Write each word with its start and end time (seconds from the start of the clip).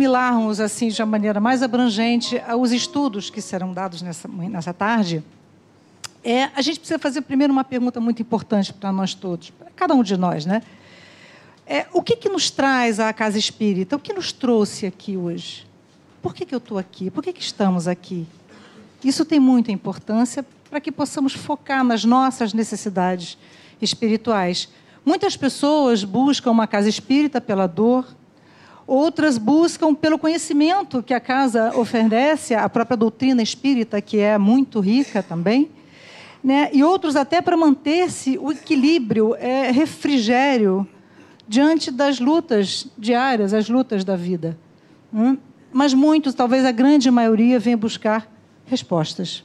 assimilarmos 0.00 0.60
assim 0.60 0.88
de 0.88 1.02
uma 1.02 1.06
maneira 1.06 1.38
mais 1.40 1.62
abrangente 1.62 2.40
os 2.58 2.72
estudos 2.72 3.28
que 3.28 3.42
serão 3.42 3.70
dados 3.70 4.00
nessa, 4.00 4.26
nessa 4.26 4.72
tarde, 4.72 5.22
é, 6.24 6.44
a 6.56 6.62
gente 6.62 6.78
precisa 6.78 6.98
fazer 6.98 7.20
primeiro 7.20 7.52
uma 7.52 7.64
pergunta 7.64 8.00
muito 8.00 8.22
importante 8.22 8.72
para 8.72 8.90
nós 8.90 9.12
todos, 9.12 9.50
para 9.50 9.68
cada 9.76 9.94
um 9.94 10.02
de 10.02 10.16
nós, 10.16 10.46
né? 10.46 10.62
É, 11.66 11.86
o 11.92 12.02
que, 12.02 12.16
que 12.16 12.30
nos 12.30 12.50
traz 12.50 12.98
à 12.98 13.12
casa 13.12 13.38
espírita? 13.38 13.94
O 13.94 13.98
que 13.98 14.12
nos 14.14 14.32
trouxe 14.32 14.86
aqui 14.86 15.18
hoje? 15.18 15.66
Por 16.22 16.34
que, 16.34 16.46
que 16.46 16.54
eu 16.54 16.58
estou 16.58 16.78
aqui? 16.78 17.10
Por 17.10 17.22
que, 17.22 17.32
que 17.32 17.42
estamos 17.42 17.86
aqui? 17.86 18.26
Isso 19.04 19.24
tem 19.24 19.38
muita 19.38 19.70
importância 19.70 20.44
para 20.70 20.80
que 20.80 20.90
possamos 20.90 21.34
focar 21.34 21.84
nas 21.84 22.04
nossas 22.04 22.54
necessidades 22.54 23.36
espirituais. 23.82 24.68
Muitas 25.04 25.36
pessoas 25.36 26.04
buscam 26.04 26.50
uma 26.50 26.66
casa 26.66 26.88
espírita 26.88 27.40
pela 27.40 27.66
dor, 27.66 28.06
Outras 28.90 29.38
buscam 29.38 29.94
pelo 29.94 30.18
conhecimento 30.18 31.00
que 31.00 31.14
a 31.14 31.20
casa 31.20 31.72
oferece, 31.78 32.56
a 32.56 32.68
própria 32.68 32.96
doutrina 32.96 33.40
espírita, 33.40 34.00
que 34.00 34.18
é 34.18 34.36
muito 34.36 34.80
rica 34.80 35.22
também. 35.22 35.70
Né? 36.42 36.70
E 36.72 36.82
outros 36.82 37.14
até 37.14 37.40
para 37.40 37.56
manter-se 37.56 38.36
o 38.36 38.50
equilíbrio, 38.50 39.36
é, 39.36 39.70
refrigério 39.70 40.84
diante 41.46 41.92
das 41.92 42.18
lutas 42.18 42.88
diárias, 42.98 43.54
as 43.54 43.68
lutas 43.68 44.04
da 44.04 44.16
vida. 44.16 44.58
Hum? 45.14 45.38
Mas 45.72 45.94
muitos, 45.94 46.34
talvez 46.34 46.64
a 46.64 46.72
grande 46.72 47.12
maioria, 47.12 47.60
vem 47.60 47.76
buscar 47.76 48.28
respostas. 48.66 49.44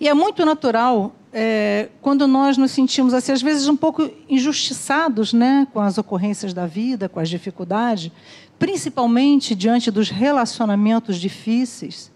E 0.00 0.08
é 0.08 0.12
muito 0.12 0.44
natural 0.44 1.14
é, 1.32 1.88
quando 2.02 2.26
nós 2.26 2.58
nos 2.58 2.72
sentimos, 2.72 3.14
assim, 3.14 3.32
às 3.32 3.40
vezes, 3.40 3.66
um 3.66 3.76
pouco 3.76 4.10
injustiçados 4.28 5.32
né, 5.32 5.66
com 5.72 5.80
as 5.80 5.96
ocorrências 5.96 6.52
da 6.52 6.66
vida, 6.66 7.08
com 7.08 7.18
as 7.18 7.30
dificuldades, 7.30 8.12
principalmente 8.58 9.54
diante 9.54 9.90
dos 9.90 10.10
relacionamentos 10.10 11.16
difíceis 11.16 12.12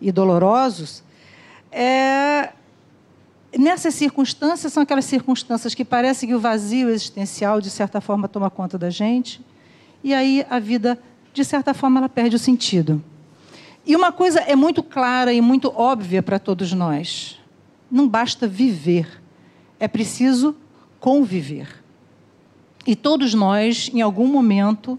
e 0.00 0.12
dolorosos, 0.12 1.02
é, 1.72 2.52
nessas 3.58 3.94
circunstâncias, 3.94 4.70
são 4.70 4.82
aquelas 4.82 5.06
circunstâncias 5.06 5.74
que 5.74 5.84
parece 5.84 6.26
que 6.26 6.34
o 6.34 6.40
vazio 6.40 6.90
existencial, 6.90 7.62
de 7.62 7.70
certa 7.70 8.02
forma, 8.02 8.28
toma 8.28 8.50
conta 8.50 8.76
da 8.76 8.90
gente, 8.90 9.40
e 10.04 10.12
aí 10.12 10.44
a 10.50 10.58
vida, 10.58 10.98
de 11.32 11.44
certa 11.44 11.72
forma, 11.72 12.00
ela 12.00 12.08
perde 12.08 12.36
o 12.36 12.38
sentido. 12.38 13.02
E 13.86 13.96
uma 13.96 14.12
coisa 14.12 14.40
é 14.40 14.54
muito 14.54 14.82
clara 14.82 15.32
e 15.32 15.40
muito 15.40 15.72
óbvia 15.74 16.22
para 16.22 16.38
todos 16.38 16.74
nós 16.74 17.37
não 17.90 18.08
basta 18.08 18.46
viver, 18.46 19.22
é 19.78 19.88
preciso 19.88 20.56
conviver. 21.00 21.82
E 22.86 22.96
todos 22.96 23.34
nós, 23.34 23.90
em 23.92 24.00
algum 24.00 24.26
momento, 24.26 24.98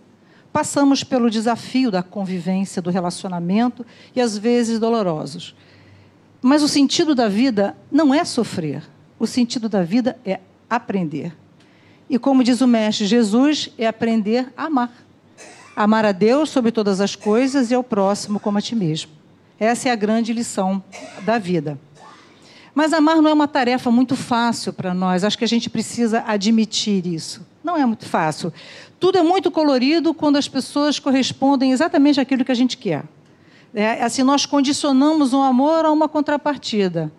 passamos 0.52 1.04
pelo 1.04 1.30
desafio 1.30 1.92
da 1.92 2.04
convivência, 2.04 2.82
do 2.82 2.90
relacionamento 2.90 3.86
e 4.16 4.22
às 4.22 4.38
vezes 4.38 4.80
dolorosos. 4.80 5.56
Mas 6.42 6.64
o 6.64 6.68
sentido 6.68 7.14
da 7.14 7.28
vida 7.28 7.76
não 7.92 8.14
é 8.14 8.24
sofrer, 8.24 8.84
o 9.18 9.28
sentido 9.28 9.68
da 9.68 9.84
vida 9.84 10.18
é 10.26 10.40
aprender. 10.70 11.36
E 12.10 12.18
como 12.18 12.44
diz 12.44 12.62
o 12.62 12.68
Mestre 12.68 13.06
Jesus, 13.06 13.70
é 13.78 13.86
aprender 13.86 14.52
a 14.56 14.66
amar. 14.66 14.92
Amar 15.76 16.06
a 16.06 16.12
Deus 16.12 16.50
sobre 16.50 16.72
todas 16.72 17.00
as 17.00 17.16
coisas 17.16 17.72
e 17.72 17.76
ao 17.76 17.84
próximo 17.84 18.40
como 18.40 18.58
a 18.58 18.62
ti 18.62 18.76
mesmo. 18.76 19.12
Essa 19.60 19.90
é 19.90 19.92
a 19.92 19.96
grande 19.96 20.34
lição 20.34 20.82
da 21.26 21.38
vida. 21.38 21.78
Mas 22.80 22.94
amar 22.94 23.22
não 23.22 23.30
é 23.30 23.34
uma 23.34 23.46
tarefa 23.46 23.92
muito 23.92 24.16
fácil 24.16 24.72
para 24.72 24.94
nós. 24.94 25.26
Acho 25.26 25.38
que 25.38 25.44
a 25.44 25.48
gente 25.50 25.70
precisa 25.70 26.24
admitir 26.26 27.06
isso. 27.06 27.46
Não 27.62 27.76
é 27.76 27.86
muito 27.86 28.06
fácil. 28.06 28.54
Tudo 28.98 29.18
é 29.18 29.22
muito 29.22 29.52
colorido 29.52 30.14
quando 30.14 30.38
as 30.38 30.48
pessoas 30.48 30.98
correspondem 30.98 31.74
exatamente 31.74 32.22
àquilo 32.22 32.46
que 32.46 32.54
a 32.54 32.56
gente 32.56 32.78
quer. 32.78 33.04
É, 33.74 34.02
assim, 34.02 34.24
nós 34.24 34.46
condicionamos 34.46 35.34
um 35.34 35.44
amor 35.44 35.84
a 35.84 35.92
uma 35.92 36.08
contrapartida. 36.08 37.12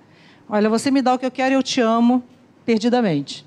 Olha, 0.48 0.70
você 0.70 0.90
me 0.90 1.02
dá 1.02 1.12
o 1.12 1.18
que 1.18 1.26
eu 1.26 1.30
quero 1.30 1.52
eu 1.52 1.62
te 1.62 1.82
amo 1.82 2.24
perdidamente. 2.64 3.44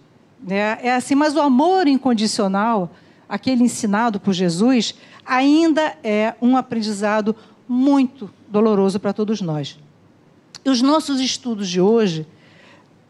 É, 0.48 0.90
é 0.90 0.94
assim, 0.94 1.16
mas 1.16 1.36
o 1.36 1.42
amor 1.42 1.88
incondicional, 1.88 2.92
aquele 3.28 3.64
ensinado 3.64 4.20
por 4.20 4.36
Jesus, 4.36 4.94
ainda 5.26 5.98
é 6.04 6.36
um 6.40 6.56
aprendizado 6.56 7.36
muito 7.68 8.30
doloroso 8.48 9.00
para 9.00 9.14
todos 9.14 9.42
nós. 9.42 9.80
Os 10.66 10.82
nossos 10.82 11.20
estudos 11.20 11.68
de 11.68 11.82
hoje, 11.82 12.26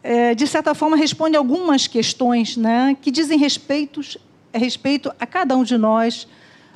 é, 0.02 0.34
de 0.34 0.44
certa 0.44 0.74
forma, 0.74 0.96
respondem 0.96 1.38
algumas 1.38 1.86
questões 1.86 2.56
né, 2.56 2.96
que 3.00 3.12
dizem 3.12 3.38
respeito, 3.38 4.00
respeito 4.52 5.12
a 5.20 5.26
cada 5.26 5.56
um 5.56 5.62
de 5.62 5.78
nós, 5.78 6.26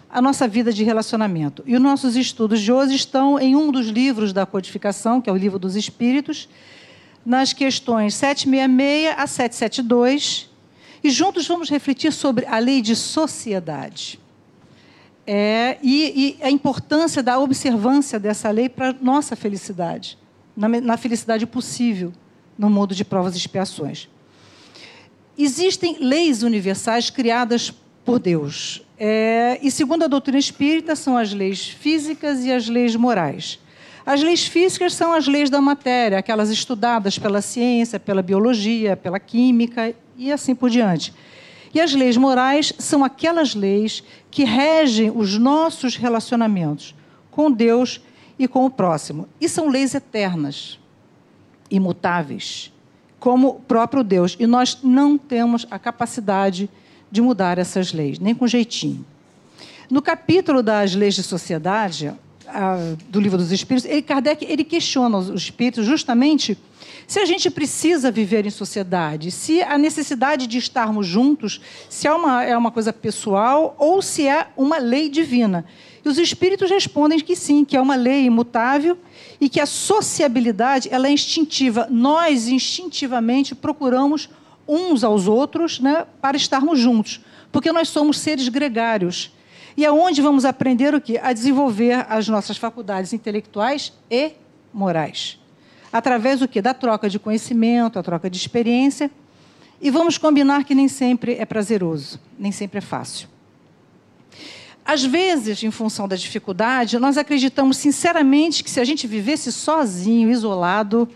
a 0.09 0.23
nossa 0.23 0.47
vida 0.47 0.73
de 0.73 0.85
relacionamento. 0.85 1.65
E 1.67 1.75
os 1.75 1.83
nossos 1.83 2.15
estudos 2.15 2.61
de 2.61 2.73
hoje 2.73 2.95
estão 2.95 3.41
em 3.41 3.57
um 3.57 3.73
dos 3.73 3.89
livros 3.89 4.33
da 4.33 4.47
codificação, 4.47 5.21
que 5.21 5.29
é 5.29 5.33
o 5.33 5.37
Livro 5.37 5.59
dos 5.59 5.75
Espíritos, 5.75 6.49
nas 7.27 7.53
questões 7.53 8.15
766 8.15 9.15
a 9.19 9.27
772, 9.27 10.49
e 11.03 11.11
juntos 11.11 11.47
vamos 11.47 11.69
refletir 11.69 12.13
sobre 12.13 12.47
a 12.47 12.59
lei 12.59 12.81
de 12.81 12.95
sociedade. 12.95 14.21
É, 15.27 15.77
e, 15.83 16.39
e 16.41 16.45
a 16.45 16.51
importância 16.51 17.21
da 17.21 17.39
observância 17.39 18.19
dessa 18.19 18.49
lei 18.51 18.69
para 18.69 18.95
nossa 19.03 19.35
felicidade 19.35 20.17
na, 20.59 20.69
na 20.69 20.97
felicidade 20.97 21.47
possível 21.47 22.13
no 22.59 22.69
mundo 22.69 22.93
de 22.93 23.05
provas 23.05 23.35
e 23.35 23.39
expiações. 23.39 24.09
Existem 25.39 25.99
leis 26.01 26.43
universais 26.43 27.11
criadas 27.11 27.73
por 28.05 28.19
Deus. 28.19 28.83
É, 28.99 29.61
e 29.63 29.71
segundo 29.71 30.03
a 30.03 30.09
doutrina 30.09 30.39
espírita, 30.39 30.97
são 30.97 31.17
as 31.17 31.33
leis 31.33 31.69
físicas 31.69 32.45
e 32.45 32.51
as 32.51 32.67
leis 32.69 32.97
morais. 32.97 33.61
As 34.05 34.21
leis 34.21 34.49
físicas 34.49 34.95
são 34.95 35.13
as 35.13 35.29
leis 35.29 35.49
da 35.49 35.61
matéria, 35.61 36.19
aquelas 36.19 36.51
estudadas 36.51 37.19
pela 37.19 37.41
ciência, 37.41 38.01
pela 38.01 38.21
biologia, 38.21 38.97
pela 38.97 39.21
química 39.21 39.95
e 40.17 40.33
assim 40.33 40.57
por 40.57 40.71
diante. 40.71 41.15
E 41.73 41.81
as 41.81 41.95
leis 41.95 42.17
morais 42.17 42.73
são 42.79 43.05
aquelas 43.05 43.55
leis 43.55 44.03
que 44.29 44.43
regem 44.43 45.13
os 45.15 45.39
nossos 45.39 45.95
relacionamentos 45.95 46.97
com 47.31 47.53
Deus 47.53 48.01
e 48.39 48.47
com 48.47 48.65
o 48.65 48.71
próximo. 48.71 49.29
E 49.41 49.49
são 49.49 49.69
leis 49.69 49.95
eternas, 49.95 50.79
imutáveis, 51.71 52.73
como 53.19 53.49
o 53.49 53.55
próprio 53.61 54.05
Deus. 54.05 54.37
E 54.39 54.47
nós 54.47 54.79
não 54.83 55.19
temos 55.19 55.67
a 55.71 55.79
capacidade 55.79 56.71
de 57.11 57.21
mudar 57.21 57.59
essas 57.59 57.93
leis, 57.93 58.19
nem 58.19 58.35
com 58.35 58.47
jeitinho. 58.47 59.05
No 59.91 60.03
capítulo 60.03 60.63
das 60.63 60.95
leis 60.95 61.15
de 61.15 61.23
sociedade, 61.23 62.13
do 63.09 63.21
livro 63.21 63.39
dos 63.39 63.53
Espíritos, 63.53 63.91
Kardec 64.07 64.45
ele 64.45 64.65
questiona 64.65 65.19
os 65.19 65.29
espíritos 65.29 65.85
justamente 65.85 66.57
se 67.07 67.19
a 67.19 67.25
gente 67.25 67.51
precisa 67.51 68.11
viver 68.11 68.47
em 68.47 68.51
sociedade, 68.51 69.31
se 69.31 69.63
a 69.63 69.79
necessidade 69.79 70.47
de 70.47 70.59
estarmos 70.59 71.07
juntos, 71.07 71.61
se 71.89 72.07
é 72.07 72.13
uma, 72.13 72.45
é 72.45 72.57
uma 72.57 72.71
coisa 72.71 72.93
pessoal 72.93 73.75
ou 73.79 74.03
se 74.03 74.27
é 74.27 74.49
uma 74.57 74.79
lei 74.79 75.09
divina. 75.09 75.65
E 76.05 76.09
os 76.09 76.19
espíritos 76.19 76.71
respondem 76.71 77.21
que 77.21 77.35
sim, 77.35 77.65
que 77.65 77.77
é 77.77 77.81
uma 77.81 77.97
lei 77.97 78.25
imutável 78.25 78.99
e 79.41 79.49
que 79.49 79.61
a 79.61 79.67
sociabilidade 79.67 80.89
ela 80.91 81.09
é 81.09 81.11
instintiva. 81.11 81.87
Nós, 81.91 82.49
instintivamente, 82.49 83.55
procuramos 83.55 84.29
uns 84.67 85.03
aos 85.03 85.27
outros 85.27 85.81
né, 85.81 86.07
para 86.21 86.37
estarmos 86.37 86.79
juntos, 86.79 87.21
porque 87.51 87.73
nós 87.73 87.89
somos 87.89 88.19
seres 88.19 88.49
gregários. 88.49 89.33
E 89.77 89.87
aonde 89.87 90.21
vamos 90.21 90.45
aprender 90.45 90.95
o 90.95 91.01
quê? 91.01 91.21
A 91.23 91.33
desenvolver 91.33 92.05
as 92.09 92.29
nossas 92.29 92.57
faculdades 92.57 93.13
intelectuais 93.13 93.93
e 94.11 94.33
morais. 94.73 95.39
Através 95.93 96.41
do 96.41 96.49
quê? 96.49 96.61
Da 96.61 96.75
troca 96.75 97.09
de 97.09 97.19
conhecimento, 97.19 97.99
a 97.99 98.03
troca 98.03 98.29
de 98.29 98.37
experiência. 98.37 99.11
E 99.81 99.91
vamos 99.91 100.19
combinar 100.19 100.65
que 100.65 100.75
nem 100.75 100.89
sempre 100.89 101.35
é 101.35 101.45
prazeroso, 101.45 102.21
nem 102.39 102.51
sempre 102.51 102.79
é 102.79 102.81
fácil. 102.81 103.29
Às 104.85 105.05
vezes, 105.05 105.63
em 105.63 105.71
função 105.71 106.09
da 106.09 106.17
dificuldade, 106.17 106.99
nós 106.99 107.19
acreditamos 107.19 107.77
sinceramente 107.77 108.65
que 108.65 108.71
se 108.71 108.81
a 108.81 108.85
gente 108.85 109.07
vivesse 109.07 109.53
sozinho, 109.53 110.31
isolado, 110.31 111.09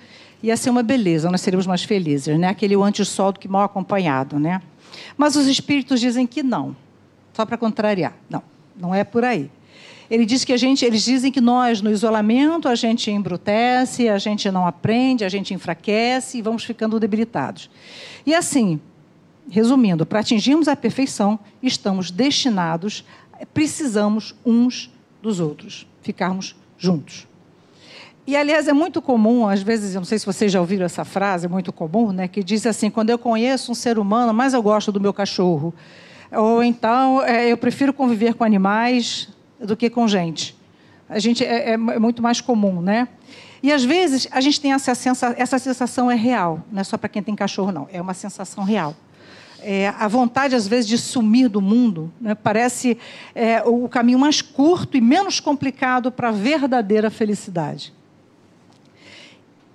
ia 0.43 0.57
ser 0.57 0.71
uma 0.71 0.83
beleza, 0.83 1.31
nós 1.31 1.41
seríamos 1.41 1.67
mais 1.67 1.83
felizes, 1.83 2.39
né? 2.39 2.49
Aquele 2.49 2.75
anti-sol 2.75 3.33
do 3.33 3.41
que 3.41 3.49
mal 3.49 3.63
acompanhado, 3.63 4.39
né? 4.39 4.61
Mas 5.17 5.37
os 5.37 5.47
espíritos 5.47 6.01
dizem 6.01 6.27
que 6.27 6.43
não, 6.43 6.77
só 7.33 7.47
para 7.47 7.57
contrariar. 7.57 8.15
Não, 8.29 8.43
não 8.77 8.95
é 8.95 9.05
por 9.05 9.25
aí. 9.25 9.51
Ele 10.11 10.27
diz 10.27 10.45
que 10.45 10.53
a 10.53 10.57
gente, 10.57 10.85
eles 10.85 11.03
dizem 11.03 11.33
que 11.33 11.41
nós, 11.41 11.81
no 11.81 11.91
isolamento, 11.91 12.69
a 12.69 12.75
gente 12.75 13.11
embrutece, 13.11 14.09
a 14.09 14.19
gente 14.19 14.51
não 14.51 14.67
aprende, 14.67 15.25
a 15.25 15.29
gente 15.29 15.55
enfraquece 15.55 16.39
e 16.39 16.43
vamos 16.43 16.65
ficando 16.65 17.01
debilitados. 17.01 17.71
E 18.27 18.35
assim, 18.35 18.81
resumindo, 19.49 20.05
para 20.05 20.21
atingirmos 20.21 20.69
a 20.69 20.77
perfeição, 20.77 21.39
estamos 21.63 22.11
destinados, 22.11 23.05
precisamos 23.53 24.35
uns 24.45 24.91
dos 25.21 25.41
outros, 25.41 25.87
ficarmos 26.03 26.55
juntos. 26.77 27.27
E, 28.25 28.37
aliás, 28.37 28.69
é 28.69 28.73
muito 28.73 29.03
comum, 29.03 29.49
às 29.49 29.63
vezes, 29.63 29.95
eu 29.95 30.01
não 30.01 30.05
sei 30.05 30.17
se 30.17 30.25
vocês 30.25 30.53
já 30.53 30.61
ouviram 30.61 30.87
essa 30.87 31.05
frase, 31.05 31.47
é 31.47 31.49
muito 31.49 31.73
comum, 31.73 32.13
né, 32.13 32.29
que 32.29 32.43
diz 32.45 32.65
assim: 32.67 32.89
quando 32.89 33.11
eu 33.11 33.19
conheço 33.19 33.73
um 33.73 33.75
ser 33.75 33.99
humano, 33.99 34.33
mais 34.33 34.55
eu 34.55 34.63
gosto 34.63 34.93
do 34.93 35.01
meu 35.01 35.13
cachorro. 35.13 35.75
Ou 36.31 36.63
então, 36.63 37.21
é, 37.23 37.49
eu 37.51 37.57
prefiro 37.57 37.93
conviver 37.93 38.35
com 38.35 38.45
animais 38.45 39.29
do 39.65 39.77
que 39.77 39.89
com 39.89 40.07
gente. 40.09 40.57
A 41.09 41.19
gente 41.19 41.45
é, 41.45 41.71
é, 41.71 41.73
é 41.73 41.77
muito 41.77 42.23
mais 42.23 42.41
comum, 42.41 42.81
né? 42.81 43.09
E 43.63 43.71
às 43.73 43.85
vezes 43.85 44.27
a 44.31 44.41
gente 44.41 44.61
tem 44.61 44.73
essa 44.73 44.95
sensação, 44.95 45.35
essa 45.39 45.59
sensação 45.59 46.11
é 46.11 46.17
real, 46.17 46.65
não 46.71 46.81
é 46.81 46.85
só 46.85 46.97
para 46.97 47.09
quem 47.09 47.23
tem 47.23 47.37
cachorro, 47.37 47.71
não, 47.71 47.89
é 47.93 48.01
uma 48.01 48.15
sensação 48.15 48.65
real. 48.65 48.97
É, 49.61 49.89
a 49.97 50.09
vontade, 50.09 50.57
às 50.57 50.67
vezes, 50.67 50.89
de 50.89 50.99
sumir 50.99 51.49
do 51.49 51.61
mundo 51.61 52.13
né, 52.21 52.35
parece 52.35 52.99
é, 53.33 53.63
o 53.63 53.89
caminho 53.89 54.19
mais 54.19 54.43
curto 54.43 54.97
e 54.97 55.01
menos 55.01 55.39
complicado 55.39 56.11
para 56.11 56.31
a 56.31 56.33
verdadeira 56.33 57.09
felicidade. 57.11 57.93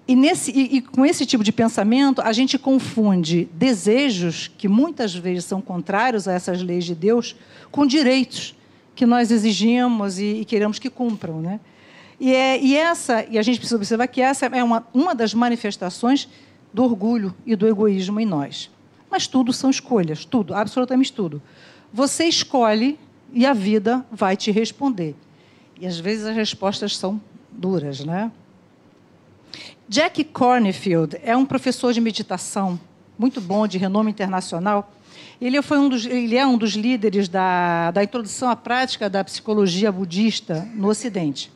E, 0.05 0.13
nesse, 0.13 0.51
e, 0.51 0.77
e, 0.77 0.81
com 0.81 1.05
esse 1.05 1.25
tipo 1.25 1.41
de 1.41 1.53
pensamento, 1.53 2.21
a 2.21 2.33
gente 2.33 2.57
confunde 2.57 3.47
desejos, 3.53 4.51
que 4.57 4.67
muitas 4.67 5.15
vezes 5.15 5.45
são 5.45 5.61
contrários 5.61 6.27
a 6.27 6.33
essas 6.33 6.61
leis 6.61 6.83
de 6.83 6.95
Deus, 6.95 7.35
com 7.71 7.85
direitos 7.85 8.55
que 8.97 9.05
nós 9.05 9.29
exigimos 9.29 10.17
e, 10.17 10.41
e 10.41 10.45
queremos 10.45 10.79
que 10.79 10.89
cumpram. 10.89 11.39
Né? 11.39 11.59
E, 12.19 12.33
é, 12.33 12.59
e, 12.59 12.75
essa, 12.75 13.23
e 13.29 13.37
a 13.37 13.43
gente 13.43 13.59
precisa 13.59 13.77
observar 13.77 14.07
que 14.07 14.19
essa 14.19 14.47
é 14.47 14.63
uma, 14.63 14.85
uma 14.91 15.13
das 15.13 15.35
manifestações 15.35 16.27
do 16.73 16.83
orgulho 16.83 17.33
e 17.45 17.55
do 17.55 17.67
egoísmo 17.67 18.19
em 18.19 18.25
nós. 18.25 18.71
Mas 19.09 19.27
tudo 19.27 19.53
são 19.53 19.69
escolhas, 19.69 20.25
tudo, 20.25 20.53
absolutamente 20.53 21.13
tudo. 21.13 21.41
Você 21.93 22.25
escolhe 22.25 22.99
e 23.31 23.45
a 23.45 23.53
vida 23.53 24.03
vai 24.11 24.35
te 24.35 24.51
responder. 24.51 25.15
E 25.79 25.85
às 25.85 25.99
vezes 25.99 26.25
as 26.25 26.35
respostas 26.35 26.97
são 26.97 27.21
duras, 27.51 28.03
né? 28.03 28.31
Jack 29.87 30.23
Cornfield 30.23 31.17
é 31.23 31.37
um 31.37 31.45
professor 31.45 31.93
de 31.93 32.01
meditação 32.01 32.79
muito 33.17 33.39
bom, 33.39 33.67
de 33.67 33.77
renome 33.77 34.09
internacional. 34.09 34.91
Ele, 35.39 35.61
foi 35.61 35.77
um 35.77 35.87
dos, 35.87 36.05
ele 36.05 36.35
é 36.35 36.45
um 36.45 36.57
dos 36.57 36.71
líderes 36.71 37.29
da, 37.29 37.91
da 37.91 38.03
introdução 38.03 38.49
à 38.49 38.55
prática 38.55 39.09
da 39.09 39.23
psicologia 39.23 39.91
budista 39.91 40.67
no 40.73 40.87
Ocidente. 40.87 41.51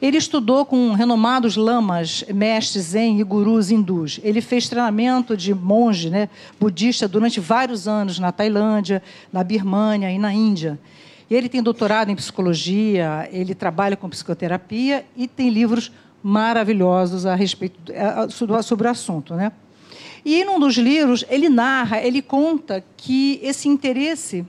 Ele 0.00 0.18
estudou 0.18 0.66
com 0.66 0.92
renomados 0.92 1.56
lamas, 1.56 2.22
mestres 2.34 2.84
zen 2.84 3.18
e 3.18 3.24
gurus 3.24 3.70
hindus. 3.70 4.20
Ele 4.22 4.42
fez 4.42 4.68
treinamento 4.68 5.34
de 5.34 5.54
monge 5.54 6.10
né, 6.10 6.28
budista 6.60 7.08
durante 7.08 7.40
vários 7.40 7.88
anos 7.88 8.18
na 8.18 8.30
Tailândia, 8.30 9.02
na 9.32 9.42
Birmânia 9.42 10.10
e 10.10 10.18
na 10.18 10.34
Índia. 10.34 10.78
Ele 11.30 11.48
tem 11.48 11.62
doutorado 11.62 12.10
em 12.10 12.14
psicologia, 12.14 13.26
ele 13.32 13.54
trabalha 13.54 13.96
com 13.96 14.08
psicoterapia 14.08 15.06
e 15.16 15.26
tem 15.26 15.48
livros 15.48 15.90
maravilhosos 16.22 17.24
a 17.24 17.34
respeito 17.34 17.92
sobre 18.60 18.86
o 18.86 18.90
assunto, 18.90 19.34
né? 19.34 19.50
E 20.26 20.42
em 20.42 20.48
um 20.48 20.58
dos 20.58 20.74
livros 20.76 21.24
ele 21.30 21.48
narra, 21.48 22.02
ele 22.02 22.20
conta 22.20 22.84
que 22.96 23.38
esse 23.44 23.68
interesse 23.68 24.44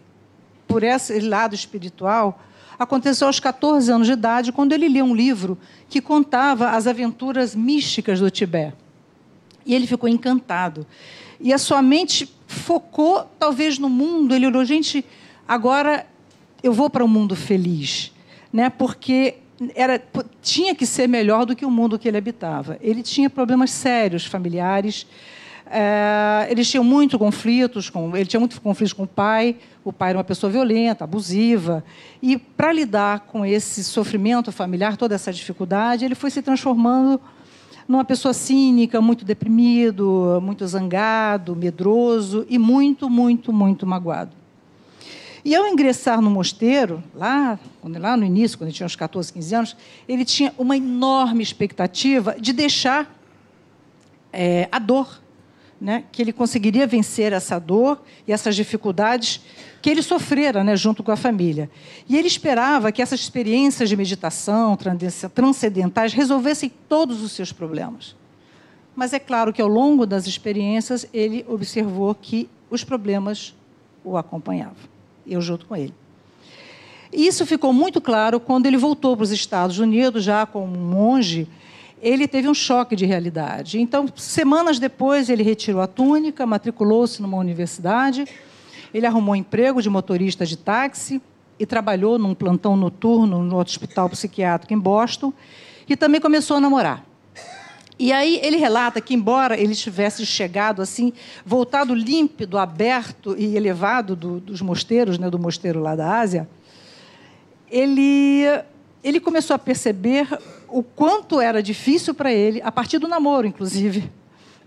por 0.68 0.82
esse 0.82 1.20
lado 1.20 1.54
espiritual 1.54 2.42
aconteceu 2.80 3.28
aos 3.28 3.40
14 3.40 3.92
anos 3.92 4.08
de 4.08 4.14
idade, 4.14 4.52
quando 4.52 4.74
ele 4.74 4.88
lia 4.88 5.06
um 5.06 5.14
livro 5.14 5.56
que 5.88 6.02
contava 6.02 6.72
as 6.72 6.88
aventuras 6.88 7.54
místicas 7.54 8.20
do 8.20 8.32
Tibete. 8.32 8.76
E 9.68 9.76
ele 9.76 9.86
ficou 9.86 10.10
encantado. 10.10 10.84
E 11.40 11.54
a 11.54 11.60
sua 11.60 11.84
mente 11.84 12.28
focou, 12.48 13.30
talvez, 13.38 13.78
no 13.78 13.88
mundo. 13.88 14.34
Ele 14.34 14.48
olhou, 14.48 14.66
gente, 14.66 15.06
agora 15.48 16.08
eu 16.64 16.74
vou 16.74 16.90
para 16.90 17.06
um 17.06 17.08
mundo 17.08 17.36
feliz. 17.36 18.12
Né? 18.52 18.68
Porque 18.72 19.36
era, 19.76 20.02
tinha 20.42 20.74
que 20.74 20.88
ser 20.88 21.08
melhor 21.08 21.46
do 21.46 21.56
que 21.56 21.66
o 21.66 21.72
mundo 21.72 22.00
que 22.00 22.08
ele 22.08 22.18
habitava. 22.18 22.80
Ele 22.82 23.04
tinha 23.04 23.30
problemas 23.30 23.70
sérios 23.70 24.26
familiares. 24.26 25.06
É, 25.72 26.48
eles 26.50 26.70
tinham 26.70 26.84
muito 26.84 27.18
conflitos 27.20 27.90
com, 27.90 28.16
ele 28.16 28.26
tinha 28.26 28.40
muitos 28.40 28.60
conflitos 28.60 28.94
com 28.94 29.04
o 29.04 29.08
pai. 29.08 29.56
O 29.84 29.94
pai 29.94 30.10
era 30.10 30.18
uma 30.18 30.24
pessoa 30.24 30.52
violenta, 30.52 31.04
abusiva. 31.04 31.84
E 32.22 32.38
para 32.38 32.72
lidar 32.72 33.22
com 33.22 33.46
esse 33.46 33.84
sofrimento 33.84 34.52
familiar, 34.52 34.98
toda 34.98 35.16
essa 35.16 35.32
dificuldade, 35.32 36.06
ele 36.06 36.16
foi 36.16 36.30
se 36.30 36.42
transformando 36.42 37.20
numa 37.88 38.04
pessoa 38.04 38.34
cínica, 38.34 39.00
muito 39.00 39.24
deprimido, 39.24 40.40
muito 40.42 40.68
zangado, 40.68 41.56
medroso 41.56 42.46
e 42.50 42.58
muito, 42.58 43.10
muito, 43.10 43.54
muito 43.54 43.88
magoado. 43.88 44.36
E 45.46 45.56
ao 45.56 45.66
ingressar 45.66 46.22
no 46.22 46.30
mosteiro, 46.30 47.02
lá, 47.16 47.58
lá 47.82 48.18
no 48.18 48.26
início, 48.26 48.58
quando 48.58 48.68
ele 48.68 48.76
tinha 48.76 48.86
uns 48.86 48.98
14, 48.98 49.32
15 49.32 49.56
anos, 49.56 49.78
ele 50.06 50.26
tinha 50.26 50.54
uma 50.58 50.76
enorme 50.76 51.42
expectativa 51.42 52.36
de 52.38 52.52
deixar 52.52 53.10
é, 54.34 54.68
a 54.70 54.78
dor, 54.78 55.22
né? 55.80 56.04
que 56.12 56.22
ele 56.22 56.34
conseguiria 56.34 56.88
vencer 56.88 57.34
essa 57.34 57.60
dor 57.60 58.02
e 58.28 58.32
essas 58.32 58.56
dificuldades 58.56 59.42
que 59.82 59.90
ele 59.90 60.02
sofrera 60.02 60.64
né, 60.64 60.76
junto 60.76 61.04
com 61.04 61.12
a 61.12 61.16
família. 61.16 61.70
E 62.10 62.18
ele 62.18 62.28
esperava 62.28 62.92
que 62.92 63.02
essas 63.02 63.20
experiências 63.20 63.88
de 63.88 63.96
meditação 63.96 64.78
transcendentais 65.34 66.14
resolvessem 66.14 66.72
todos 66.90 67.22
os 67.22 67.32
seus 67.32 67.52
problemas. 67.52 68.16
Mas 68.96 69.14
é 69.14 69.20
claro 69.20 69.54
que 69.54 69.62
ao 69.62 69.68
longo 69.68 70.06
das 70.06 70.26
experiências 70.26 71.08
ele 71.14 71.46
observou 71.48 72.14
que 72.16 72.50
os 72.70 72.84
problemas 72.84 73.56
o 74.04 74.18
acompanhavam 74.18 74.98
eu 75.30 75.42
junto 75.42 75.66
com 75.66 75.76
ele. 75.76 75.94
Isso 77.12 77.46
ficou 77.46 77.72
muito 77.72 78.02
claro 78.02 78.40
quando 78.40 78.66
ele 78.66 78.78
voltou 78.78 79.16
para 79.16 79.24
os 79.24 79.32
Estados 79.32 79.80
Unidos, 79.80 80.24
já 80.24 80.46
como 80.46 80.78
monge. 80.78 81.48
Ele 82.02 82.28
teve 82.28 82.48
um 82.48 82.54
choque 82.54 82.96
de 82.96 83.06
realidade. 83.06 83.80
Então, 83.80 84.08
semanas 84.16 84.78
depois, 84.78 85.30
ele 85.30 85.44
retirou 85.44 85.82
a 85.82 85.88
túnica, 85.88 86.46
matriculou-se 86.46 87.22
numa 87.22 87.38
universidade. 87.38 88.26
Ele 88.94 89.06
arrumou 89.06 89.34
um 89.34 89.36
emprego 89.36 89.82
de 89.82 89.90
motorista 89.90 90.46
de 90.46 90.58
táxi 90.58 91.22
e 91.60 91.66
trabalhou 91.66 92.20
num 92.20 92.36
plantão 92.36 92.76
noturno 92.76 93.42
no 93.44 93.58
hospital 93.58 94.10
psiquiátrico 94.10 94.74
em 94.74 94.80
Boston. 94.80 95.34
E 95.90 95.96
também 95.96 96.22
começou 96.22 96.58
a 96.58 96.60
namorar. 96.60 97.04
E 98.00 98.12
aí 98.12 98.40
ele 98.44 98.58
relata 98.58 99.02
que, 99.02 99.16
embora 99.16 99.60
ele 99.60 99.74
tivesse 99.74 100.24
chegado 100.24 100.84
assim, 100.84 101.12
voltado 101.44 101.96
límpido, 101.96 102.60
aberto 102.60 103.36
e 103.36 103.56
elevado 103.56 104.16
do, 104.16 104.40
dos 104.40 104.62
mosteiros, 104.62 105.18
né, 105.18 105.32
do 105.32 105.40
mosteiro 105.40 105.82
lá 105.82 105.96
da 105.96 106.20
Ásia, 106.20 106.48
ele, 107.72 108.44
ele 109.04 109.20
começou 109.20 109.56
a 109.56 109.60
perceber 109.60 110.28
o 110.70 110.84
quanto 110.84 111.40
era 111.40 111.62
difícil 111.62 112.14
para 112.14 112.32
ele, 112.32 112.62
a 112.62 112.72
partir 112.72 113.00
do 113.00 113.08
namoro, 113.08 113.48
inclusive, 113.48 114.12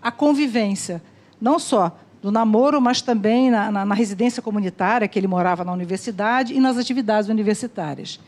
a 0.01 0.11
convivência, 0.11 1.01
não 1.39 1.59
só 1.59 1.97
do 2.21 2.31
namoro, 2.31 2.79
mas 2.79 3.01
também 3.01 3.49
na, 3.49 3.71
na, 3.71 3.85
na, 3.85 3.95
residência 3.95 4.41
comunitária 4.41 5.07
que 5.07 5.17
ele 5.17 5.27
morava 5.27 5.65
na 5.65 5.73
universidade 5.73 6.53
e 6.53 6.59
nas 6.59 6.77
atividades 6.77 7.29
universitárias. 7.29 8.19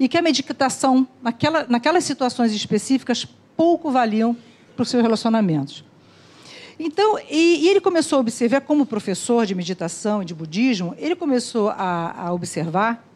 E 0.00 0.08
que 0.08 0.16
a 0.16 0.22
meditação, 0.22 1.06
naquela, 1.22 1.66
naquelas 1.68 2.04
situações 2.04 2.52
específicas, 2.52 3.26
pouco 3.56 3.90
valiam 3.90 4.34
para 4.74 4.82
os 4.82 4.88
seus 4.88 5.02
relacionamentos. 5.02 5.84
Então, 6.78 7.18
e, 7.30 7.64
e, 7.64 7.68
ele 7.68 7.80
começou 7.80 8.16
a 8.16 8.20
observar, 8.20 8.62
como 8.62 8.86
professor 8.86 9.44
de 9.44 9.54
meditação 9.54 10.22
e 10.22 10.24
de 10.24 10.34
budismo, 10.34 10.94
ele 10.98 11.14
começou 11.14 11.68
a, 11.68 12.26
a 12.26 12.32
observar 12.32 13.06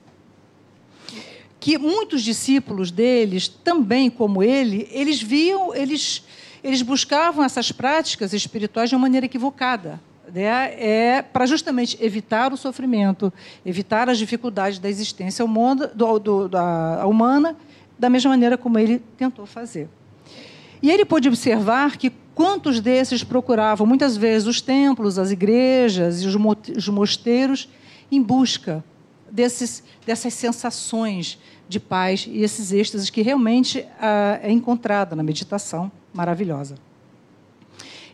que 1.58 1.78
muitos 1.78 2.22
discípulos 2.22 2.90
deles, 2.90 3.48
também 3.48 4.10
como 4.10 4.42
ele, 4.42 4.88
eles 4.90 5.22
viam, 5.22 5.74
eles, 5.74 6.22
eles 6.62 6.82
buscavam 6.82 7.44
essas 7.44 7.72
práticas 7.72 8.32
espirituais 8.32 8.88
de 8.88 8.94
uma 8.94 9.02
maneira 9.02 9.26
equivocada. 9.26 10.00
Né? 10.32 10.74
É 10.78 11.22
para 11.22 11.46
justamente 11.46 11.96
evitar 12.00 12.52
o 12.52 12.56
sofrimento, 12.56 13.32
evitar 13.64 14.08
as 14.08 14.18
dificuldades 14.18 14.78
da 14.78 14.88
existência 14.88 15.44
humana, 15.44 15.86
do, 15.88 16.18
do, 16.18 16.48
da, 16.48 17.06
humana, 17.06 17.56
da 17.98 18.10
mesma 18.10 18.30
maneira 18.30 18.58
como 18.58 18.78
ele 18.78 18.98
tentou 19.16 19.46
fazer. 19.46 19.88
E 20.82 20.90
ele 20.90 21.04
pôde 21.04 21.28
observar 21.28 21.96
que 21.96 22.12
quantos 22.34 22.80
desses 22.80 23.24
procuravam 23.24 23.86
muitas 23.86 24.16
vezes 24.16 24.46
os 24.46 24.60
templos, 24.60 25.18
as 25.18 25.30
igrejas 25.30 26.22
e 26.22 26.26
os 26.26 26.88
mosteiros 26.88 27.68
em 28.12 28.20
busca 28.20 28.84
desses, 29.36 29.84
dessas 30.06 30.32
sensações 30.32 31.38
de 31.68 31.78
paz 31.78 32.26
e 32.28 32.42
esses 32.42 32.72
êxtases 32.72 33.10
que 33.10 33.20
realmente 33.20 33.86
ah, 34.00 34.40
é 34.42 34.50
encontrada 34.50 35.14
na 35.14 35.22
meditação 35.22 35.92
maravilhosa. 36.14 36.76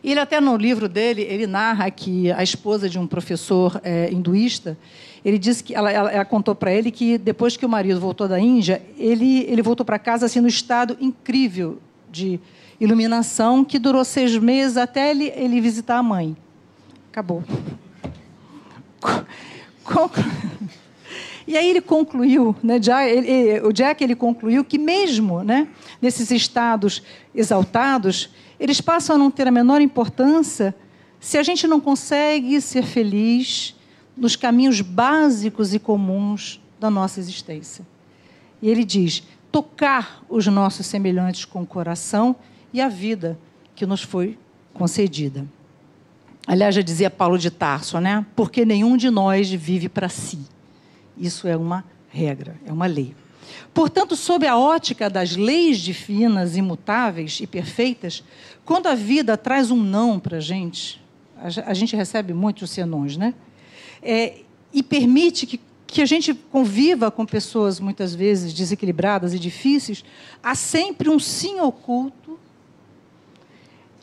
E 0.03 0.11
ele 0.11 0.19
até 0.19 0.41
no 0.41 0.57
livro 0.57 0.89
dele 0.89 1.21
ele 1.21 1.47
narra 1.47 1.89
que 1.89 2.29
a 2.33 2.43
esposa 2.43 2.89
de 2.89 2.99
um 2.99 3.07
professor 3.07 3.79
é, 3.83 4.11
hinduísta 4.11 4.77
ele 5.23 5.39
disse 5.39 5.63
que 5.63 5.73
ela, 5.73 5.89
ela, 5.89 6.11
ela 6.11 6.25
contou 6.25 6.53
para 6.53 6.73
ele 6.73 6.91
que 6.91 7.17
depois 7.17 7.55
que 7.55 7.65
o 7.65 7.69
marido 7.69 8.01
voltou 8.01 8.27
da 8.27 8.37
Índia 8.37 8.81
ele 8.97 9.45
ele 9.47 9.61
voltou 9.61 9.85
para 9.85 9.97
casa 9.97 10.25
assim 10.25 10.41
no 10.41 10.47
estado 10.49 10.97
incrível 10.99 11.79
de 12.11 12.37
iluminação 12.81 13.63
que 13.63 13.79
durou 13.79 14.03
seis 14.03 14.35
meses 14.37 14.75
até 14.75 15.11
ele, 15.11 15.31
ele 15.35 15.61
visitar 15.61 15.97
a 15.99 16.03
mãe. 16.03 16.35
Acabou. 17.09 17.41
Conclu... 19.85 20.23
E 21.45 21.57
aí 21.57 21.69
ele 21.69 21.81
concluiu, 21.81 22.55
né, 22.63 22.79
ele, 23.07 23.61
o 23.61 23.73
Jack 23.73 24.03
ele 24.03 24.15
concluiu 24.15 24.63
que 24.63 24.77
mesmo 24.77 25.43
né, 25.43 25.67
nesses 26.01 26.31
estados 26.31 27.03
exaltados, 27.35 28.29
eles 28.59 28.79
passam 28.79 29.15
a 29.15 29.19
não 29.19 29.29
ter 29.29 29.47
a 29.47 29.51
menor 29.51 29.81
importância 29.81 30.73
se 31.19 31.37
a 31.37 31.43
gente 31.43 31.67
não 31.67 31.79
consegue 31.79 32.59
ser 32.61 32.83
feliz 32.83 33.75
nos 34.15 34.35
caminhos 34.35 34.81
básicos 34.81 35.73
e 35.73 35.79
comuns 35.79 36.61
da 36.79 36.89
nossa 36.89 37.19
existência. 37.19 37.85
E 38.61 38.69
ele 38.69 38.83
diz: 38.83 39.23
tocar 39.51 40.23
os 40.29 40.47
nossos 40.47 40.85
semelhantes 40.85 41.45
com 41.45 41.61
o 41.61 41.65
coração 41.65 42.35
e 42.73 42.81
a 42.81 42.89
vida 42.89 43.37
que 43.75 43.85
nos 43.85 44.01
foi 44.01 44.37
concedida. 44.73 45.45
Aliás, 46.45 46.75
já 46.75 46.81
dizia 46.81 47.09
Paulo 47.09 47.37
de 47.37 47.49
Tarso, 47.49 47.99
né? 47.99 48.25
Porque 48.35 48.65
nenhum 48.65 48.97
de 48.97 49.09
nós 49.09 49.49
vive 49.49 49.87
para 49.87 50.09
si. 50.09 50.39
Isso 51.17 51.47
é 51.47 51.55
uma 51.55 51.83
regra, 52.09 52.55
é 52.65 52.71
uma 52.71 52.85
lei. 52.85 53.15
Portanto, 53.73 54.15
sob 54.15 54.45
a 54.47 54.57
ótica 54.57 55.09
das 55.09 55.35
leis 55.35 55.79
divinas, 55.79 56.55
imutáveis 56.55 57.39
e 57.41 57.47
perfeitas, 57.47 58.23
quando 58.63 58.87
a 58.87 58.95
vida 58.95 59.35
traz 59.35 59.71
um 59.71 59.81
não 59.81 60.19
para 60.19 60.37
a 60.37 60.41
gente, 60.41 61.01
a 61.65 61.73
gente 61.73 61.95
recebe 61.95 62.33
muitos 62.33 62.69
senões, 62.69 63.17
né? 63.17 63.33
É, 64.01 64.41
e 64.73 64.81
permite 64.81 65.45
que, 65.45 65.59
que 65.85 66.01
a 66.01 66.05
gente 66.05 66.33
conviva 66.33 67.11
com 67.11 67.25
pessoas 67.25 67.79
muitas 67.79 68.15
vezes 68.15 68.53
desequilibradas 68.53 69.33
e 69.33 69.39
difíceis, 69.39 70.03
há 70.41 70.55
sempre 70.55 71.09
um 71.09 71.19
sim 71.19 71.59
oculto 71.59 72.39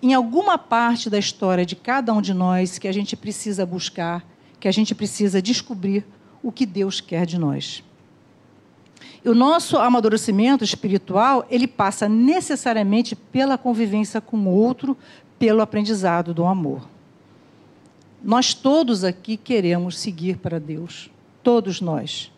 em 0.03 0.15
alguma 0.15 0.57
parte 0.57 1.11
da 1.11 1.19
história 1.19 1.65
de 1.67 1.77
cada 1.77 2.13
um 2.13 2.23
de 2.23 2.33
nós 2.33 2.79
que 2.79 2.89
a 2.89 2.93
gente 2.93 3.17
precisa 3.17 3.67
buscar, 3.67 4.25
que 4.59 4.69
a 4.69 4.73
gente 4.73 4.95
precisa 4.95 5.43
descobrir 5.43 6.05
o 6.43 6.51
que 6.51 6.65
Deus 6.65 7.01
quer 7.01 7.27
de 7.27 7.39
nós. 7.39 7.83
E 9.25 9.29
o 9.29 9.35
nosso 9.35 9.77
amadurecimento 9.77 10.65
espiritual, 10.65 11.47
ele 11.51 11.67
passa 11.67 12.09
necessariamente 12.09 13.15
pela 13.15 13.59
convivência 13.59 14.21
com 14.21 14.37
o 14.39 14.49
outro, 14.49 14.97
pelo 15.39 15.61
aprendizado 15.61 16.33
do 16.33 16.45
amor. 16.45 16.89
Nós 18.23 18.55
todos 18.55 19.05
aqui 19.05 19.37
queremos 19.37 19.99
seguir 19.99 20.39
para 20.39 20.59
Deus, 20.59 21.11
todos 21.43 21.81
nós. 21.81 22.31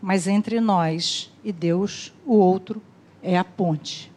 Mas 0.00 0.26
entre 0.26 0.60
nós 0.60 1.32
e 1.44 1.52
Deus, 1.52 2.12
o 2.24 2.34
outro 2.34 2.82
é 3.22 3.36
a 3.36 3.44
ponte. 3.44 4.10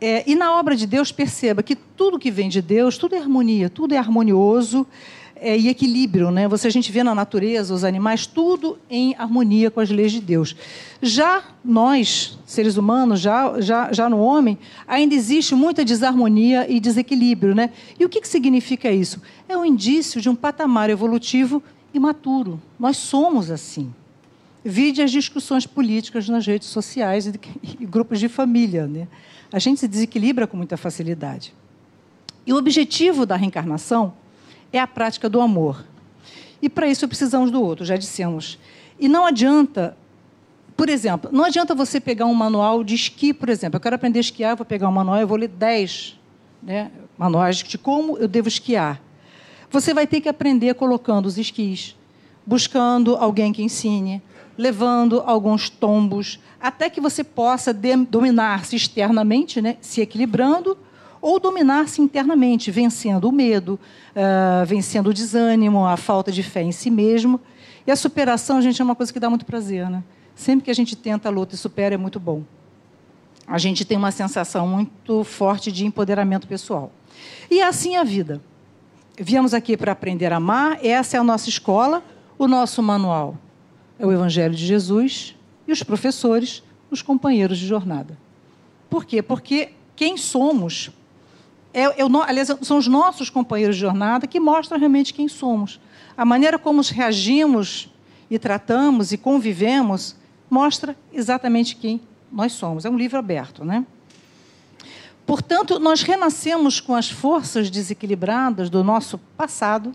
É, 0.00 0.28
e 0.30 0.34
na 0.34 0.58
obra 0.58 0.76
de 0.76 0.86
Deus, 0.86 1.10
perceba 1.10 1.62
que 1.62 1.74
tudo 1.74 2.18
que 2.18 2.30
vem 2.30 2.48
de 2.48 2.60
Deus, 2.60 2.98
tudo 2.98 3.14
é 3.14 3.18
harmonia, 3.18 3.70
tudo 3.70 3.94
é 3.94 3.98
harmonioso 3.98 4.86
é, 5.44 5.58
e 5.58 5.68
equilíbrio. 5.68 6.30
Né? 6.30 6.48
Você, 6.48 6.66
a 6.66 6.70
gente 6.70 6.90
vê 6.90 7.04
na 7.04 7.14
natureza, 7.14 7.74
os 7.74 7.84
animais, 7.84 8.26
tudo 8.26 8.78
em 8.88 9.14
harmonia 9.18 9.70
com 9.70 9.78
as 9.78 9.90
leis 9.90 10.10
de 10.10 10.20
Deus. 10.20 10.56
Já 11.02 11.44
nós, 11.62 12.38
seres 12.46 12.78
humanos, 12.78 13.20
já, 13.20 13.60
já, 13.60 13.92
já 13.92 14.08
no 14.08 14.18
homem, 14.18 14.58
ainda 14.88 15.14
existe 15.14 15.54
muita 15.54 15.84
desarmonia 15.84 16.66
e 16.66 16.80
desequilíbrio. 16.80 17.54
Né? 17.54 17.70
E 18.00 18.06
o 18.06 18.08
que, 18.08 18.22
que 18.22 18.28
significa 18.28 18.90
isso? 18.90 19.20
É 19.46 19.54
um 19.54 19.66
indício 19.66 20.18
de 20.18 20.30
um 20.30 20.34
patamar 20.34 20.88
evolutivo 20.88 21.62
imaturo. 21.92 22.60
Nós 22.78 22.96
somos 22.96 23.50
assim. 23.50 23.92
Vide 24.64 25.02
as 25.02 25.10
discussões 25.10 25.66
políticas 25.66 26.26
nas 26.26 26.46
redes 26.46 26.68
sociais 26.68 27.26
e, 27.26 27.84
grupos 27.84 28.18
de 28.18 28.30
família. 28.30 28.86
Né? 28.86 29.06
A 29.52 29.58
gente 29.58 29.78
se 29.78 29.86
desequilibra 29.86 30.46
com 30.46 30.56
muita 30.56 30.78
facilidade. 30.78 31.52
E 32.46 32.52
o 32.52 32.56
objetivo 32.56 33.26
da 33.26 33.36
reencarnação 33.36 34.14
é 34.76 34.80
a 34.80 34.86
prática 34.86 35.28
do 35.28 35.40
amor. 35.40 35.84
E 36.60 36.68
para 36.68 36.88
isso 36.88 37.06
precisamos 37.06 37.50
do 37.50 37.62
outro, 37.62 37.84
já 37.84 37.96
dissemos. 37.96 38.58
E 38.98 39.08
não 39.08 39.24
adianta, 39.24 39.96
por 40.76 40.88
exemplo, 40.88 41.30
não 41.32 41.44
adianta 41.44 41.74
você 41.74 42.00
pegar 42.00 42.26
um 42.26 42.34
manual 42.34 42.82
de 42.82 42.94
esqui, 42.94 43.32
por 43.32 43.48
exemplo. 43.48 43.76
Eu 43.76 43.80
quero 43.80 43.94
aprender 43.94 44.18
a 44.18 44.20
esquiar, 44.20 44.56
vou 44.56 44.66
pegar 44.66 44.88
um 44.88 44.92
manual, 44.92 45.20
eu 45.20 45.28
vou 45.28 45.36
ler 45.36 45.48
10 45.48 46.18
né, 46.62 46.90
manuais 47.16 47.58
de 47.58 47.78
como 47.78 48.18
eu 48.18 48.26
devo 48.26 48.48
esquiar. 48.48 49.00
Você 49.70 49.94
vai 49.94 50.06
ter 50.06 50.20
que 50.20 50.28
aprender 50.28 50.74
colocando 50.74 51.26
os 51.26 51.38
esquis, 51.38 51.96
buscando 52.46 53.16
alguém 53.16 53.52
que 53.52 53.62
ensine, 53.62 54.22
levando 54.56 55.22
alguns 55.26 55.68
tombos, 55.68 56.40
até 56.60 56.88
que 56.88 57.00
você 57.00 57.22
possa 57.22 57.72
dominar-se 58.08 58.74
externamente, 58.74 59.60
né, 59.60 59.76
se 59.80 60.00
equilibrando, 60.00 60.78
ou 61.24 61.40
dominar-se 61.40 62.02
internamente, 62.02 62.70
vencendo 62.70 63.30
o 63.30 63.32
medo, 63.32 63.80
uh, 64.14 64.66
vencendo 64.66 65.06
o 65.06 65.14
desânimo, 65.14 65.86
a 65.86 65.96
falta 65.96 66.30
de 66.30 66.42
fé 66.42 66.60
em 66.60 66.70
si 66.70 66.90
mesmo. 66.90 67.40
E 67.86 67.90
a 67.90 67.96
superação, 67.96 68.60
gente, 68.60 68.82
é 68.82 68.84
uma 68.84 68.94
coisa 68.94 69.10
que 69.10 69.18
dá 69.18 69.30
muito 69.30 69.46
prazer. 69.46 69.88
Né? 69.88 70.04
Sempre 70.34 70.66
que 70.66 70.70
a 70.70 70.74
gente 70.74 70.94
tenta 70.94 71.30
a 71.30 71.32
luta 71.32 71.54
e 71.54 71.56
supera, 71.56 71.94
é 71.94 71.96
muito 71.96 72.20
bom. 72.20 72.42
A 73.46 73.56
gente 73.56 73.86
tem 73.86 73.96
uma 73.96 74.10
sensação 74.10 74.68
muito 74.68 75.24
forte 75.24 75.72
de 75.72 75.86
empoderamento 75.86 76.46
pessoal. 76.46 76.92
E 77.50 77.60
é 77.60 77.66
assim 77.66 77.96
a 77.96 78.04
vida. 78.04 78.38
Viemos 79.18 79.54
aqui 79.54 79.78
para 79.78 79.92
aprender 79.92 80.30
a 80.30 80.36
amar, 80.36 80.78
essa 80.84 81.16
é 81.16 81.20
a 81.20 81.24
nossa 81.24 81.48
escola, 81.48 82.04
o 82.38 82.46
nosso 82.46 82.82
manual 82.82 83.38
é 83.98 84.04
o 84.04 84.12
Evangelho 84.12 84.54
de 84.54 84.66
Jesus 84.66 85.34
e 85.66 85.72
os 85.72 85.82
professores, 85.82 86.62
os 86.90 87.00
companheiros 87.00 87.56
de 87.58 87.66
jornada. 87.66 88.18
Por 88.90 89.06
quê? 89.06 89.22
Porque 89.22 89.70
quem 89.96 90.18
somos, 90.18 90.90
é, 91.74 91.86
aliás, 92.26 92.48
são 92.62 92.78
os 92.78 92.86
nossos 92.86 93.28
companheiros 93.28 93.76
de 93.76 93.80
jornada 93.80 94.26
que 94.26 94.38
mostram 94.38 94.78
realmente 94.78 95.12
quem 95.12 95.28
somos. 95.28 95.80
A 96.16 96.24
maneira 96.24 96.58
como 96.58 96.80
reagimos 96.82 97.90
e 98.30 98.38
tratamos 98.38 99.12
e 99.12 99.18
convivemos 99.18 100.16
mostra 100.48 100.96
exatamente 101.12 101.76
quem 101.76 102.00
nós 102.30 102.52
somos. 102.52 102.84
É 102.84 102.90
um 102.90 102.96
livro 102.96 103.18
aberto, 103.18 103.64
né? 103.64 103.84
Portanto, 105.26 105.78
nós 105.78 106.02
renascemos 106.02 106.80
com 106.80 106.94
as 106.94 107.10
forças 107.10 107.70
desequilibradas 107.70 108.70
do 108.70 108.84
nosso 108.84 109.18
passado 109.36 109.94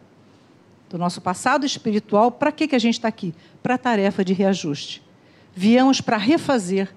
do 0.90 0.98
nosso 0.98 1.22
passado 1.22 1.66
espiritual, 1.66 2.32
para 2.32 2.52
que, 2.52 2.68
que 2.68 2.76
a 2.76 2.80
gente 2.80 2.96
está 2.96 3.08
aqui? 3.08 3.34
Para 3.62 3.76
a 3.76 3.78
tarefa 3.78 4.26
de 4.26 4.34
reajuste. 4.34 5.04
Viemos 5.56 6.02
para 6.02 6.18
refazer 6.18 6.94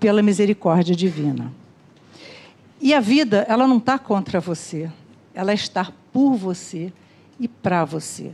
pela 0.00 0.22
misericórdia 0.22 0.96
divina. 0.96 1.52
E 2.84 2.92
a 2.92 3.00
vida, 3.00 3.46
ela 3.48 3.66
não 3.66 3.78
está 3.78 3.98
contra 3.98 4.38
você, 4.38 4.92
ela 5.32 5.54
está 5.54 5.90
por 6.12 6.36
você 6.36 6.92
e 7.40 7.48
para 7.48 7.82
você. 7.82 8.30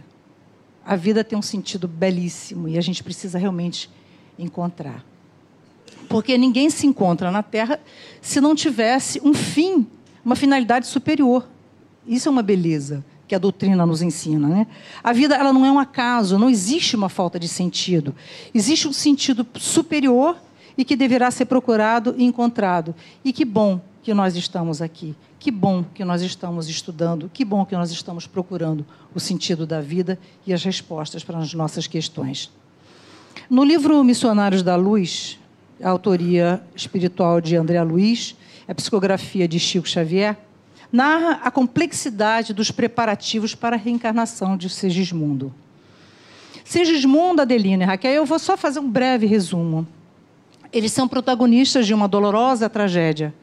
A 0.84 0.96
vida 0.96 1.22
tem 1.22 1.38
um 1.38 1.42
sentido 1.42 1.86
belíssimo 1.86 2.68
e 2.68 2.76
a 2.76 2.80
gente 2.80 3.04
precisa 3.04 3.38
realmente 3.38 3.88
encontrar. 4.36 5.04
Porque 6.08 6.36
ninguém 6.36 6.68
se 6.68 6.84
encontra 6.84 7.30
na 7.30 7.44
Terra 7.44 7.78
se 8.20 8.40
não 8.40 8.56
tivesse 8.56 9.20
um 9.22 9.32
fim, 9.32 9.86
uma 10.24 10.34
finalidade 10.34 10.88
superior. 10.88 11.48
Isso 12.04 12.28
é 12.28 12.32
uma 12.32 12.42
beleza 12.42 13.04
que 13.28 13.36
a 13.36 13.38
doutrina 13.38 13.86
nos 13.86 14.02
ensina. 14.02 14.48
Né? 14.48 14.66
A 15.00 15.12
vida 15.12 15.36
ela 15.36 15.52
não 15.52 15.64
é 15.64 15.70
um 15.70 15.78
acaso, 15.78 16.36
não 16.36 16.50
existe 16.50 16.96
uma 16.96 17.08
falta 17.08 17.38
de 17.38 17.46
sentido. 17.46 18.16
Existe 18.52 18.88
um 18.88 18.92
sentido 18.92 19.46
superior 19.54 20.36
e 20.76 20.84
que 20.84 20.96
deverá 20.96 21.30
ser 21.30 21.44
procurado 21.44 22.16
e 22.18 22.24
encontrado. 22.24 22.96
E 23.24 23.32
que 23.32 23.44
bom 23.44 23.80
que 24.02 24.14
nós 24.14 24.36
estamos 24.36 24.80
aqui. 24.80 25.14
Que 25.38 25.50
bom 25.50 25.84
que 25.94 26.04
nós 26.04 26.22
estamos 26.22 26.68
estudando, 26.68 27.30
que 27.32 27.44
bom 27.44 27.64
que 27.64 27.74
nós 27.74 27.90
estamos 27.90 28.26
procurando 28.26 28.84
o 29.14 29.20
sentido 29.20 29.66
da 29.66 29.80
vida 29.80 30.18
e 30.46 30.52
as 30.52 30.62
respostas 30.64 31.24
para 31.24 31.38
as 31.38 31.54
nossas 31.54 31.86
questões. 31.86 32.50
No 33.48 33.64
livro 33.64 34.02
Missionários 34.04 34.62
da 34.62 34.76
Luz, 34.76 35.38
a 35.82 35.88
autoria 35.88 36.62
espiritual 36.74 37.40
de 37.40 37.56
André 37.56 37.82
Luiz, 37.82 38.36
a 38.68 38.74
psicografia 38.74 39.48
de 39.48 39.58
Chico 39.58 39.88
Xavier, 39.88 40.36
narra 40.92 41.40
a 41.42 41.50
complexidade 41.50 42.52
dos 42.52 42.70
preparativos 42.70 43.54
para 43.54 43.76
a 43.76 43.78
reencarnação 43.78 44.56
de 44.56 44.68
Segismundo. 44.68 45.52
Segismundo, 46.64 47.42
Adelina 47.42 47.84
e 47.84 47.86
Raquel, 47.86 48.12
eu 48.12 48.26
vou 48.26 48.38
só 48.38 48.56
fazer 48.56 48.78
um 48.78 48.88
breve 48.88 49.26
resumo. 49.26 49.86
Eles 50.72 50.92
são 50.92 51.08
protagonistas 51.08 51.86
de 51.86 51.94
uma 51.94 52.06
dolorosa 52.06 52.68
tragédia. 52.68 53.34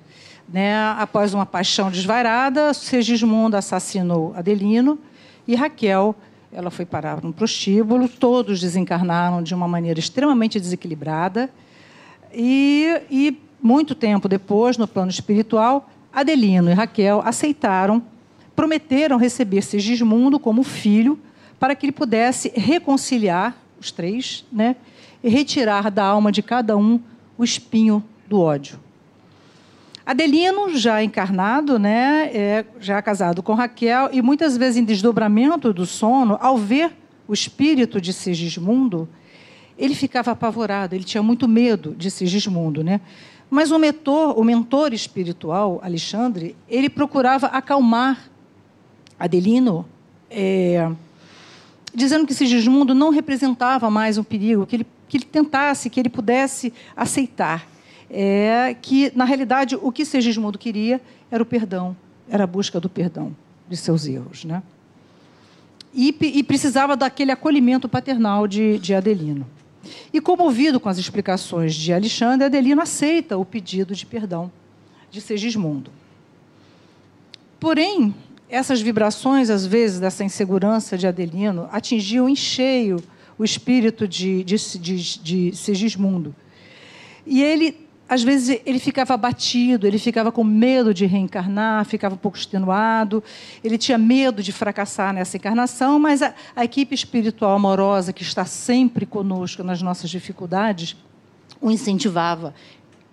Né? 0.47 0.75
Após 0.97 1.33
uma 1.33 1.45
paixão 1.45 1.91
desvairada, 1.91 2.73
Segismundo 2.73 3.57
assassinou 3.57 4.33
Adelino 4.35 4.97
e 5.47 5.55
Raquel 5.55 6.15
ela 6.51 6.71
foi 6.71 6.85
parar 6.85 7.21
no 7.21 7.33
prostíbulo. 7.33 8.07
Todos 8.07 8.59
desencarnaram 8.59 9.43
de 9.43 9.53
uma 9.53 9.67
maneira 9.67 9.99
extremamente 9.99 10.59
desequilibrada. 10.59 11.49
E, 12.33 13.01
e 13.09 13.37
muito 13.61 13.93
tempo 13.93 14.27
depois, 14.27 14.77
no 14.77 14.87
plano 14.87 15.11
espiritual, 15.11 15.89
Adelino 16.11 16.69
e 16.69 16.73
Raquel 16.73 17.21
aceitaram, 17.23 18.01
prometeram 18.55 19.17
receber 19.17 19.61
Sigismundo 19.61 20.39
como 20.39 20.63
filho, 20.63 21.19
para 21.59 21.75
que 21.75 21.85
ele 21.85 21.91
pudesse 21.91 22.51
reconciliar 22.55 23.55
os 23.79 23.91
três, 23.91 24.45
né, 24.51 24.75
e 25.23 25.29
retirar 25.29 25.91
da 25.91 26.03
alma 26.03 26.31
de 26.31 26.41
cada 26.41 26.75
um 26.75 26.99
o 27.37 27.43
espinho 27.43 28.03
do 28.27 28.41
ódio. 28.41 28.79
Adelino, 30.07 30.73
já 30.77 31.03
encarnado, 31.03 31.77
né, 31.77 32.31
é, 32.33 32.65
já 32.79 33.01
casado 33.01 33.43
com 33.43 33.53
Raquel, 33.53 34.07
e 34.13 34.21
muitas 34.21 34.55
vezes 34.55 34.77
em 34.77 34.85
desdobramento 34.85 35.73
do 35.73 35.85
sono, 35.85 36.37
ao 36.39 36.57
ver 36.57 36.93
o 37.27 37.33
espírito 37.33 37.99
de 37.99 38.13
Sigismundo, 38.13 39.09
ele 39.77 39.93
ficava 39.93 40.31
apavorado, 40.31 40.95
ele 40.95 41.03
tinha 41.03 41.21
muito 41.21 41.45
medo 41.45 41.93
de 41.93 42.09
Sigismundo, 42.09 42.85
né? 42.85 43.01
Mas 43.49 43.69
o 43.69 43.77
mentor, 43.77 44.39
o 44.39 44.45
mentor 44.45 44.93
espiritual, 44.93 45.81
Alexandre, 45.83 46.55
ele 46.69 46.89
procurava 46.89 47.47
acalmar 47.47 48.29
Adelino, 49.19 49.85
é, 50.31 50.89
dizendo 51.93 52.25
que 52.25 52.33
Sigismundo 52.33 52.95
não 52.95 53.09
representava 53.09 53.89
mais 53.89 54.17
um 54.17 54.23
perigo, 54.23 54.65
que 54.65 54.77
ele, 54.77 54.87
que 55.09 55.17
ele 55.17 55.25
tentasse, 55.25 55.89
que 55.89 55.99
ele 55.99 56.09
pudesse 56.09 56.73
aceitar. 56.95 57.67
É, 58.09 58.75
que, 58.81 59.11
na 59.15 59.25
realidade, 59.25 59.75
o 59.75 59.91
que 59.91 60.05
Sigismundo 60.05 60.57
queria 60.57 61.01
era 61.29 61.43
o 61.43 61.45
perdão, 61.45 61.95
era 62.29 62.45
a 62.45 62.47
busca 62.47 62.79
do 62.79 62.89
perdão 62.89 63.35
de 63.67 63.75
seus 63.75 64.07
erros. 64.07 64.45
Né? 64.45 64.63
E, 65.93 66.15
e 66.21 66.43
precisava 66.43 66.95
daquele 66.95 67.31
acolhimento 67.31 67.89
paternal 67.89 68.47
de, 68.47 68.77
de 68.79 68.93
Adelino. 68.93 69.45
E, 70.13 70.21
comovido 70.21 70.79
com 70.79 70.89
as 70.89 70.97
explicações 70.97 71.73
de 71.75 71.93
Alexandre, 71.93 72.45
Adelino 72.45 72.81
aceita 72.81 73.37
o 73.37 73.45
pedido 73.45 73.95
de 73.95 74.05
perdão 74.05 74.51
de 75.09 75.21
Segismundo. 75.21 75.91
Porém, 77.59 78.13
essas 78.49 78.81
vibrações, 78.81 79.49
às 79.49 79.65
vezes, 79.65 79.99
dessa 79.99 80.23
insegurança 80.23 80.97
de 80.97 81.07
Adelino, 81.07 81.67
atingiam 81.71 82.29
em 82.29 82.35
cheio 82.35 83.01
o 83.37 83.43
espírito 83.43 84.07
de, 84.07 84.43
de, 84.43 84.55
de, 84.79 85.19
de 85.19 85.55
Segismundo. 85.55 86.35
E 87.25 87.41
ele 87.41 87.86
às 88.09 88.23
vezes 88.23 88.61
ele 88.65 88.79
ficava 88.79 89.13
abatido, 89.13 89.85
ele 89.85 89.99
ficava 89.99 90.31
com 90.31 90.43
medo 90.43 90.93
de 90.93 91.05
reencarnar, 91.05 91.83
ficava 91.85 92.15
um 92.15 92.17
pouco 92.17 92.37
extenuado, 92.37 93.23
ele 93.63 93.77
tinha 93.77 93.97
medo 93.97 94.41
de 94.41 94.51
fracassar 94.51 95.13
nessa 95.13 95.35
encarnação, 95.35 95.99
mas 95.99 96.21
a, 96.21 96.33
a, 96.55 96.63
equipe 96.63 96.95
espiritual 96.95 97.55
amorosa 97.55 98.13
que 98.13 98.23
está 98.23 98.45
sempre 98.45 99.05
conosco 99.05 99.63
nas 99.63 99.81
nossas 99.81 100.09
dificuldades 100.09 100.95
o 101.59 101.69
incentivava. 101.69 102.53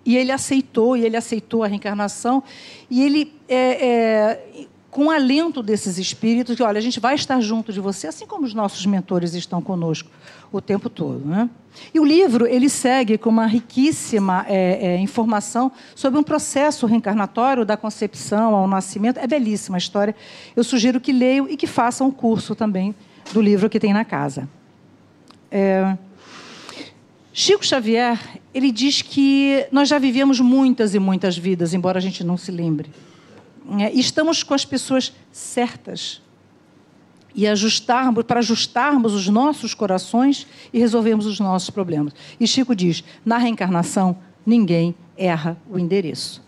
E 0.07 0.17
ele 0.17 0.31
aceitou, 0.31 0.97
e 0.97 1.05
ele 1.05 1.17
aceitou 1.17 1.65
a 1.65 1.67
reencarnação, 1.67 2.43
e 2.91 3.03
ele 3.03 3.33
é, 3.49 3.57
é, 3.57 4.67
com 4.95 5.07
o 5.07 5.11
alento 5.11 5.61
desses 5.61 5.99
espíritos, 5.99 6.55
que 6.55 6.63
olha, 6.63 6.79
a 6.79 6.81
gente 6.81 7.01
vai 7.01 7.17
estar 7.17 7.41
junto 7.41 7.73
de 7.73 7.81
você, 7.81 8.07
assim 8.07 8.25
como 8.25 8.47
os 8.47 8.55
nossos 8.55 8.87
mentores 8.87 9.35
estão 9.35 9.61
conosco 9.61 10.09
o 10.53 10.61
tempo 10.61 10.89
todo. 10.89 11.27
Né? 11.27 11.51
E 11.93 11.99
o 11.99 12.05
livro 12.05 12.47
ele 12.47 12.69
segue 12.69 13.19
com 13.19 13.29
uma 13.29 13.45
riquíssima 13.45 14.47
é, 14.49 14.95
é, 14.95 15.01
informação 15.01 15.73
sobre 15.97 16.21
um 16.21 16.23
processo 16.23 16.87
reencarnatório 16.87 17.65
da 17.65 17.77
concepção 17.77 18.55
ao 18.55 18.69
nascimento. 18.69 19.19
É 19.19 19.27
belíssima 19.27 19.77
a 19.77 19.79
história. 19.79 20.15
Eu 20.55 20.63
sugiro 20.63 21.01
que 21.01 21.13
leiam 21.13 21.49
e 21.49 21.57
que 21.57 21.67
façam 21.67 22.07
um 22.07 22.13
curso 22.13 22.55
também 22.55 22.95
do 23.33 23.41
livro 23.41 23.69
que 23.69 23.81
tem 23.81 23.93
na 23.93 24.05
casa. 24.05 24.49
É... 25.51 25.99
Chico 27.33 27.67
Xavier 27.67 28.17
ele 28.55 28.71
diz 28.71 29.03
que 29.03 29.67
nós 29.73 29.89
já 29.89 29.99
vivemos 29.99 30.39
muitas 30.39 30.95
e 30.95 31.01
muitas 31.01 31.37
vidas, 31.37 31.75
embora 31.75 31.99
a 31.99 32.01
gente 32.01 32.23
não 32.23 32.37
se 32.37 32.53
lembre. 32.53 32.89
É, 33.79 33.93
estamos 33.93 34.43
com 34.43 34.55
as 34.55 34.65
pessoas 34.65 35.13
certas 35.33 36.21
e 37.35 37.47
ajustarmos 37.47 38.25
para 38.25 38.41
ajustarmos 38.41 39.13
os 39.13 39.29
nossos 39.29 39.75
corações 39.75 40.47
e 40.73 40.79
resolvermos 40.79 41.27
os 41.27 41.41
nossos 41.41 41.71
problemas. 41.71 42.13
E 42.39 42.47
Chico 42.47 42.75
diz: 42.75 43.03
na 43.25 43.39
reencarnação 43.39 44.17
ninguém 44.47 44.95
erra 45.17 45.57
o 45.71 45.79
endereço. 45.79 46.43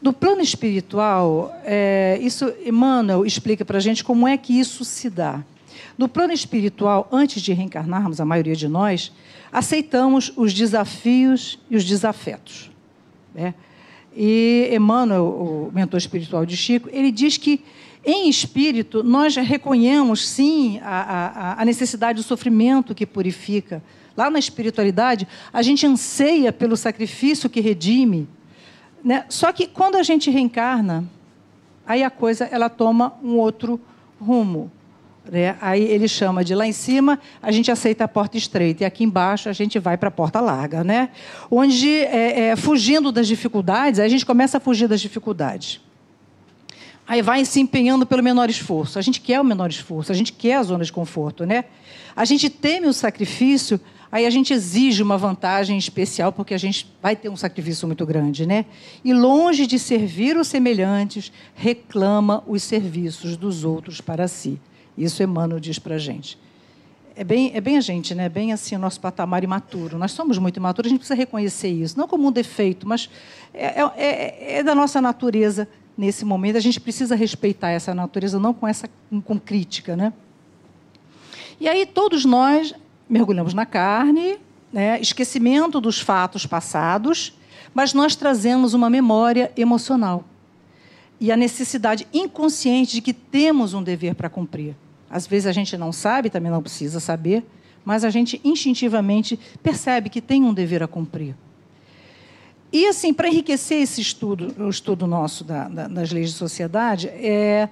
Do 0.00 0.12
plano 0.12 0.40
espiritual, 0.40 1.52
é, 1.64 2.18
isso 2.20 2.52
Emmanuel 2.64 3.26
explica 3.26 3.64
para 3.64 3.78
a 3.78 3.80
gente 3.80 4.04
como 4.04 4.28
é 4.28 4.36
que 4.36 4.58
isso 4.58 4.84
se 4.84 5.10
dá. 5.10 5.42
No 5.96 6.08
plano 6.08 6.32
espiritual, 6.32 7.08
antes 7.10 7.42
de 7.42 7.52
reencarnarmos, 7.52 8.20
a 8.20 8.24
maioria 8.24 8.54
de 8.54 8.68
nós, 8.68 9.12
aceitamos 9.50 10.32
os 10.36 10.54
desafios 10.54 11.58
e 11.68 11.76
os 11.76 11.84
desafetos. 11.84 12.70
Né? 13.34 13.54
E 14.16 14.70
Emmanuel, 14.72 15.24
o 15.24 15.70
mentor 15.72 15.98
espiritual 15.98 16.44
de 16.44 16.56
Chico, 16.56 16.88
ele 16.92 17.10
diz 17.10 17.36
que, 17.36 17.62
em 18.04 18.28
espírito, 18.28 19.02
nós 19.02 19.36
reconhecemos, 19.36 20.28
sim, 20.28 20.80
a, 20.82 21.56
a, 21.56 21.62
a 21.62 21.64
necessidade 21.64 22.16
do 22.16 22.22
sofrimento 22.22 22.94
que 22.94 23.06
purifica. 23.06 23.82
Lá 24.16 24.30
na 24.30 24.38
espiritualidade, 24.38 25.28
a 25.52 25.62
gente 25.62 25.86
anseia 25.86 26.52
pelo 26.52 26.76
sacrifício 26.76 27.48
que 27.48 27.60
redime. 27.60 28.28
Né? 29.04 29.24
Só 29.28 29.52
que, 29.52 29.66
quando 29.66 29.96
a 29.96 30.02
gente 30.02 30.30
reencarna, 30.30 31.04
aí 31.86 32.02
a 32.02 32.10
coisa 32.10 32.44
ela 32.46 32.68
toma 32.68 33.14
um 33.22 33.36
outro 33.36 33.80
rumo. 34.20 34.70
Né? 35.30 35.56
Aí 35.60 35.82
ele 35.82 36.08
chama 36.08 36.42
de 36.42 36.54
lá 36.54 36.66
em 36.66 36.72
cima, 36.72 37.18
a 37.42 37.50
gente 37.50 37.70
aceita 37.70 38.04
a 38.04 38.08
porta 38.08 38.36
estreita, 38.36 38.82
e 38.82 38.86
aqui 38.86 39.04
embaixo 39.04 39.48
a 39.48 39.52
gente 39.52 39.78
vai 39.78 39.96
para 39.96 40.08
a 40.08 40.12
porta 40.12 40.40
larga. 40.40 40.82
Né? 40.82 41.10
Onde, 41.50 41.88
é, 41.88 42.48
é, 42.48 42.56
fugindo 42.56 43.12
das 43.12 43.26
dificuldades, 43.26 44.00
a 44.00 44.08
gente 44.08 44.24
começa 44.24 44.56
a 44.56 44.60
fugir 44.60 44.88
das 44.88 45.00
dificuldades. 45.00 45.80
Aí 47.06 47.22
vai 47.22 47.44
se 47.44 47.58
empenhando 47.58 48.04
pelo 48.04 48.22
menor 48.22 48.50
esforço. 48.50 48.98
A 48.98 49.02
gente 49.02 49.20
quer 49.20 49.40
o 49.40 49.44
menor 49.44 49.70
esforço, 49.70 50.12
a 50.12 50.14
gente 50.14 50.32
quer 50.32 50.56
a 50.56 50.62
zona 50.62 50.84
de 50.84 50.92
conforto. 50.92 51.46
Né? 51.46 51.64
A 52.14 52.24
gente 52.26 52.50
teme 52.50 52.86
o 52.86 52.92
sacrifício, 52.92 53.80
aí 54.12 54.26
a 54.26 54.30
gente 54.30 54.52
exige 54.52 55.02
uma 55.02 55.16
vantagem 55.16 55.78
especial, 55.78 56.32
porque 56.32 56.52
a 56.52 56.58
gente 56.58 56.86
vai 57.02 57.16
ter 57.16 57.30
um 57.30 57.36
sacrifício 57.36 57.86
muito 57.86 58.04
grande. 58.04 58.44
Né? 58.44 58.66
E 59.02 59.14
longe 59.14 59.66
de 59.66 59.78
servir 59.78 60.36
os 60.36 60.48
semelhantes, 60.48 61.32
reclama 61.54 62.44
os 62.46 62.62
serviços 62.62 63.38
dos 63.38 63.64
outros 63.64 64.02
para 64.02 64.28
si. 64.28 64.60
Isso 64.98 65.22
Emmanuel 65.22 65.60
diz 65.60 65.78
para 65.78 65.94
a 65.94 65.98
gente. 65.98 66.38
É 67.14 67.24
bem, 67.24 67.50
é 67.54 67.60
bem 67.60 67.76
a 67.76 67.80
gente, 67.80 68.14
né? 68.14 68.28
bem 68.28 68.52
assim 68.52 68.76
o 68.76 68.78
nosso 68.78 69.00
patamar 69.00 69.42
imaturo. 69.42 69.98
Nós 69.98 70.12
somos 70.12 70.38
muito 70.38 70.56
imaturos, 70.56 70.88
a 70.88 70.90
gente 70.90 71.00
precisa 71.00 71.16
reconhecer 71.16 71.68
isso. 71.68 71.98
Não 71.98 72.06
como 72.06 72.28
um 72.28 72.32
defeito, 72.32 72.86
mas 72.86 73.10
é, 73.52 73.80
é, 73.80 73.92
é, 73.96 74.58
é 74.58 74.62
da 74.62 74.74
nossa 74.74 75.00
natureza 75.00 75.68
nesse 75.96 76.24
momento. 76.24 76.56
A 76.56 76.60
gente 76.60 76.80
precisa 76.80 77.16
respeitar 77.16 77.70
essa 77.70 77.94
natureza, 77.94 78.38
não 78.38 78.54
com 78.54 78.68
essa 78.68 78.88
com 79.24 79.38
crítica. 79.38 79.96
Né? 79.96 80.12
E 81.60 81.68
aí 81.68 81.86
todos 81.86 82.24
nós 82.24 82.72
mergulhamos 83.08 83.54
na 83.54 83.66
carne, 83.66 84.38
né? 84.72 85.00
esquecimento 85.00 85.80
dos 85.80 86.00
fatos 86.00 86.46
passados, 86.46 87.36
mas 87.74 87.92
nós 87.94 88.14
trazemos 88.14 88.74
uma 88.74 88.88
memória 88.88 89.52
emocional 89.56 90.24
e 91.20 91.32
a 91.32 91.36
necessidade 91.36 92.06
inconsciente 92.12 92.92
de 92.92 93.02
que 93.02 93.12
temos 93.12 93.74
um 93.74 93.82
dever 93.82 94.14
para 94.14 94.28
cumprir. 94.28 94.76
Às 95.10 95.26
vezes 95.26 95.46
a 95.46 95.52
gente 95.52 95.76
não 95.76 95.92
sabe, 95.92 96.30
também 96.30 96.50
não 96.50 96.62
precisa 96.62 97.00
saber, 97.00 97.44
mas 97.84 98.04
a 98.04 98.10
gente 98.10 98.40
instintivamente 98.44 99.38
percebe 99.62 100.10
que 100.10 100.20
tem 100.20 100.42
um 100.44 100.52
dever 100.52 100.82
a 100.82 100.86
cumprir. 100.88 101.34
E, 102.70 102.86
assim, 102.86 103.14
para 103.14 103.28
enriquecer 103.28 103.80
esse 103.80 104.00
estudo, 104.00 104.54
o 104.62 104.68
estudo 104.68 105.06
nosso 105.06 105.42
da, 105.42 105.68
da, 105.68 105.88
das 105.88 106.12
leis 106.12 106.30
de 106.30 106.36
sociedade, 106.36 107.08
é, 107.08 107.68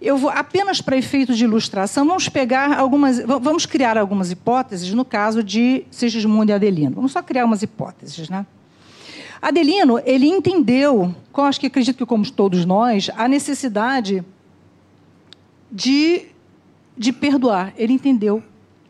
eu 0.00 0.18
vou, 0.18 0.28
apenas 0.28 0.82
para 0.82 0.96
efeito 0.96 1.34
de 1.34 1.44
ilustração, 1.44 2.06
vamos 2.06 2.28
pegar 2.28 2.78
algumas, 2.78 3.18
vamos 3.18 3.64
criar 3.64 3.96
algumas 3.96 4.30
hipóteses 4.30 4.92
no 4.92 5.06
caso 5.06 5.42
de 5.42 5.84
Sigismundo 5.90 6.52
e 6.52 6.54
Adelino. 6.54 6.96
Vamos 6.96 7.12
só 7.12 7.22
criar 7.22 7.46
umas 7.46 7.62
hipóteses, 7.62 8.28
né? 8.28 8.44
Adelino, 9.40 9.98
ele 10.04 10.26
entendeu, 10.26 11.14
acho 11.34 11.60
que 11.60 11.66
acredito 11.66 11.96
que 11.96 12.06
como 12.06 12.30
todos 12.30 12.64
nós, 12.64 13.10
a 13.16 13.28
necessidade 13.28 14.22
de 15.70 16.26
de 16.96 17.12
perdoar. 17.12 17.72
Ele 17.76 17.92
entendeu 17.92 18.42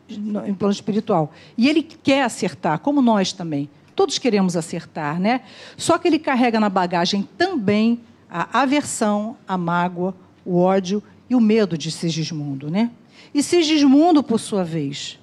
em 0.09 0.53
plano 0.53 0.73
espiritual. 0.73 1.33
E 1.57 1.67
ele 1.67 1.83
quer 1.83 2.23
acertar, 2.23 2.79
como 2.79 3.01
nós 3.01 3.33
também. 3.33 3.69
Todos 3.95 4.17
queremos 4.17 4.55
acertar, 4.55 5.19
né? 5.19 5.41
Só 5.75 5.97
que 5.97 6.07
ele 6.07 6.19
carrega 6.19 6.59
na 6.59 6.69
bagagem 6.69 7.27
também 7.37 7.99
a 8.29 8.61
aversão, 8.61 9.35
a 9.47 9.57
mágoa, 9.57 10.15
o 10.45 10.59
ódio 10.59 11.01
e 11.29 11.35
o 11.35 11.41
medo 11.41 11.77
de 11.77 11.91
Sigismundo, 11.91 12.69
né? 12.69 12.91
E 13.33 13.41
Sigismundo, 13.43 14.23
por 14.23 14.39
sua 14.39 14.63
vez, 14.63 15.19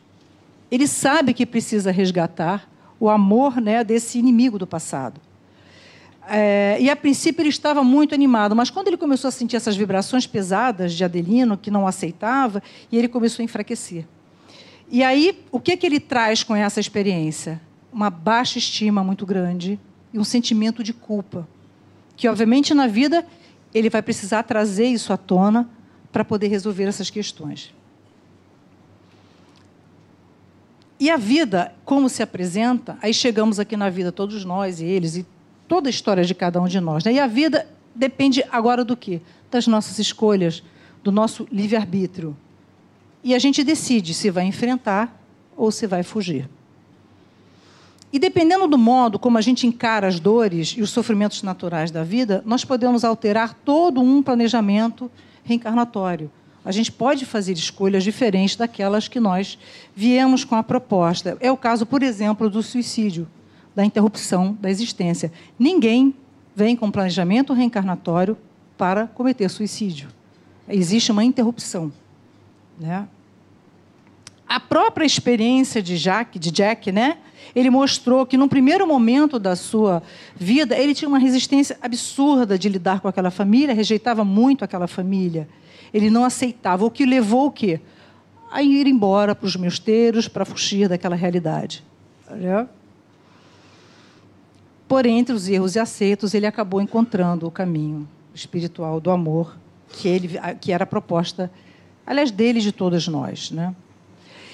ele 0.70 0.86
sabe 0.86 1.32
que 1.32 1.46
precisa 1.46 1.90
resgatar 1.90 2.68
o 2.98 3.08
amor 3.08 3.60
né, 3.60 3.84
desse 3.84 4.18
inimigo 4.18 4.58
do 4.58 4.66
passado. 4.66 5.20
É, 6.26 6.78
e 6.80 6.88
a 6.88 6.96
princípio 6.96 7.42
ele 7.42 7.50
estava 7.50 7.84
muito 7.84 8.14
animado, 8.14 8.56
mas 8.56 8.70
quando 8.70 8.88
ele 8.88 8.96
começou 8.96 9.28
a 9.28 9.30
sentir 9.30 9.56
essas 9.56 9.76
vibrações 9.76 10.26
pesadas 10.26 10.94
de 10.94 11.04
Adelino, 11.04 11.56
que 11.56 11.70
não 11.70 11.87
aceitava, 11.87 12.62
e 12.90 12.96
ele 12.96 13.08
começou 13.08 13.42
a 13.42 13.44
enfraquecer. 13.44 14.06
E 14.90 15.02
aí, 15.02 15.42
o 15.50 15.60
que, 15.60 15.76
que 15.76 15.87
ele 15.87 16.00
traz 16.00 16.42
com 16.42 16.54
essa 16.54 16.80
experiência? 16.80 17.60
Uma 17.92 18.10
baixa 18.10 18.58
estima 18.58 19.02
muito 19.02 19.26
grande 19.26 19.78
e 20.12 20.18
um 20.18 20.24
sentimento 20.24 20.82
de 20.82 20.92
culpa. 20.92 21.48
Que, 22.16 22.28
obviamente, 22.28 22.72
na 22.74 22.87
vida, 22.87 23.26
ele 23.72 23.90
vai 23.90 24.02
precisar 24.02 24.42
trazer 24.44 24.87
isso 24.87 25.12
à 25.12 25.16
tona 25.16 25.68
para 26.12 26.24
poder 26.24 26.48
resolver 26.48 26.84
essas 26.84 27.10
questões. 27.10 27.74
E 30.98 31.10
a 31.10 31.16
vida, 31.16 31.74
como 31.84 32.08
se 32.08 32.22
apresenta, 32.22 32.96
aí 33.02 33.12
chegamos 33.12 33.58
aqui 33.58 33.76
na 33.76 33.90
vida, 33.90 34.12
todos 34.12 34.44
nós 34.44 34.80
e 34.80 34.84
eles, 34.84 35.16
e 35.16 35.26
toda 35.66 35.88
a 35.88 35.90
história 35.90 36.24
de 36.24 36.35
cada 36.35 36.61
um 36.61 36.66
de 36.66 36.81
nós. 36.81 37.05
Né? 37.05 37.14
E 37.14 37.20
a 37.20 37.27
vida 37.27 37.66
depende 37.94 38.44
agora 38.50 38.85
do 38.85 38.96
quê? 38.96 39.20
Das 39.50 39.66
nossas 39.66 39.98
escolhas, 39.98 40.62
do 41.03 41.12
nosso 41.12 41.46
livre-arbítrio. 41.50 42.37
e 43.22 43.35
a 43.35 43.38
gente 43.38 43.64
decide 43.64 44.12
se 44.12 44.31
vai 44.31 44.44
enfrentar 44.44 45.18
ou 45.57 45.70
se 45.70 45.87
vai 45.87 46.03
fugir. 46.03 46.48
E 48.12 48.18
dependendo 48.18 48.68
do 48.68 48.79
modo 48.79 49.18
como 49.18 49.38
a 49.38 49.40
gente 49.40 49.66
encara 49.66 50.07
as 50.07 50.20
dores 50.20 50.74
e 50.77 50.83
os 50.83 50.90
sofrimentos 50.90 51.42
naturais 51.42 51.90
da 51.90 52.05
vida, 52.05 52.42
nós 52.46 52.64
podemos 52.64 53.03
alterar 53.03 53.55
todo 53.64 54.00
um 54.00 54.22
planejamento 54.22 55.11
reencarnatório. 55.42 56.31
A 56.64 56.70
gente 56.70 56.92
pode 56.92 57.27
fazer 57.27 57.55
escolhas 57.55 58.05
diferentes 58.05 58.57
daquelas 58.57 59.09
que 59.09 59.18
nós 59.18 59.59
viemos 59.96 60.44
com 60.44 60.55
a 60.55 60.62
proposta. 60.62 61.37
É 61.40 61.50
o 61.50 61.57
caso, 61.57 61.85
por 61.85 62.03
exemplo, 62.03 62.48
do 62.48 62.62
suicídio, 62.62 63.27
da 63.74 63.84
interrupção 63.84 64.56
da 64.60 64.70
existência. 64.70 65.32
Ninguém 65.58 66.14
vem 66.54 66.76
com 66.76 66.90
planejamento 66.90 67.52
reencarnatório 67.52 68.37
para 68.76 69.06
cometer 69.06 69.48
suicídio. 69.48 70.08
Existe 70.68 71.10
uma 71.12 71.24
interrupção. 71.24 71.92
Né? 72.78 73.06
A 74.48 74.60
própria 74.60 75.04
experiência 75.04 75.82
de 75.82 75.98
Jack, 75.98 76.38
de 76.38 76.50
Jack, 76.50 76.92
né? 76.92 77.18
Ele 77.54 77.70
mostrou 77.70 78.24
que, 78.24 78.37
num 78.37 78.48
primeiro 78.48 78.87
momento 78.87 79.38
da 79.38 79.56
sua 79.56 80.02
vida, 80.37 80.76
ele 80.76 80.94
tinha 80.94 81.08
uma 81.08 81.18
resistência 81.18 81.76
absurda 81.82 82.58
de 82.58 82.68
lidar 82.68 83.00
com 83.00 83.08
aquela 83.08 83.30
família, 83.30 83.74
rejeitava 83.74 84.24
muito 84.24 84.64
aquela 84.64 84.87
família. 84.87 85.48
Ele 85.92 86.10
não 86.10 86.24
aceitava, 86.24 86.84
o 86.84 86.90
que 86.90 87.04
levou 87.04 87.46
o 87.46 87.50
quê? 87.50 87.80
A 88.50 88.62
ir 88.62 88.87
embora 88.87 89.34
para 89.34 89.46
os 89.46 89.56
meusteiros, 89.56 90.28
para 90.28 90.44
fugir 90.44 90.88
daquela 90.88 91.16
realidade. 91.16 91.84
Porém, 94.86 95.18
entre 95.18 95.34
os 95.34 95.48
erros 95.48 95.76
e 95.76 95.78
aceitos, 95.78 96.34
ele 96.34 96.46
acabou 96.46 96.80
encontrando 96.80 97.46
o 97.46 97.50
caminho 97.50 98.08
espiritual 98.34 99.00
do 99.00 99.10
amor, 99.10 99.56
que, 99.88 100.08
ele, 100.08 100.38
que 100.60 100.72
era 100.72 100.84
a 100.84 100.86
proposta, 100.86 101.50
aliás, 102.06 102.30
dele 102.30 102.60
de 102.60 102.72
todas 102.72 103.08
nós. 103.08 103.50
Né? 103.50 103.74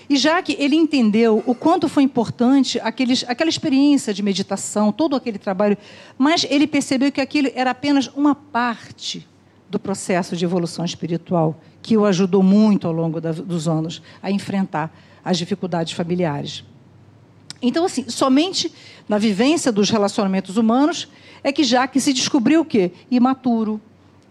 E 0.09 0.17
já 0.17 0.43
que 0.43 0.57
ele 0.59 0.77
entendeu 0.77 1.43
o 1.47 1.55
quanto 1.55 1.89
foi 1.89 2.03
importante 2.03 2.81
aqueles, 2.81 3.25
aquela 3.29 3.49
experiência 3.49 4.13
de 4.13 4.23
meditação, 4.23 4.93
todo 4.93 5.15
aquele 5.15 5.39
trabalho, 5.39 5.79
mas 6.19 6.45
ele 6.51 6.67
percebeu 6.67 7.13
que 7.13 7.21
aquilo 7.21 7.49
era 7.55 7.71
apenas 7.71 8.09
uma 8.09 8.35
parte 8.35 9.27
do 9.69 9.79
processo 9.79 10.37
de 10.37 10.45
evolução 10.45 10.85
espiritual 10.85 11.61
que 11.81 11.97
o 11.97 12.05
ajudou 12.05 12.43
muito 12.43 12.89
ao 12.89 12.93
longo 12.93 13.21
da, 13.21 13.31
dos 13.31 13.69
anos 13.69 14.03
a 14.21 14.31
enfrentar 14.31 14.93
as 15.25 15.39
dificuldades 15.39 15.93
familiares. 15.93 16.65
Então, 17.63 17.85
assim, 17.85 18.09
somente 18.09 18.73
na 19.09 19.19
vivência 19.19 19.71
dos 19.71 19.91
relacionamentos 19.91 20.57
humanos 20.57 21.09
é 21.43 21.53
que 21.53 21.65
já 21.65 21.87
que 21.87 22.01
se 22.01 22.13
descobriu 22.13 22.61
o 22.61 22.65
quê? 22.65 22.93
Imaturo. 23.11 23.81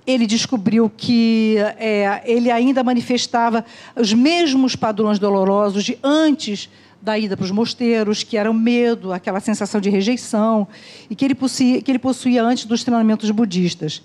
Ele 0.08 0.26
descobriu 0.26 0.92
que 0.96 1.58
é, 1.78 2.24
ele 2.26 2.50
ainda 2.50 2.84
manifestava 2.84 3.64
os 3.96 4.12
mesmos 4.14 4.76
padrões 4.76 5.20
dolorosos 5.20 5.84
de 5.84 6.00
antes 6.04 6.70
da 7.02 7.18
ida 7.18 7.38
para 7.38 7.44
os 7.44 7.52
mosteiros, 7.52 8.24
que 8.24 8.36
era 8.36 8.50
o 8.50 8.54
medo, 8.54 9.14
aquela 9.14 9.40
sensação 9.40 9.80
de 9.80 9.90
rejeição, 9.90 10.68
e 11.10 11.16
que 11.16 11.24
ele 11.24 11.36
possuía, 11.36 11.82
que 11.82 11.92
ele 11.92 12.00
possuía 12.00 12.44
antes 12.44 12.66
dos 12.66 12.84
treinamentos 12.84 13.30
budistas. 13.32 14.02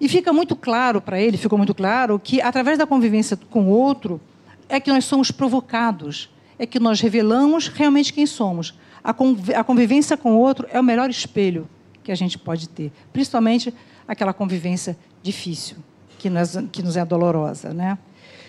E 0.00 0.08
fica 0.08 0.32
muito 0.32 0.54
claro 0.54 1.00
para 1.00 1.20
ele, 1.20 1.36
ficou 1.36 1.56
muito 1.56 1.74
claro, 1.74 2.20
que 2.22 2.40
através 2.40 2.78
da 2.78 2.86
convivência 2.86 3.36
com 3.50 3.64
o 3.64 3.70
outro 3.70 4.20
é 4.68 4.78
que 4.78 4.90
nós 4.90 5.04
somos 5.04 5.30
provocados, 5.30 6.28
é 6.58 6.66
que 6.66 6.78
nós 6.78 7.00
revelamos 7.00 7.68
realmente 7.68 8.12
quem 8.12 8.26
somos. 8.26 8.74
A 9.04 9.62
convivência 9.62 10.16
com 10.16 10.34
o 10.34 10.38
outro 10.38 10.66
é 10.70 10.80
o 10.80 10.84
melhor 10.84 11.08
espelho 11.08 11.68
que 12.02 12.10
a 12.10 12.14
gente 12.14 12.38
pode 12.38 12.68
ter, 12.68 12.92
principalmente 13.12 13.72
aquela 14.06 14.32
convivência 14.32 14.96
difícil, 15.22 15.76
que 16.18 16.30
nos, 16.30 16.96
é 16.96 17.04
dolorosa. 17.04 17.72
Né? 17.72 17.98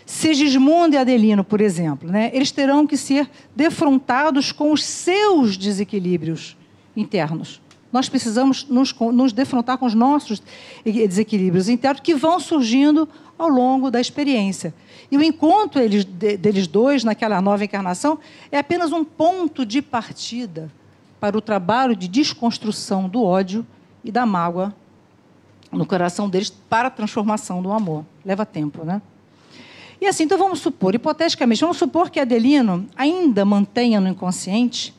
Sigismundo 0.06 0.96
e 0.96 0.98
Adelino, 0.98 1.43
por 1.43 1.60
exemplo, 1.60 2.10
né, 2.10 2.32
eles 2.34 2.52
terão 2.52 2.88
que 2.88 2.96
ser 2.96 3.30
defrontados 3.56 4.52
com 4.52 4.72
os 4.72 4.84
seus 4.84 5.58
desequilíbrios 5.58 6.56
internos. 6.96 7.62
Nós 7.91 8.10
precisamos 8.10 8.65
nos, 8.65 8.93
nos 8.93 9.32
defrontar 9.32 9.78
com 9.78 9.86
os 9.86 9.93
nossos 9.93 10.41
desequilíbrios 10.84 11.69
internos 11.69 12.02
que 12.02 12.13
vão 12.13 12.39
surgindo 12.39 13.08
ao 13.38 13.47
longo 13.47 13.89
da 13.89 14.02
experiência. 14.02 14.73
E 15.10 15.17
o 15.17 15.23
encontro 15.23 15.82
eles, 15.82 16.04
deles 16.04 16.67
dois 16.67 17.04
naquela 17.04 17.41
nova 17.41 17.63
encarnação 17.63 18.19
é 18.52 18.58
apenas 18.58 18.91
um 18.91 19.06
ponto 19.06 19.65
de 19.65 19.82
partida 19.82 20.71
para 21.19 21.38
o 21.38 21.41
trabalho 21.41 21.95
de 21.95 22.08
desconstrução 22.08 23.08
do 23.08 23.23
ódio 23.23 23.65
e 24.04 24.12
da 24.12 24.26
mágoa 24.26 24.76
no 25.71 25.86
coração 25.86 26.30
deles 26.30 26.50
para 26.50 26.88
a 26.88 26.91
transformação 26.91 27.62
do 27.62 27.71
amor. 27.71 28.06
Leva 28.26 28.45
tempo, 28.45 28.84
né? 28.84 29.02
E 30.00 30.06
assim, 30.06 30.23
então 30.23 30.38
vamos 30.38 30.60
supor, 30.60 30.93
hipoteticamente, 30.93 31.62
vamos 31.62 31.78
supor 31.78 32.12
que 32.12 32.19
Adelino 32.19 32.88
ainda 32.95 33.43
mantenha 33.43 34.00
no 34.00 34.08
inconsciente 34.08 34.93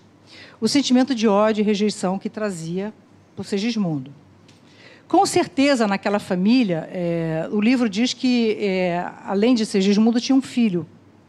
o 0.60 0.68
sentimento 0.68 1.14
de 1.14 1.28
ódio 1.28 1.62
e 1.62 1.64
rejeição 1.64 2.18
que 2.18 2.28
trazia 2.28 2.92
por 3.36 3.44
Segismundo. 3.44 4.12
Com 5.06 5.24
certeza, 5.24 5.86
naquela 5.86 6.18
família, 6.18 6.88
é, 6.92 7.48
o 7.50 7.60
livro 7.60 7.88
diz 7.88 8.12
que, 8.12 8.58
é, 8.60 9.10
além 9.24 9.54
de 9.54 9.64
Segismundo, 9.64 10.20
tinha 10.20 10.36
um 10.36 10.42
filho 10.42 10.86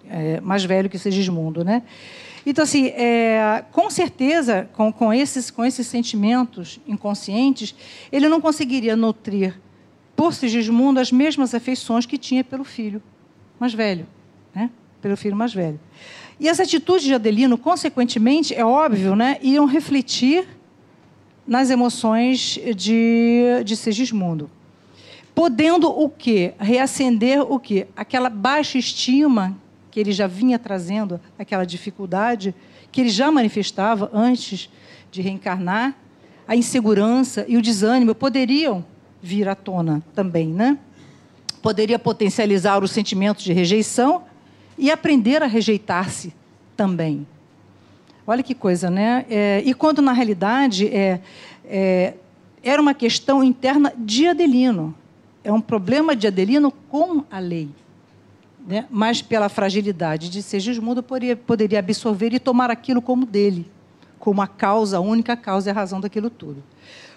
é, 0.10 0.42
mais 0.42 0.66
velho 0.66 0.90
que 0.90 0.98
Segismundo, 0.98 1.64
né? 1.64 1.84
Então, 2.46 2.64
assim, 2.64 2.88
é, 2.88 3.64
com 3.72 3.90
certeza, 3.90 4.68
com, 4.74 4.92
com, 4.92 5.14
esses, 5.14 5.52
com 5.52 5.64
esses 5.64 5.88
sentimentos 5.88 6.80
inconscientes, 6.88 7.76
ele 8.12 8.28
não 8.28 8.42
conseguiria 8.42 8.96
nutrir 8.96 9.60
por 10.16 10.34
Sigismundo 10.34 11.00
as 11.00 11.12
mesmas 11.12 11.54
afeições 11.54 12.06
que 12.06 12.18
tinha 12.18 12.44
pelo 12.44 12.64
filho 12.64 13.02
mais 13.60 13.74
velho, 13.74 14.06
né? 14.54 14.70
pelo 15.02 15.16
filho 15.16 15.36
mais 15.36 15.54
velho. 15.54 15.80
E 16.40 16.48
as 16.48 16.60
atitudes 16.60 17.04
de 17.04 17.14
Adelino, 17.14 17.58
consequentemente, 17.58 18.56
é 18.56 18.64
óbvio, 18.64 19.16
né, 19.16 19.38
iam 19.42 19.66
refletir 19.66 20.48
nas 21.46 21.70
emoções 21.70 22.58
de, 22.76 23.64
de 23.66 23.76
Sigismundo. 23.76 24.50
Podendo 25.36 25.90
o 25.90 26.10
quê? 26.10 26.54
Reacender 26.58 27.42
o 27.42 27.60
quê? 27.60 27.88
Aquela 27.96 28.30
baixa 28.30 28.78
estima 28.78 29.58
que 29.92 30.00
ele 30.00 30.12
já 30.12 30.28
vinha 30.28 30.60
trazendo, 30.60 31.20
aquela 31.38 31.66
dificuldade 31.66 32.54
que 32.92 33.02
ele 33.02 33.10
já 33.10 33.32
manifestava 33.32 34.10
antes 34.14 34.70
de 35.12 35.22
reencarnar, 35.22 35.96
a 36.48 36.56
insegurança 36.56 37.46
e 37.48 37.58
o 37.58 37.62
desânimo 37.62 38.16
poderiam 38.16 38.86
vir 39.22 39.48
à 39.48 39.56
tona 39.56 40.02
também, 40.16 40.48
né? 40.48 40.78
Poderia 41.62 42.00
potencializar 42.00 42.84
os 42.84 42.92
sentimentos 42.92 43.44
de 43.44 43.52
rejeição 43.52 44.24
e 44.80 44.90
aprender 44.90 45.44
a 45.44 45.46
rejeitar-se 45.46 46.34
também. 46.76 47.28
Olha 48.26 48.42
que 48.42 48.56
coisa, 48.56 48.90
né? 48.90 49.26
É, 49.30 49.62
e 49.66 49.74
quando, 49.74 50.02
na 50.02 50.14
realidade, 50.14 50.88
é, 50.88 51.20
é, 51.66 52.14
era 52.64 52.82
uma 52.82 52.94
questão 52.94 53.44
interna 53.44 53.94
de 53.98 54.28
Adelino. 54.28 54.96
É 55.44 55.52
um 55.52 55.60
problema 55.60 56.16
de 56.16 56.28
Adelino 56.28 56.72
com 56.72 57.26
a 57.30 57.40
lei. 57.40 57.70
Né? 58.66 58.86
Mas, 58.90 59.22
pela 59.22 59.50
fragilidade 59.50 60.30
de 60.30 60.42
Segismundo, 60.42 61.04
poderia, 61.04 61.36
poderia 61.36 61.80
absorver 61.80 62.34
e 62.34 62.40
tomar 62.40 62.72
aquilo 62.72 63.02
como 63.02 63.26
dele, 63.26 63.70
como 64.18 64.42
a 64.42 64.48
causa, 64.48 64.98
a 64.98 65.02
única 65.02 65.36
causa 65.36 65.70
e 65.70 65.72
a 65.72 65.74
razão 65.74 66.00
daquilo 66.00 66.30
tudo. 66.30 66.64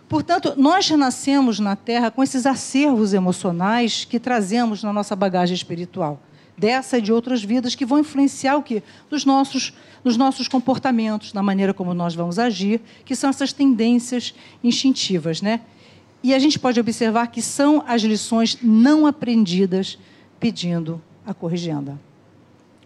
Portanto, 0.09 0.55
nós 0.57 0.89
renascemos 0.89 1.61
na 1.61 1.77
Terra 1.77 2.11
com 2.11 2.23
esses 2.23 2.45
acervos 2.45 3.15
emocionais 3.15 4.05
que 4.05 4.19
trazemos 4.19 4.83
na 4.83 4.93
nossa 4.93 5.15
bagagem 5.15 5.55
espiritual 5.55 6.19
dessa 6.63 6.99
e 6.99 7.03
de 7.03 7.13
outras 7.13 7.43
vidas 7.43 7.75
que 7.75 7.85
vão 7.85 7.99
influenciar 7.99 8.57
o 8.57 8.63
quê? 8.63 8.85
Nos 9.11 9.25
nossos, 9.25 9.73
nos 10.05 10.17
nossos 10.17 10.47
comportamentos, 10.47 11.33
na 11.33 11.43
maneira 11.43 11.75
como 11.75 11.93
nós 11.93 12.15
vamos 12.15 12.39
agir, 12.39 12.81
que 13.05 13.17
são 13.17 13.29
essas 13.29 13.53
tendências 13.53 14.33
instintivas, 14.63 15.43
né? 15.43 15.61
E 16.23 16.33
a 16.33 16.39
gente 16.39 16.61
pode 16.61 16.79
observar 16.79 17.27
que 17.27 17.43
são 17.43 17.83
as 17.85 18.03
lições 18.03 18.57
não 18.63 19.09
aprendidas 19.09 19.99
pedindo 20.39 21.03
a 21.27 21.35
corrigenda. 21.35 21.99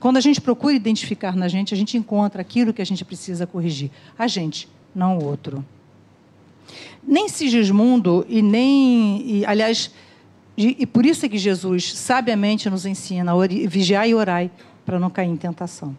Quando 0.01 0.17
a 0.17 0.23
gente 0.23 0.41
procura 0.41 0.75
identificar 0.75 1.37
na 1.37 1.47
gente, 1.47 1.75
a 1.75 1.77
gente 1.77 1.99
encontra 1.99 2.41
aquilo 2.41 2.73
que 2.73 2.81
a 2.81 2.87
gente 2.87 3.05
precisa 3.05 3.47
corrigir. 3.47 3.91
A 4.19 4.27
gente, 4.27 4.67
não 4.95 5.19
o 5.19 5.25
outro. 5.25 5.63
Nem 7.07 7.29
Sigismundo 7.29 8.25
e 8.27 8.41
nem, 8.41 9.23
e, 9.31 9.45
aliás, 9.45 9.91
e 10.57 10.87
por 10.87 11.05
isso 11.05 11.27
é 11.27 11.29
que 11.29 11.37
Jesus 11.37 11.93
sabiamente 11.93 12.71
nos 12.71 12.87
ensina 12.87 13.33
a 13.33 13.47
vigiar 13.69 14.09
e 14.09 14.15
orai 14.15 14.51
para 14.85 14.99
não 14.99 15.11
cair 15.11 15.29
em 15.29 15.37
tentação. 15.37 15.97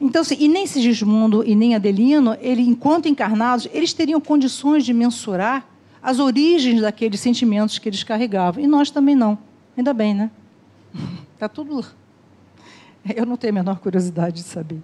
Então, 0.00 0.22
assim, 0.22 0.36
e 0.40 0.48
nem 0.48 0.66
Sigismundo 0.66 1.44
e 1.46 1.54
nem 1.54 1.74
Adelino, 1.74 2.34
ele, 2.40 2.62
enquanto 2.62 3.06
encarnados, 3.06 3.68
eles 3.72 3.92
teriam 3.92 4.18
condições 4.18 4.84
de 4.84 4.94
mensurar 4.94 5.66
as 6.02 6.18
origens 6.18 6.80
daqueles 6.80 7.20
sentimentos 7.20 7.78
que 7.78 7.86
eles 7.86 8.02
carregavam. 8.02 8.64
E 8.64 8.66
nós 8.66 8.90
também 8.90 9.14
não. 9.14 9.38
Ainda 9.76 9.92
bem, 9.92 10.14
né? 10.14 10.30
Está 11.34 11.46
tudo. 11.50 11.84
Eu 13.14 13.26
não 13.26 13.36
tenho 13.36 13.52
a 13.52 13.54
menor 13.54 13.78
curiosidade 13.78 14.36
de 14.36 14.42
saber. 14.42 14.80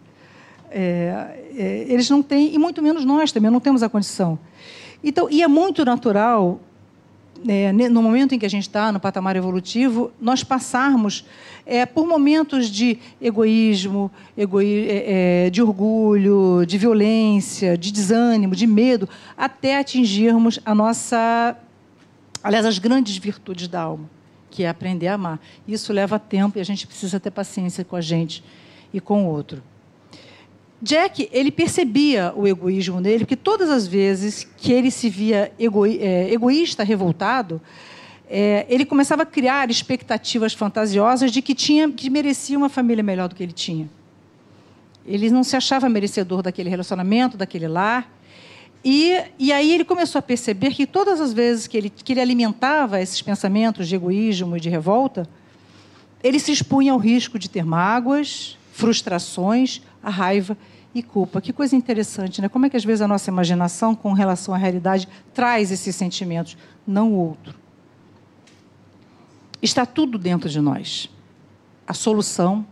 É, 0.70 1.48
é, 1.56 1.86
eles 1.88 2.10
não 2.10 2.22
têm, 2.22 2.54
e 2.54 2.58
muito 2.58 2.82
menos 2.82 3.04
nós 3.04 3.32
também, 3.32 3.50
não 3.50 3.60
temos 3.60 3.82
a 3.82 3.88
condição. 3.88 4.38
Então, 5.02 5.30
e 5.30 5.42
é 5.42 5.48
muito 5.48 5.82
natural 5.84 6.60
é, 7.46 7.72
no 7.72 8.02
momento 8.02 8.34
em 8.34 8.38
que 8.38 8.46
a 8.46 8.50
gente 8.50 8.62
está, 8.62 8.90
no 8.90 9.00
patamar 9.00 9.36
evolutivo, 9.36 10.12
nós 10.20 10.42
passarmos 10.42 11.24
é, 11.64 11.84
por 11.84 12.06
momentos 12.06 12.70
de 12.70 12.98
egoísmo, 13.20 14.10
egoí 14.36 14.86
é, 14.88 15.46
é, 15.46 15.50
de 15.50 15.62
orgulho, 15.62 16.64
de 16.66 16.78
violência, 16.78 17.76
de 17.76 17.92
desânimo, 17.92 18.54
de 18.54 18.66
medo, 18.66 19.08
até 19.36 19.78
atingirmos 19.78 20.60
a 20.64 20.74
nossa, 20.74 21.56
aliás, 22.42 22.64
as 22.64 22.78
grandes 22.78 23.16
virtudes 23.16 23.68
da 23.68 23.82
alma, 23.82 24.08
que 24.50 24.62
é 24.62 24.68
aprender 24.68 25.08
a 25.08 25.14
amar. 25.14 25.40
Isso 25.66 25.92
leva 25.92 26.18
tempo 26.18 26.58
e 26.58 26.60
a 26.60 26.64
gente 26.64 26.86
precisa 26.86 27.18
ter 27.18 27.30
paciência 27.30 27.84
com 27.84 27.96
a 27.96 28.00
gente 28.00 28.42
e 28.92 29.00
com 29.00 29.24
o 29.24 29.28
outro. 29.28 29.62
Jack, 30.80 31.28
ele 31.32 31.50
percebia 31.50 32.32
o 32.36 32.46
egoísmo 32.46 33.00
nele, 33.00 33.20
porque 33.20 33.36
todas 33.36 33.70
as 33.70 33.86
vezes 33.86 34.46
que 34.56 34.72
ele 34.72 34.90
se 34.90 35.08
via 35.08 35.52
é, 35.58 36.32
egoísta, 36.32 36.84
revoltado, 36.84 37.60
é, 38.28 38.66
ele 38.68 38.84
começava 38.84 39.22
a 39.22 39.26
criar 39.26 39.70
expectativas 39.70 40.52
fantasiosas 40.52 41.32
de 41.32 41.40
que 41.40 41.54
tinha, 41.54 41.90
que 41.90 42.10
merecia 42.10 42.58
uma 42.58 42.68
família 42.68 43.02
melhor 43.02 43.28
do 43.28 43.34
que 43.34 43.42
ele 43.42 43.52
tinha. 43.52 43.88
Ele 45.06 45.30
não 45.30 45.44
se 45.44 45.56
achava 45.56 45.88
merecedor 45.88 46.42
daquele 46.42 46.68
relacionamento, 46.68 47.36
daquele 47.36 47.68
lar. 47.68 48.12
E, 48.84 49.16
e 49.38 49.52
aí 49.52 49.72
ele 49.72 49.84
começou 49.84 50.18
a 50.18 50.22
perceber 50.22 50.74
que 50.74 50.86
todas 50.86 51.20
as 51.20 51.32
vezes 51.32 51.66
que 51.66 51.76
ele, 51.76 51.90
que 51.90 52.12
ele 52.12 52.20
alimentava 52.20 53.00
esses 53.00 53.22
pensamentos 53.22 53.88
de 53.88 53.94
egoísmo 53.94 54.56
e 54.56 54.60
de 54.60 54.68
revolta, 54.68 55.28
ele 56.22 56.38
se 56.38 56.52
expunha 56.52 56.92
ao 56.92 56.98
risco 56.98 57.38
de 57.38 57.48
ter 57.48 57.64
mágoas, 57.64 58.58
frustrações, 58.72 59.80
a 60.06 60.10
raiva 60.10 60.56
e 60.94 61.02
culpa. 61.02 61.40
Que 61.40 61.52
coisa 61.52 61.74
interessante, 61.74 62.40
né? 62.40 62.48
Como 62.48 62.64
é 62.64 62.70
que 62.70 62.76
às 62.76 62.84
vezes 62.84 63.02
a 63.02 63.08
nossa 63.08 63.28
imaginação 63.28 63.92
com 63.92 64.12
relação 64.12 64.54
à 64.54 64.56
realidade 64.56 65.08
traz 65.34 65.72
esses 65.72 65.96
sentimentos, 65.96 66.56
não 66.86 67.12
o 67.12 67.16
outro. 67.16 67.56
Está 69.60 69.84
tudo 69.84 70.16
dentro 70.16 70.48
de 70.48 70.60
nós. 70.60 71.10
A 71.88 71.92
solução 71.92 72.64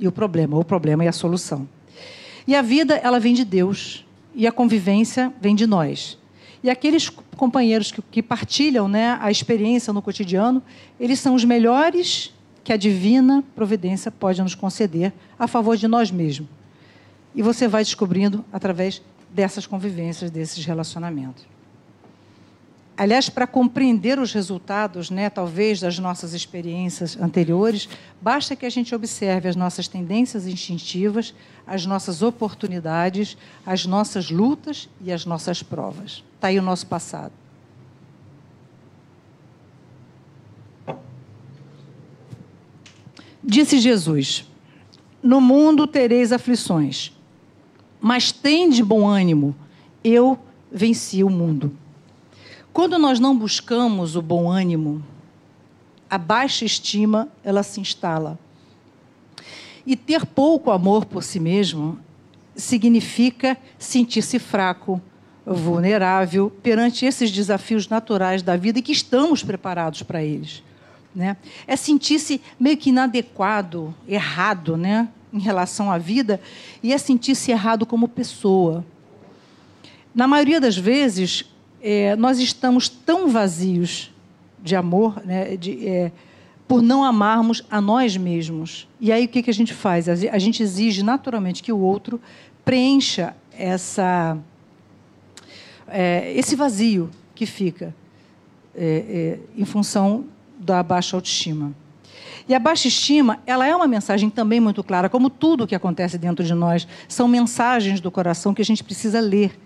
e 0.00 0.08
o 0.08 0.12
problema, 0.12 0.58
o 0.58 0.64
problema 0.64 1.04
e 1.04 1.08
a 1.08 1.12
solução. 1.12 1.68
E 2.44 2.56
a 2.56 2.62
vida, 2.62 2.96
ela 2.96 3.20
vem 3.20 3.34
de 3.34 3.44
Deus, 3.44 4.04
e 4.34 4.48
a 4.48 4.52
convivência 4.52 5.32
vem 5.40 5.54
de 5.54 5.66
nós. 5.66 6.18
E 6.64 6.70
aqueles 6.70 7.08
companheiros 7.08 7.92
que, 7.92 8.02
que 8.02 8.22
partilham 8.22 8.88
né, 8.88 9.16
a 9.20 9.30
experiência 9.30 9.92
no 9.92 10.02
cotidiano, 10.02 10.60
eles 10.98 11.20
são 11.20 11.36
os 11.36 11.44
melhores 11.44 12.34
que 12.64 12.72
a 12.72 12.76
divina 12.76 13.44
providência 13.54 14.10
pode 14.10 14.42
nos 14.42 14.56
conceder 14.56 15.12
a 15.38 15.46
favor 15.46 15.76
de 15.76 15.86
nós 15.86 16.10
mesmos. 16.10 16.59
E 17.34 17.42
você 17.42 17.68
vai 17.68 17.82
descobrindo 17.82 18.44
através 18.52 19.02
dessas 19.30 19.66
convivências, 19.66 20.30
desses 20.30 20.64
relacionamentos. 20.64 21.46
Aliás, 23.00 23.30
para 23.30 23.46
compreender 23.46 24.18
os 24.18 24.30
resultados, 24.30 25.08
né, 25.08 25.30
talvez, 25.30 25.80
das 25.80 25.98
nossas 25.98 26.34
experiências 26.34 27.16
anteriores, 27.18 27.88
basta 28.20 28.54
que 28.54 28.66
a 28.66 28.70
gente 28.70 28.94
observe 28.94 29.48
as 29.48 29.56
nossas 29.56 29.88
tendências 29.88 30.46
instintivas, 30.46 31.34
as 31.66 31.86
nossas 31.86 32.20
oportunidades, 32.20 33.38
as 33.64 33.86
nossas 33.86 34.30
lutas 34.30 34.86
e 35.00 35.10
as 35.10 35.24
nossas 35.24 35.62
provas. 35.62 36.22
Está 36.34 36.48
aí 36.48 36.58
o 36.58 36.62
nosso 36.62 36.86
passado. 36.88 37.32
Disse 43.42 43.80
Jesus: 43.80 44.44
No 45.22 45.40
mundo 45.40 45.86
tereis 45.86 46.32
aflições, 46.32 47.12
mas 48.00 48.32
tende 48.32 48.82
bom 48.82 49.06
ânimo, 49.06 49.54
eu 50.02 50.38
venci 50.70 51.22
o 51.22 51.30
mundo. 51.30 51.76
Quando 52.72 52.98
nós 52.98 53.18
não 53.18 53.36
buscamos 53.36 54.16
o 54.16 54.22
bom 54.22 54.50
ânimo, 54.50 55.02
a 56.08 56.16
baixa 56.16 56.64
estima 56.64 57.28
ela 57.44 57.62
se 57.62 57.80
instala. 57.80 58.38
E 59.86 59.96
ter 59.96 60.24
pouco 60.24 60.70
amor 60.70 61.04
por 61.04 61.22
si 61.22 61.40
mesmo 61.40 61.98
significa 62.54 63.56
sentir-se 63.78 64.38
fraco, 64.38 65.00
vulnerável 65.44 66.50
perante 66.62 67.04
esses 67.06 67.30
desafios 67.30 67.88
naturais 67.88 68.42
da 68.42 68.56
vida 68.56 68.78
e 68.78 68.82
que 68.82 68.92
estamos 68.92 69.42
preparados 69.42 70.02
para 70.02 70.22
eles. 70.22 70.62
Né? 71.14 71.36
É 71.66 71.74
sentir-se 71.76 72.40
meio 72.58 72.76
que 72.76 72.90
inadequado, 72.90 73.94
errado 74.06 74.76
né? 74.76 75.08
Em 75.32 75.38
relação 75.38 75.90
à 75.90 75.98
vida 75.98 76.40
e 76.82 76.92
é 76.92 76.98
sentir-se 76.98 77.50
errado 77.50 77.86
como 77.86 78.08
pessoa. 78.08 78.84
Na 80.14 80.26
maioria 80.26 80.60
das 80.60 80.76
vezes, 80.76 81.44
é, 81.80 82.16
nós 82.16 82.38
estamos 82.38 82.88
tão 82.88 83.28
vazios 83.28 84.12
de 84.62 84.76
amor, 84.76 85.24
né, 85.24 85.56
de, 85.56 85.86
é, 85.86 86.12
por 86.66 86.82
não 86.82 87.04
amarmos 87.04 87.64
a 87.70 87.80
nós 87.80 88.16
mesmos. 88.16 88.88
E 89.00 89.10
aí 89.10 89.24
o 89.24 89.28
que, 89.28 89.42
que 89.42 89.50
a 89.50 89.54
gente 89.54 89.74
faz? 89.74 90.08
A 90.08 90.38
gente 90.38 90.62
exige 90.62 91.02
naturalmente 91.02 91.62
que 91.62 91.72
o 91.72 91.78
outro 91.78 92.20
preencha 92.64 93.34
essa, 93.52 94.38
é, 95.88 96.32
esse 96.34 96.54
vazio 96.54 97.10
que 97.34 97.46
fica 97.46 97.94
é, 98.74 99.38
é, 99.56 99.60
em 99.60 99.64
função 99.64 100.24
da 100.58 100.82
baixa 100.82 101.16
autoestima. 101.16 101.74
E 102.50 102.54
a 102.54 102.58
baixa 102.58 102.88
estima, 102.88 103.38
ela 103.46 103.66
é 103.66 103.74
uma 103.74 103.86
mensagem 103.86 104.28
também 104.28 104.60
muito 104.60 104.84
clara, 104.84 105.08
como 105.08 105.30
tudo 105.30 105.66
que 105.66 105.74
acontece 105.74 106.18
dentro 106.18 106.44
de 106.44 106.52
nós, 106.52 106.86
são 107.08 107.26
mensagens 107.26 108.00
do 108.00 108.10
coração 108.10 108.52
que 108.52 108.60
a 108.60 108.64
gente 108.64 108.84
precisa 108.84 109.20
ler 109.20 109.58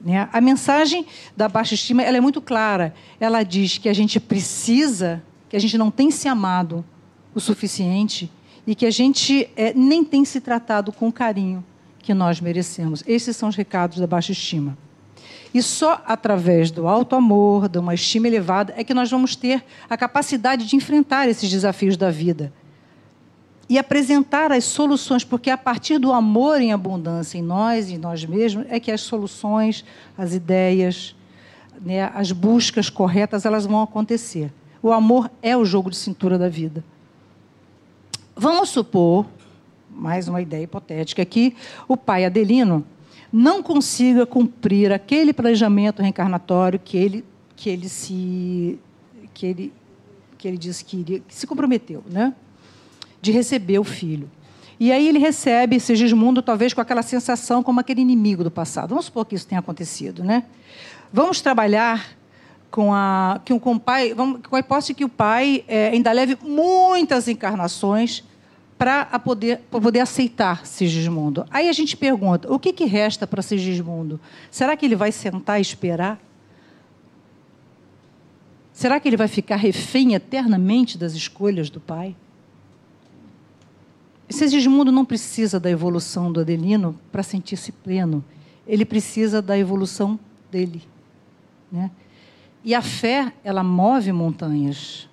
né? 0.00 0.28
A 0.32 0.40
mensagem 0.40 1.06
da 1.36 1.48
baixa 1.48 1.74
estima 1.74 2.02
ela 2.02 2.16
é 2.16 2.20
muito 2.20 2.40
clara. 2.40 2.94
Ela 3.18 3.42
diz 3.42 3.78
que 3.78 3.88
a 3.88 3.94
gente 3.94 4.20
precisa, 4.20 5.22
que 5.48 5.56
a 5.56 5.58
gente 5.58 5.76
não 5.78 5.90
tem 5.90 6.10
se 6.10 6.28
amado 6.28 6.84
o 7.34 7.40
suficiente 7.40 8.30
e 8.66 8.74
que 8.74 8.86
a 8.86 8.90
gente 8.90 9.48
é, 9.56 9.72
nem 9.74 10.04
tem 10.04 10.24
se 10.24 10.40
tratado 10.40 10.92
com 10.92 11.08
o 11.08 11.12
carinho 11.12 11.64
que 11.98 12.14
nós 12.14 12.40
merecemos. 12.40 13.02
Esses 13.06 13.36
são 13.36 13.48
os 13.48 13.56
recados 13.56 13.98
da 13.98 14.06
baixa 14.06 14.32
estima. 14.32 14.76
E 15.56 15.62
só 15.62 16.02
através 16.04 16.70
do 16.70 16.86
alto 16.86 17.16
amor, 17.16 17.66
de 17.66 17.78
uma 17.78 17.94
estima 17.94 18.26
elevada, 18.26 18.74
é 18.76 18.84
que 18.84 18.92
nós 18.92 19.10
vamos 19.10 19.34
ter 19.34 19.64
a 19.88 19.96
capacidade 19.96 20.66
de 20.66 20.76
enfrentar 20.76 21.30
esses 21.30 21.48
desafios 21.48 21.96
da 21.96 22.10
vida 22.10 22.52
e 23.66 23.78
apresentar 23.78 24.52
as 24.52 24.64
soluções, 24.64 25.24
porque 25.24 25.48
a 25.48 25.56
partir 25.56 25.96
do 25.96 26.12
amor 26.12 26.60
em 26.60 26.74
abundância 26.74 27.38
em 27.38 27.42
nós, 27.42 27.88
em 27.88 27.96
nós 27.96 28.22
mesmos, 28.22 28.66
é 28.68 28.78
que 28.78 28.92
as 28.92 29.00
soluções, 29.00 29.82
as 30.18 30.34
ideias, 30.34 31.16
né, 31.80 32.12
as 32.14 32.32
buscas 32.32 32.90
corretas, 32.90 33.46
elas 33.46 33.64
vão 33.64 33.80
acontecer. 33.80 34.52
O 34.82 34.92
amor 34.92 35.30
é 35.40 35.56
o 35.56 35.64
jogo 35.64 35.88
de 35.88 35.96
cintura 35.96 36.36
da 36.36 36.50
vida. 36.50 36.84
Vamos 38.36 38.68
supor, 38.68 39.24
mais 39.90 40.28
uma 40.28 40.42
ideia 40.42 40.64
hipotética, 40.64 41.24
que 41.24 41.56
o 41.88 41.96
pai 41.96 42.26
Adelino 42.26 42.84
não 43.32 43.62
consiga 43.62 44.24
cumprir 44.26 44.92
aquele 44.92 45.32
planejamento 45.32 46.02
reencarnatório 46.02 46.78
que 46.78 46.96
ele 46.96 47.24
que 47.54 47.70
ele 47.70 47.88
se 47.88 48.78
que 49.34 49.46
ele 49.46 49.72
que 50.38 50.46
ele 50.46 50.58
disse 50.58 50.84
que 50.84 50.98
iria, 50.98 51.20
que 51.20 51.34
se 51.34 51.46
comprometeu, 51.46 52.04
né? 52.10 52.34
de 53.20 53.32
receber 53.32 53.78
o 53.78 53.84
filho. 53.84 54.30
E 54.78 54.92
aí 54.92 55.08
ele 55.08 55.18
recebe 55.18 55.80
Sigismundo, 55.80 56.42
talvez 56.42 56.74
com 56.74 56.80
aquela 56.80 57.02
sensação 57.02 57.62
como 57.62 57.80
aquele 57.80 58.00
inimigo 58.00 58.44
do 58.44 58.50
passado. 58.50 58.90
Vamos 58.90 59.06
supor 59.06 59.24
que 59.24 59.34
isso 59.34 59.46
tenha 59.46 59.58
acontecido, 59.58 60.22
né? 60.22 60.44
Vamos 61.12 61.40
trabalhar 61.40 62.06
com 62.70 62.92
a, 62.92 63.40
com 63.60 63.72
o 63.72 63.80
pai, 63.80 64.12
vamos, 64.12 64.40
com 64.46 64.54
a 64.54 64.60
hipótese 64.60 64.92
que 64.92 65.04
o 65.04 65.08
pai 65.08 65.64
é, 65.66 65.88
ainda 65.88 66.12
leve 66.12 66.36
muitas 66.42 67.26
encarnações 67.26 68.22
para 68.78 69.18
poder, 69.18 69.58
poder 69.70 70.00
aceitar 70.00 70.66
Sigismundo. 70.66 71.46
Aí 71.50 71.68
a 71.68 71.72
gente 71.72 71.96
pergunta, 71.96 72.52
o 72.52 72.58
que, 72.58 72.72
que 72.72 72.84
resta 72.84 73.26
para 73.26 73.42
Sigismundo? 73.42 74.20
Será 74.50 74.76
que 74.76 74.84
ele 74.84 74.96
vai 74.96 75.10
sentar 75.10 75.58
e 75.58 75.62
esperar? 75.62 76.20
Será 78.72 79.00
que 79.00 79.08
ele 79.08 79.16
vai 79.16 79.28
ficar 79.28 79.56
refém 79.56 80.14
eternamente 80.14 80.98
das 80.98 81.14
escolhas 81.14 81.70
do 81.70 81.80
pai? 81.80 82.14
Sigismundo 84.28 84.92
não 84.92 85.04
precisa 85.04 85.58
da 85.58 85.70
evolução 85.70 86.30
do 86.30 86.40
Adelino 86.40 86.98
para 87.10 87.22
sentir-se 87.22 87.72
pleno. 87.72 88.24
Ele 88.66 88.84
precisa 88.84 89.40
da 89.40 89.56
evolução 89.56 90.18
dele. 90.50 90.82
Né? 91.70 91.90
E 92.64 92.74
a 92.74 92.82
fé, 92.82 93.32
ela 93.44 93.62
move 93.62 94.12
montanhas. 94.12 95.08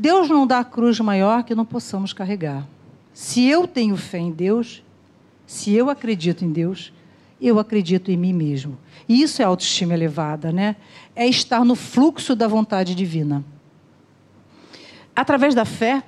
Deus 0.00 0.30
não 0.30 0.46
dá 0.46 0.64
cruz 0.64 0.98
maior 0.98 1.44
que 1.44 1.54
não 1.54 1.66
possamos 1.66 2.14
carregar. 2.14 2.66
Se 3.12 3.44
eu 3.44 3.68
tenho 3.68 3.98
fé 3.98 4.16
em 4.16 4.30
Deus, 4.30 4.82
se 5.46 5.74
eu 5.74 5.90
acredito 5.90 6.42
em 6.42 6.50
Deus, 6.50 6.90
eu 7.38 7.58
acredito 7.58 8.10
em 8.10 8.16
mim 8.16 8.32
mesmo. 8.32 8.78
E 9.06 9.20
isso 9.20 9.42
é 9.42 9.44
autoestima 9.44 9.92
elevada, 9.92 10.50
né? 10.50 10.76
É 11.14 11.26
estar 11.26 11.66
no 11.66 11.74
fluxo 11.74 12.34
da 12.34 12.48
vontade 12.48 12.94
divina. 12.94 13.44
Através 15.14 15.54
da 15.54 15.66
fé, 15.66 16.02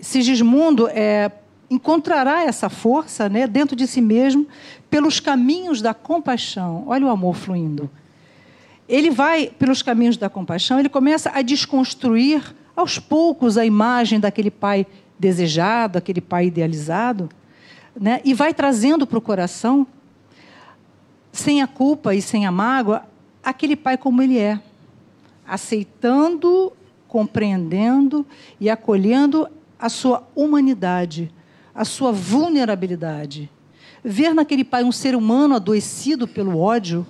Sigismundo 0.00 0.88
é, 0.88 1.30
encontrará 1.70 2.42
essa 2.42 2.68
força 2.68 3.28
né, 3.28 3.46
dentro 3.46 3.76
de 3.76 3.86
si 3.86 4.00
mesmo 4.00 4.44
pelos 4.90 5.20
caminhos 5.20 5.80
da 5.80 5.94
compaixão. 5.94 6.82
Olha 6.88 7.06
o 7.06 7.10
amor 7.10 7.36
fluindo. 7.36 7.88
ele 8.88 9.12
vai 9.12 9.46
pelos 9.56 9.82
caminhos 9.82 10.16
da 10.16 10.28
compaixão, 10.28 10.80
ele 10.80 10.88
começa 10.88 11.30
a 11.32 11.42
desconstruir 11.42 12.42
aos 12.76 12.98
poucos 12.98 13.56
a 13.56 13.64
imagem 13.64 14.18
daquele 14.18 14.50
pai 14.50 14.86
desejado, 15.18 15.98
aquele 15.98 16.20
pai 16.20 16.46
idealizado, 16.46 17.28
né? 17.98 18.20
e 18.24 18.34
vai 18.34 18.52
trazendo 18.52 19.06
para 19.06 19.18
o 19.18 19.22
coração, 19.22 19.86
sem 21.32 21.62
a 21.62 21.66
culpa 21.66 22.14
e 22.14 22.22
sem 22.22 22.46
a 22.46 22.50
mágoa, 22.50 23.04
aquele 23.42 23.76
pai 23.76 23.96
como 23.96 24.22
ele 24.22 24.38
é, 24.38 24.60
aceitando, 25.46 26.72
compreendendo 27.08 28.26
e 28.60 28.70
acolhendo 28.70 29.48
a 29.78 29.88
sua 29.88 30.26
humanidade, 30.34 31.30
a 31.74 31.84
sua 31.84 32.12
vulnerabilidade. 32.12 33.50
Ver 34.02 34.34
naquele 34.34 34.64
pai 34.64 34.84
um 34.84 34.92
ser 34.92 35.14
humano 35.14 35.54
adoecido 35.54 36.26
pelo 36.26 36.58
ódio, 36.58 37.06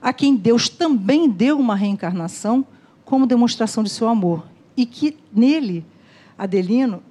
a 0.00 0.12
quem 0.12 0.36
Deus 0.36 0.68
também 0.68 1.28
deu 1.28 1.58
uma 1.58 1.74
reencarnação 1.74 2.64
como 3.04 3.26
demonstração 3.26 3.82
de 3.82 3.90
seu 3.90 4.08
amor. 4.08 4.53
E 4.76 4.84
que 4.86 5.16
nele, 5.32 5.84
Adelino, 6.36 7.02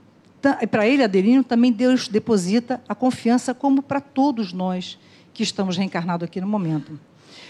para 0.70 0.88
ele, 0.88 1.04
Adelino, 1.04 1.44
também 1.44 1.72
Deus 1.72 2.08
deposita 2.08 2.82
a 2.88 2.94
confiança, 2.94 3.54
como 3.54 3.82
para 3.82 4.02
todos 4.02 4.52
nós 4.52 5.00
que 5.34 5.44
estamos 5.44 5.78
reencarnados 5.78 6.26
aqui 6.26 6.42
no 6.42 6.48
momento. 6.48 7.00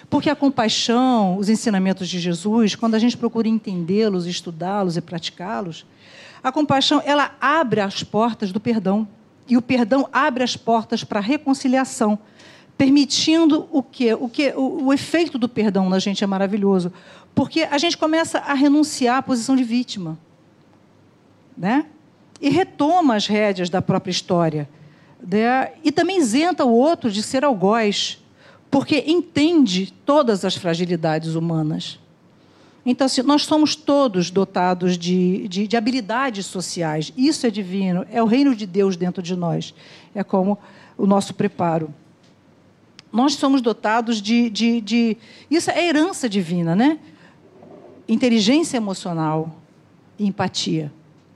Porque 0.10 0.30
a 0.30 0.36
compaixão, 0.36 1.38
os 1.38 1.50
ensinamentos 1.50 2.08
de 2.08 2.20
Jesus, 2.20 2.76
quando 2.76 2.96
a 2.96 3.00
gente 3.00 3.18
procura 3.18 3.48
entendê-los, 3.48 4.28
estudá-los 4.28 4.96
e 4.96 5.02
praticá-los, 5.02 5.86
a 6.44 6.52
compaixão 6.52 7.02
ela 7.06 7.36
abre 7.40 7.82
as 7.82 8.04
portas 8.04 8.52
do 8.52 8.60
perdão. 8.60 9.08
E 9.48 9.58
o 9.58 9.62
perdão 9.62 10.08
abre 10.12 10.44
as 10.44 10.56
portas 10.56 11.04
para 11.04 11.20
a 11.20 11.22
reconciliação, 11.22 12.20
permitindo 12.78 13.68
o 13.72 13.82
que 13.82 14.14
o 14.14 14.30
que 14.30 14.54
o, 14.56 14.86
o 14.86 14.94
efeito 14.94 15.38
do 15.38 15.50
perdão 15.50 15.90
na 15.90 16.00
gente 16.00 16.24
é 16.24 16.28
maravilhoso, 16.28 16.92
porque 17.36 17.64
a 17.64 17.78
gente 17.78 17.98
começa 17.98 18.40
a 18.40 18.54
renunciar 18.54 19.18
à 19.18 19.22
posição 19.22 19.56
de 19.56 19.64
vítima, 19.64 20.18
né? 21.58 21.86
E 22.42 22.50
retoma 22.50 23.16
as 23.16 23.28
rédeas 23.28 23.70
da 23.70 23.82
própria 23.82 24.12
história, 24.12 24.70
né? 25.22 25.72
E 25.84 25.92
também 25.92 26.18
isenta 26.18 26.66
o 26.66 26.72
outro 26.72 27.12
de 27.12 27.24
ser 27.24 27.44
algoz, 27.44 28.22
porque 28.70 29.04
entende 29.08 29.94
todas 30.06 30.44
as 30.44 30.56
fragilidades 30.56 31.36
humanas. 31.36 32.00
Então, 32.86 33.06
assim, 33.06 33.22
nós 33.22 33.44
somos 33.44 33.76
todos 33.76 34.30
dotados 34.30 34.98
de, 34.98 35.48
de, 35.48 35.68
de, 35.68 35.78
habilidades 35.78 36.46
sociais. 36.46 37.14
Isso 37.16 37.48
é 37.48 37.50
divino, 37.50 38.06
é 38.12 38.22
o 38.22 38.26
reino 38.26 38.54
de 38.54 38.66
Deus 38.66 38.98
dentro 38.98 39.24
de 39.24 39.36
nós. 39.36 39.74
É 40.14 40.22
como 40.22 40.58
o 40.98 41.08
nosso 41.08 41.34
preparo. 41.34 41.94
Nós 43.12 43.36
somos 43.36 43.62
dotados 43.62 44.22
de. 44.22 44.50
de, 44.50 44.82
de 44.82 45.18
isso 45.50 45.72
é 45.72 45.88
herança 45.88 46.28
divina, 46.28 46.76
né? 46.76 47.00
Inteligência 48.08 48.78
emocional 48.78 49.56
e 50.18 50.26
empatia. 50.26 50.92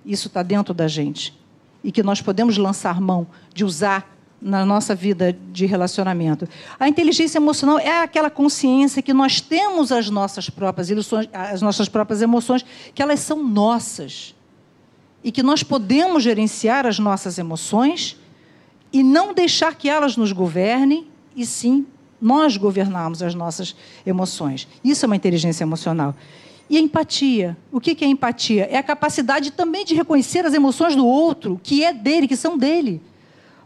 Isso 0.05 0.27
está 0.27 0.43
dentro 0.43 0.73
da 0.73 0.87
gente. 0.87 1.37
E 1.83 1.91
que 1.91 2.03
nós 2.03 2.21
podemos 2.21 2.57
lançar 2.57 2.99
mão 2.99 3.27
de 3.53 3.63
usar 3.63 4.17
na 4.41 4.65
nossa 4.65 4.93
vida 4.93 5.35
de 5.51 5.65
relacionamento. 5.65 6.47
A 6.79 6.87
inteligência 6.87 7.39
emocional 7.39 7.79
é 7.79 8.03
aquela 8.03 8.29
consciência 8.29 9.01
que 9.01 9.13
nós 9.13 9.41
temos 9.41 9.91
as 9.91 10.09
nossas 10.09 10.49
próprias 10.49 10.89
ilusões, 10.89 11.27
as 11.33 11.61
nossas 11.61 11.89
próprias 11.89 12.21
emoções, 12.21 12.63
que 12.93 13.01
elas 13.01 13.19
são 13.19 13.43
nossas. 13.43 14.35
E 15.23 15.31
que 15.31 15.41
nós 15.41 15.63
podemos 15.63 16.23
gerenciar 16.23 16.85
as 16.85 16.99
nossas 16.99 17.37
emoções 17.37 18.17
e 18.93 19.03
não 19.03 19.33
deixar 19.33 19.75
que 19.75 19.89
elas 19.89 20.15
nos 20.15 20.31
governem, 20.31 21.07
e 21.35 21.45
sim 21.45 21.85
nós 22.21 22.57
governarmos 22.57 23.21
as 23.21 23.35
nossas 23.35 23.75
emoções. 24.05 24.67
Isso 24.83 25.05
é 25.05 25.07
uma 25.07 25.15
inteligência 25.15 25.63
emocional. 25.63 26.15
E 26.69 26.77
empatia. 26.77 27.55
O 27.71 27.79
que 27.79 28.03
é 28.03 28.07
empatia? 28.07 28.67
É 28.69 28.77
a 28.77 28.83
capacidade 28.83 29.51
também 29.51 29.85
de 29.85 29.95
reconhecer 29.95 30.45
as 30.45 30.53
emoções 30.53 30.95
do 30.95 31.05
outro, 31.05 31.59
que 31.63 31.83
é 31.83 31.93
dele, 31.93 32.27
que 32.27 32.35
são 32.35 32.57
dele. 32.57 33.01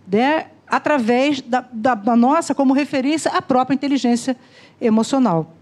Né? 0.08 0.48
através 0.72 1.42
da, 1.42 1.68
da, 1.74 1.94
da, 1.94 2.16
nossa, 2.16 2.56
como 2.56 2.74
referência, 2.74 3.30
a 3.32 3.42
própria 3.42 3.76
inteligência 3.76 4.38
emocional. 4.80 5.54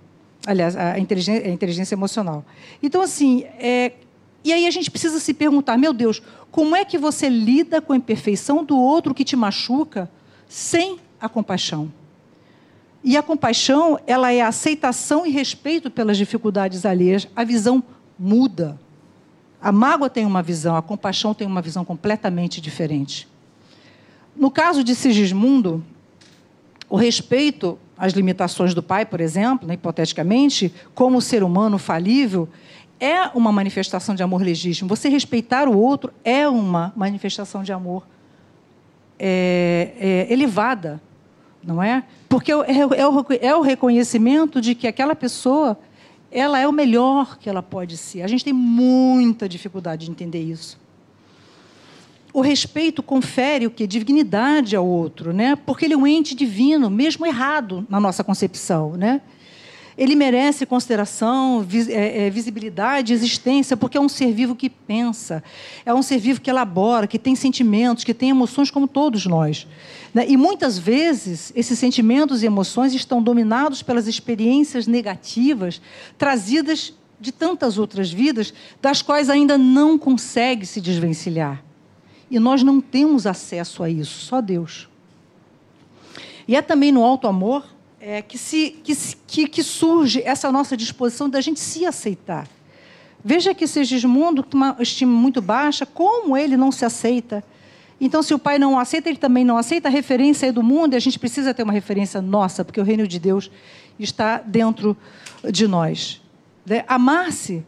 Aliás, 0.46 0.78
a 0.78 1.00
inteligência, 1.00 1.50
a 1.50 1.52
inteligência 1.52 1.96
emocional. 1.96 2.46
Então, 2.82 3.02
assim, 3.02 3.44
é, 3.58 3.94
e 4.44 4.54
aí 4.54 4.68
a 4.68 4.72
gente 4.72 4.92
precisa 4.92 5.20
se 5.20 5.34
perguntar: 5.34 5.78
meu 5.78 5.92
Deus, 5.92 6.22
como 6.52 6.76
é 6.76 6.86
que 6.86 6.98
você 6.98 7.28
lida 7.28 7.82
com 7.82 7.92
a 7.92 7.98
imperfeição 7.98 8.64
do 8.64 8.78
outro 8.78 9.14
que 9.16 9.26
te 9.26 9.36
machuca 9.36 10.10
sem 10.48 11.00
a 11.20 11.28
compaixão? 11.28 11.92
E 13.04 13.16
a 13.16 13.24
compaixão, 13.24 14.00
ela 14.06 14.32
é 14.32 14.42
a 14.42 14.50
aceitação 14.50 15.26
e 15.26 15.30
respeito 15.30 15.90
pelas 15.90 16.18
dificuldades 16.18 16.86
alheias. 16.86 17.28
A 17.36 17.44
visão 17.44 17.84
muda. 18.18 18.80
A 19.62 19.72
mágoa 19.72 20.10
tem 20.10 20.26
uma 20.26 20.42
visão, 20.42 20.76
a 20.76 20.82
compaixão 20.82 21.34
tem 21.34 21.48
uma 21.48 21.62
visão 21.62 21.86
completamente 21.86 22.60
diferente. 22.60 23.28
No 24.36 24.50
caso 24.52 24.84
de 24.84 24.96
Sigismundo, 24.96 25.84
o 26.90 26.96
respeito 26.96 27.78
às 27.98 28.14
limitações 28.14 28.74
do 28.74 28.82
pai, 28.82 29.06
por 29.06 29.20
exemplo, 29.20 29.68
né, 29.68 29.74
hipoteticamente, 29.74 30.74
como 30.96 31.22
ser 31.22 31.44
humano 31.44 31.78
falível, 31.78 32.48
é 33.00 33.28
uma 33.36 33.52
manifestação 33.52 34.16
de 34.16 34.24
amor 34.24 34.42
legítimo. 34.42 34.90
Você 34.90 35.08
respeitar 35.10 35.68
o 35.68 35.78
outro 35.78 36.12
é 36.24 36.48
uma 36.48 36.94
manifestação 36.96 37.64
de 37.64 37.72
amor 37.72 38.06
é, 39.18 39.94
é, 40.00 40.34
elevada, 40.34 41.02
não 41.64 41.82
é? 41.84 42.04
Porque 42.30 42.52
é, 42.52 42.56
o, 43.08 43.58
o 43.58 43.62
reconhecimento 43.62 44.62
de 44.62 44.76
que 44.76 44.88
aquela 44.88 45.16
pessoa 45.16 45.78
ela 46.32 46.60
é 46.60 46.68
o 46.68 46.72
melhor 46.72 47.40
que 47.40 47.50
ela 47.50 47.64
pode 47.64 47.98
ser. 47.98 48.22
A 48.22 48.28
gente 48.28 48.46
tem 48.46 48.54
muita 48.54 49.50
dificuldade 49.50 50.06
de 50.06 50.12
entender 50.12 50.44
isso 50.44 50.78
o 52.34 52.42
respeito 52.42 53.02
confere 53.02 53.66
o 53.66 53.72
que 53.72 53.88
dignidade 53.88 54.76
ao 54.76 54.86
outro, 54.86 55.34
né? 55.34 55.56
Porque 55.56 55.86
ele 55.86 55.94
é 55.94 55.98
um 55.98 56.06
ente 56.06 56.36
divino, 56.36 56.90
mesmo 56.90 57.26
errado 57.26 57.86
na 57.90 58.00
nossa 58.00 58.24
concepção, 58.24 58.92
né? 58.96 59.22
Ele 60.00 60.16
merece 60.16 60.66
consideração, 60.66 61.68
é, 61.90 62.28
é, 62.28 62.30
visibilidade, 62.30 63.12
existência, 63.12 63.76
porque 63.76 63.98
é 63.98 64.02
um 64.02 64.08
ser 64.08 64.32
vivo 64.32 64.56
que 64.56 64.70
pensa, 64.70 65.44
é 65.86 65.94
um 65.94 66.02
ser 66.02 66.20
vivo 66.20 66.40
que 66.40 66.50
elabora, 66.50 67.06
que 67.06 67.20
tem 67.20 67.36
sentimentos, 67.36 68.06
que 68.06 68.14
tem 68.14 68.30
emoções 68.30 68.72
como 68.72 68.88
todos 68.88 69.26
nós. 69.26 69.68
Né? 70.14 70.26
E 70.30 70.38
muitas 70.38 70.78
vezes 70.78 71.52
esses 71.54 71.78
sentimentos 71.78 72.42
e 72.42 72.46
emoções 72.46 72.94
estão 72.94 73.22
dominados 73.22 73.84
pelas 73.84 74.08
experiências 74.08 74.88
negativas 74.88 75.82
trazidas 76.18 76.94
de 77.20 77.34
tantas 77.34 77.78
outras 77.78 78.10
vidas, 78.10 78.54
das 78.82 79.02
quais 79.02 79.30
ainda 79.30 79.58
não 79.58 79.98
consegue 79.98 80.66
se 80.66 80.80
desvencilhar. 80.80 81.62
E 82.32 82.40
nós 82.40 82.64
não 82.64 82.80
temos 82.80 83.28
acesso 83.28 83.84
a 83.84 83.90
isso, 83.90 84.22
só 84.22 84.40
Deus. 84.40 84.88
E 86.48 86.56
é 86.56 86.62
também 86.62 86.90
no 86.90 87.04
alto 87.04 87.28
amor 87.28 87.66
é, 88.00 88.22
que, 88.22 88.38
se, 88.38 88.72
que, 88.84 88.96
que, 89.28 89.48
que 89.48 89.64
surge 89.64 90.22
essa 90.24 90.52
nossa 90.52 90.76
disposição 90.76 91.30
da 91.30 91.42
gente 91.42 91.60
se 91.60 91.86
aceitar. 91.86 92.48
Veja 93.24 93.54
que 93.54 93.68
Sigismundo, 93.68 94.44
com 94.44 94.56
uma 94.56 94.78
estima 94.80 95.12
muito 95.12 95.42
baixa, 95.42 95.86
como 95.86 96.38
ele 96.38 96.56
não 96.56 96.72
se 96.72 96.86
aceita. 96.86 97.44
Então, 98.00 98.24
se 98.24 98.34
o 98.34 98.40
pai 98.40 98.58
não 98.58 98.80
aceita, 98.80 99.10
ele 99.10 99.18
também 99.18 99.44
não 99.44 99.58
aceita. 99.58 99.90
A 99.90 99.92
referência 99.92 100.48
é 100.48 100.52
do 100.52 100.64
mundo 100.64 100.94
e 100.94 100.96
a 100.96 101.00
gente 101.00 101.20
precisa 101.20 101.54
ter 101.54 101.64
uma 101.64 101.74
referência 101.74 102.22
nossa, 102.22 102.64
porque 102.64 102.80
o 102.80 102.84
reino 102.84 103.06
de 103.06 103.20
Deus 103.20 103.52
está 104.00 104.38
dentro 104.38 104.96
de 105.52 105.68
nós. 105.68 106.22
Né? 106.66 106.86
Amar-se 106.88 107.64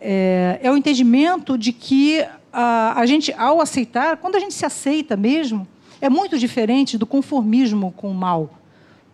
é, 0.00 0.58
é 0.62 0.70
o 0.70 0.76
entendimento 0.76 1.58
de 1.58 1.72
que 1.72 2.24
a, 2.50 2.98
a 2.98 3.04
gente, 3.04 3.34
ao 3.34 3.60
aceitar, 3.60 4.16
quando 4.16 4.36
a 4.36 4.40
gente 4.40 4.54
se 4.54 4.64
aceita 4.64 5.14
mesmo, 5.14 5.68
é 6.00 6.08
muito 6.08 6.38
diferente 6.38 6.96
do 6.96 7.04
conformismo 7.04 7.92
com 7.92 8.10
o 8.10 8.14
mal. 8.14 8.55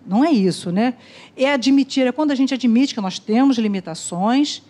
Não 0.06 0.24
é 0.24 0.30
isso, 0.30 0.70
né? 0.70 0.94
É 1.36 1.52
admitir, 1.52 2.06
é 2.06 2.12
quando 2.12 2.30
a 2.30 2.34
gente 2.34 2.52
admite 2.52 2.94
que 2.94 3.00
nós 3.00 3.18
temos 3.18 3.56
limitações 3.58 4.62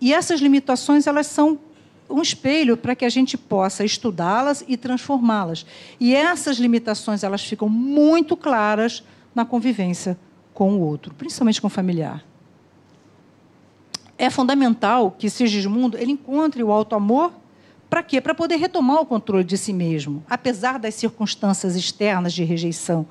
e 0.00 0.12
essas 0.12 0.40
limitações 0.40 1.06
elas 1.06 1.26
são 1.26 1.58
um 2.08 2.20
espelho 2.20 2.76
para 2.76 2.94
que 2.94 3.04
a 3.04 3.08
gente 3.08 3.36
possa 3.38 3.84
estudá-las 3.84 4.64
e 4.68 4.76
transformá-las. 4.76 5.64
E 5.98 6.14
essas 6.14 6.58
limitações 6.58 7.22
elas 7.22 7.42
ficam 7.42 7.68
muito 7.68 8.36
claras 8.36 9.02
na 9.34 9.44
convivência 9.44 10.18
com 10.52 10.74
o 10.74 10.80
outro, 10.80 11.14
principalmente 11.14 11.60
com 11.60 11.66
o 11.66 11.70
familiar. 11.70 12.24
É 14.16 14.30
fundamental 14.30 15.10
que 15.10 15.28
Sigismundo 15.28 15.98
ele 15.98 16.12
encontre 16.12 16.62
o 16.62 16.70
alto 16.70 16.94
amor 16.94 17.32
para 17.90 18.02
quê? 18.02 18.20
Para 18.20 18.34
poder 18.34 18.56
retomar 18.56 19.00
o 19.00 19.06
controle 19.06 19.44
de 19.44 19.56
si 19.56 19.72
mesmo, 19.72 20.24
apesar 20.28 20.78
das 20.78 20.94
circunstâncias 20.94 21.76
externas 21.76 22.32
de 22.32 22.42
rejeição, 22.42 23.06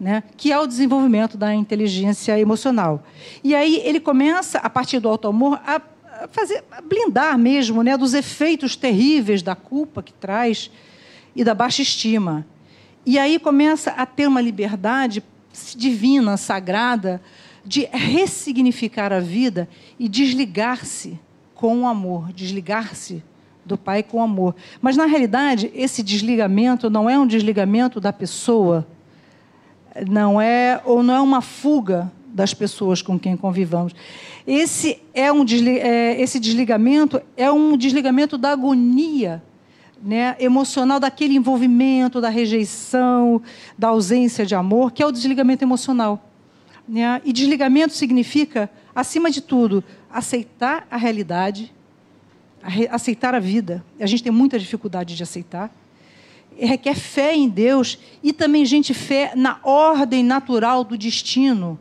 né? 0.00 0.22
que 0.36 0.50
é 0.50 0.58
o 0.58 0.66
desenvolvimento 0.66 1.36
da 1.36 1.54
inteligência 1.54 2.40
emocional. 2.40 3.04
E 3.44 3.54
aí 3.54 3.82
ele 3.84 4.00
começa, 4.00 4.58
a 4.58 4.70
partir 4.70 4.98
do 4.98 5.08
auto-amor, 5.08 5.60
a 5.66 5.82
fazer, 6.30 6.64
a 6.72 6.80
blindar 6.80 7.38
mesmo 7.38 7.82
né? 7.82 7.96
dos 7.98 8.14
efeitos 8.14 8.74
terríveis 8.74 9.42
da 9.42 9.54
culpa 9.54 10.02
que 10.02 10.12
traz 10.14 10.70
e 11.36 11.44
da 11.44 11.54
baixa 11.54 11.82
estima. 11.82 12.46
E 13.04 13.18
aí 13.18 13.38
começa 13.38 13.90
a 13.90 14.06
ter 14.06 14.26
uma 14.26 14.40
liberdade 14.40 15.22
divina, 15.76 16.36
sagrada, 16.36 17.20
de 17.64 17.84
ressignificar 17.92 19.12
a 19.12 19.20
vida 19.20 19.68
e 19.98 20.08
desligar-se 20.08 21.18
com 21.54 21.82
o 21.82 21.86
amor, 21.86 22.32
desligar-se 22.32 23.22
do 23.64 23.76
Pai 23.76 24.02
com 24.02 24.22
amor. 24.22 24.54
Mas, 24.80 24.96
na 24.96 25.04
realidade, 25.04 25.70
esse 25.74 26.02
desligamento 26.02 26.88
não 26.88 27.08
é 27.08 27.18
um 27.18 27.26
desligamento 27.26 28.00
da 28.00 28.12
pessoa, 28.12 28.86
não 30.08 30.40
é 30.40 30.80
ou 30.84 31.02
não 31.02 31.14
é 31.14 31.20
uma 31.20 31.40
fuga 31.40 32.10
das 32.26 32.54
pessoas 32.54 33.02
com 33.02 33.18
quem 33.18 33.36
convivamos. 33.36 33.94
Esse 34.46 35.00
é 35.12 35.32
um 35.32 35.44
é, 35.44 36.20
esse 36.20 36.38
desligamento 36.38 37.20
é 37.36 37.50
um 37.50 37.76
desligamento 37.76 38.38
da 38.38 38.50
agonia 38.50 39.42
né, 40.02 40.34
emocional 40.38 40.98
daquele 40.98 41.34
envolvimento, 41.34 42.20
da 42.20 42.28
rejeição, 42.28 43.42
da 43.76 43.88
ausência 43.88 44.46
de 44.46 44.54
amor, 44.54 44.92
que 44.92 45.02
é 45.02 45.06
o 45.06 45.12
desligamento 45.12 45.62
emocional. 45.62 46.24
Né? 46.88 47.20
E 47.24 47.32
desligamento 47.32 47.94
significa, 47.94 48.70
acima 48.94 49.30
de 49.30 49.40
tudo, 49.40 49.84
aceitar 50.10 50.86
a 50.90 50.96
realidade, 50.96 51.72
aceitar 52.90 53.34
a 53.34 53.38
vida. 53.38 53.84
A 53.98 54.06
gente 54.06 54.22
tem 54.22 54.32
muita 54.32 54.58
dificuldade 54.58 55.14
de 55.14 55.22
aceitar. 55.22 55.70
Requer 56.66 56.94
fé 56.94 57.34
em 57.34 57.48
Deus 57.48 57.98
e 58.22 58.32
também, 58.32 58.64
gente, 58.64 58.92
fé 58.92 59.32
na 59.34 59.58
ordem 59.62 60.22
natural 60.22 60.84
do 60.84 60.96
destino. 60.96 61.78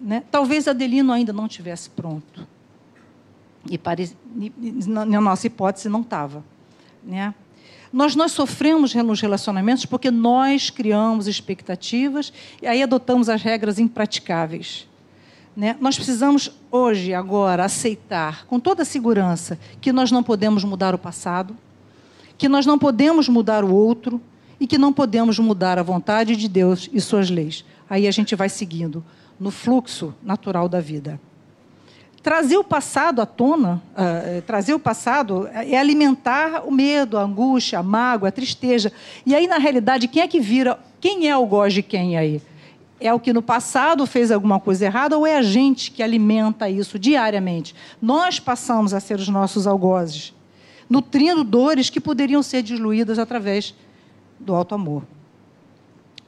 Né? 0.00 0.22
Talvez 0.30 0.66
Adelino 0.66 1.12
ainda 1.12 1.32
não 1.32 1.46
tivesse 1.46 1.90
pronto. 1.90 2.46
E, 3.68 3.76
pare... 3.76 4.10
na 4.86 5.20
nossa 5.20 5.46
hipótese 5.46 5.88
não 5.88 6.00
estava. 6.00 6.42
Né? 7.04 7.34
Nós, 7.92 8.14
nós 8.14 8.32
sofremos 8.32 8.94
nos 8.94 9.20
relacionamentos 9.20 9.84
porque 9.84 10.10
nós 10.10 10.70
criamos 10.70 11.26
expectativas 11.26 12.32
e 12.62 12.66
aí 12.66 12.82
adotamos 12.82 13.28
as 13.28 13.42
regras 13.42 13.78
impraticáveis. 13.78 14.88
Né? 15.56 15.76
Nós 15.80 15.96
precisamos 15.96 16.52
hoje, 16.70 17.12
agora, 17.12 17.64
aceitar 17.64 18.46
com 18.46 18.60
toda 18.60 18.82
a 18.82 18.86
segurança 18.86 19.58
que 19.80 19.92
nós 19.92 20.10
não 20.12 20.22
podemos 20.22 20.62
mudar 20.62 20.94
o 20.94 20.98
passado, 20.98 21.56
que 22.40 22.48
nós 22.48 22.64
não 22.64 22.78
podemos 22.78 23.28
mudar 23.28 23.62
o 23.62 23.70
outro 23.70 24.18
e 24.58 24.66
que 24.66 24.78
não 24.78 24.94
podemos 24.94 25.38
mudar 25.38 25.78
a 25.78 25.82
vontade 25.82 26.34
de 26.34 26.48
Deus 26.48 26.88
e 26.90 26.98
suas 26.98 27.28
leis. 27.28 27.66
Aí 27.88 28.08
a 28.08 28.10
gente 28.10 28.34
vai 28.34 28.48
seguindo 28.48 29.04
no 29.38 29.50
fluxo 29.50 30.14
natural 30.22 30.66
da 30.66 30.80
vida. 30.80 31.20
Trazer 32.22 32.56
o 32.56 32.64
passado 32.64 33.20
à 33.20 33.26
tona, 33.26 33.82
uh, 33.92 34.40
trazer 34.40 34.72
o 34.72 34.78
passado 34.78 35.50
é 35.52 35.76
alimentar 35.76 36.66
o 36.66 36.70
medo, 36.70 37.18
a 37.18 37.22
angústia, 37.22 37.78
a 37.78 37.82
mágoa, 37.82 38.30
a 38.30 38.32
tristeza. 38.32 38.90
E 39.26 39.34
aí, 39.34 39.46
na 39.46 39.58
realidade, 39.58 40.08
quem 40.08 40.22
é 40.22 40.26
que 40.26 40.40
vira? 40.40 40.78
Quem 40.98 41.28
é 41.28 41.36
o 41.36 41.44
gosto 41.44 41.74
de 41.74 41.82
quem 41.82 42.16
aí? 42.16 42.40
É 42.98 43.12
o 43.12 43.20
que 43.20 43.34
no 43.34 43.42
passado 43.42 44.06
fez 44.06 44.30
alguma 44.30 44.58
coisa 44.58 44.86
errada 44.86 45.18
ou 45.18 45.26
é 45.26 45.36
a 45.36 45.42
gente 45.42 45.90
que 45.90 46.02
alimenta 46.02 46.70
isso 46.70 46.98
diariamente? 46.98 47.74
Nós 48.00 48.40
passamos 48.40 48.94
a 48.94 49.00
ser 49.00 49.18
os 49.20 49.28
nossos 49.28 49.66
algozes, 49.66 50.32
nutrindo 50.90 51.44
dores 51.44 51.88
que 51.88 52.00
poderiam 52.00 52.42
ser 52.42 52.62
diluídas 52.62 53.18
através 53.18 53.72
do 54.40 54.54
alto 54.54 54.74
amor. 54.74 55.04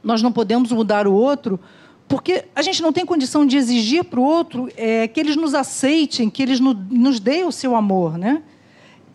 Nós 0.01 0.21
não 0.21 0.31
podemos 0.31 0.71
mudar 0.71 1.05
o 1.05 1.13
outro 1.13 1.59
porque 2.07 2.45
a 2.55 2.61
gente 2.61 2.81
não 2.81 2.93
tem 2.93 3.05
condição 3.05 3.45
de 3.45 3.57
exigir 3.57 4.03
para 4.03 4.19
o 4.19 4.23
outro 4.23 4.69
é, 4.77 5.07
que 5.07 5.19
eles 5.19 5.35
nos 5.35 5.53
aceitem, 5.53 6.29
que 6.29 6.43
eles 6.43 6.59
no, 6.59 6.73
nos 6.73 7.19
deem 7.19 7.45
o 7.45 7.51
seu 7.51 7.75
amor. 7.75 8.17
Né? 8.17 8.41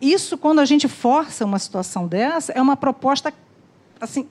Isso, 0.00 0.36
quando 0.36 0.58
a 0.58 0.64
gente 0.64 0.88
força 0.88 1.44
uma 1.44 1.58
situação 1.58 2.06
dessa, 2.06 2.52
é 2.52 2.60
uma 2.60 2.76
proposta, 2.76 3.32
assim, 4.00 4.26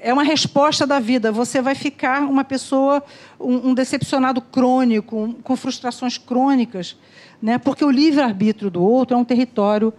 é 0.00 0.12
uma 0.12 0.22
resposta 0.22 0.86
da 0.86 0.98
vida. 0.98 1.30
Você 1.30 1.60
vai 1.60 1.74
ficar 1.74 2.22
uma 2.22 2.44
pessoa, 2.44 3.02
um, 3.38 3.70
um 3.70 3.74
decepcionado 3.74 4.40
crônico, 4.40 5.16
um, 5.16 5.32
com 5.32 5.56
frustrações 5.56 6.16
crônicas, 6.16 6.96
né? 7.42 7.58
porque 7.58 7.84
o 7.84 7.90
livre-arbítrio 7.90 8.70
do 8.70 8.82
outro 8.82 9.16
é 9.16 9.18
um 9.18 9.24
território 9.24 9.92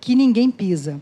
que 0.00 0.14
ninguém 0.14 0.50
pisa. 0.50 1.00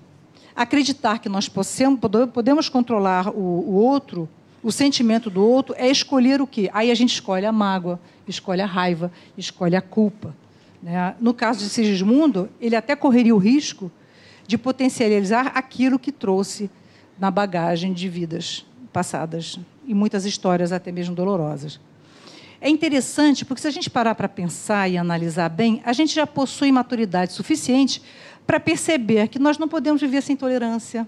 Acreditar 0.55 1.19
que 1.19 1.29
nós 1.29 1.49
possamos, 1.49 2.01
podemos 2.33 2.69
controlar 2.69 3.29
o, 3.29 3.41
o 3.41 3.75
outro 3.75 4.29
o 4.67 4.73
sentimento 4.73 5.31
do 5.31 5.47
outro 5.47 5.77
é 5.79 5.89
escolher 5.89 6.43
o 6.43 6.47
quê? 6.47 6.69
Aí 6.73 6.91
a 6.91 6.95
gente 6.97 7.13
escolhe 7.13 7.47
a 7.47 7.53
mágoa, 7.53 8.01
escolhe 8.27 8.61
a 8.61 8.67
raiva, 8.67 9.13
escolhe 9.39 9.77
a 9.77 9.81
culpa. 9.81 10.35
Né? 10.83 11.15
No 11.21 11.33
caso 11.33 11.61
de 11.61 11.69
Sigismundo, 11.69 12.49
ele 12.61 12.75
até 12.75 12.97
correria 12.97 13.33
o 13.33 13.39
risco 13.39 13.93
de 14.45 14.59
potencializar 14.59 15.53
aquilo 15.55 16.01
que 16.01 16.11
trouxe 16.11 16.69
na 17.17 17.31
bagagem 17.31 17.93
de 17.93 18.09
vidas 18.09 18.67
passadas 18.93 19.57
e 19.87 19.95
muitas 19.95 20.25
histórias 20.25 20.73
até 20.73 20.91
mesmo 20.91 21.15
dolorosas. 21.15 21.79
É 22.61 22.69
interessante 22.69 23.45
porque 23.45 23.61
se 23.61 23.69
a 23.69 23.71
gente 23.71 23.91
parar 23.91 24.15
para 24.15 24.29
pensar 24.29 24.89
e 24.89 24.97
analisar 24.97 25.49
bem, 25.49 25.83
a 25.85 25.93
gente 25.93 26.15
já 26.15 26.27
possui 26.27 26.73
maturidade 26.73 27.33
suficiente 27.33 28.03
para 28.47 28.59
perceber 28.59 29.29
que 29.29 29.39
nós 29.39 29.59
não 29.59 29.69
podemos 29.69 30.01
viver 30.01 30.23
sem 30.23 30.37
tolerância, 30.37 31.07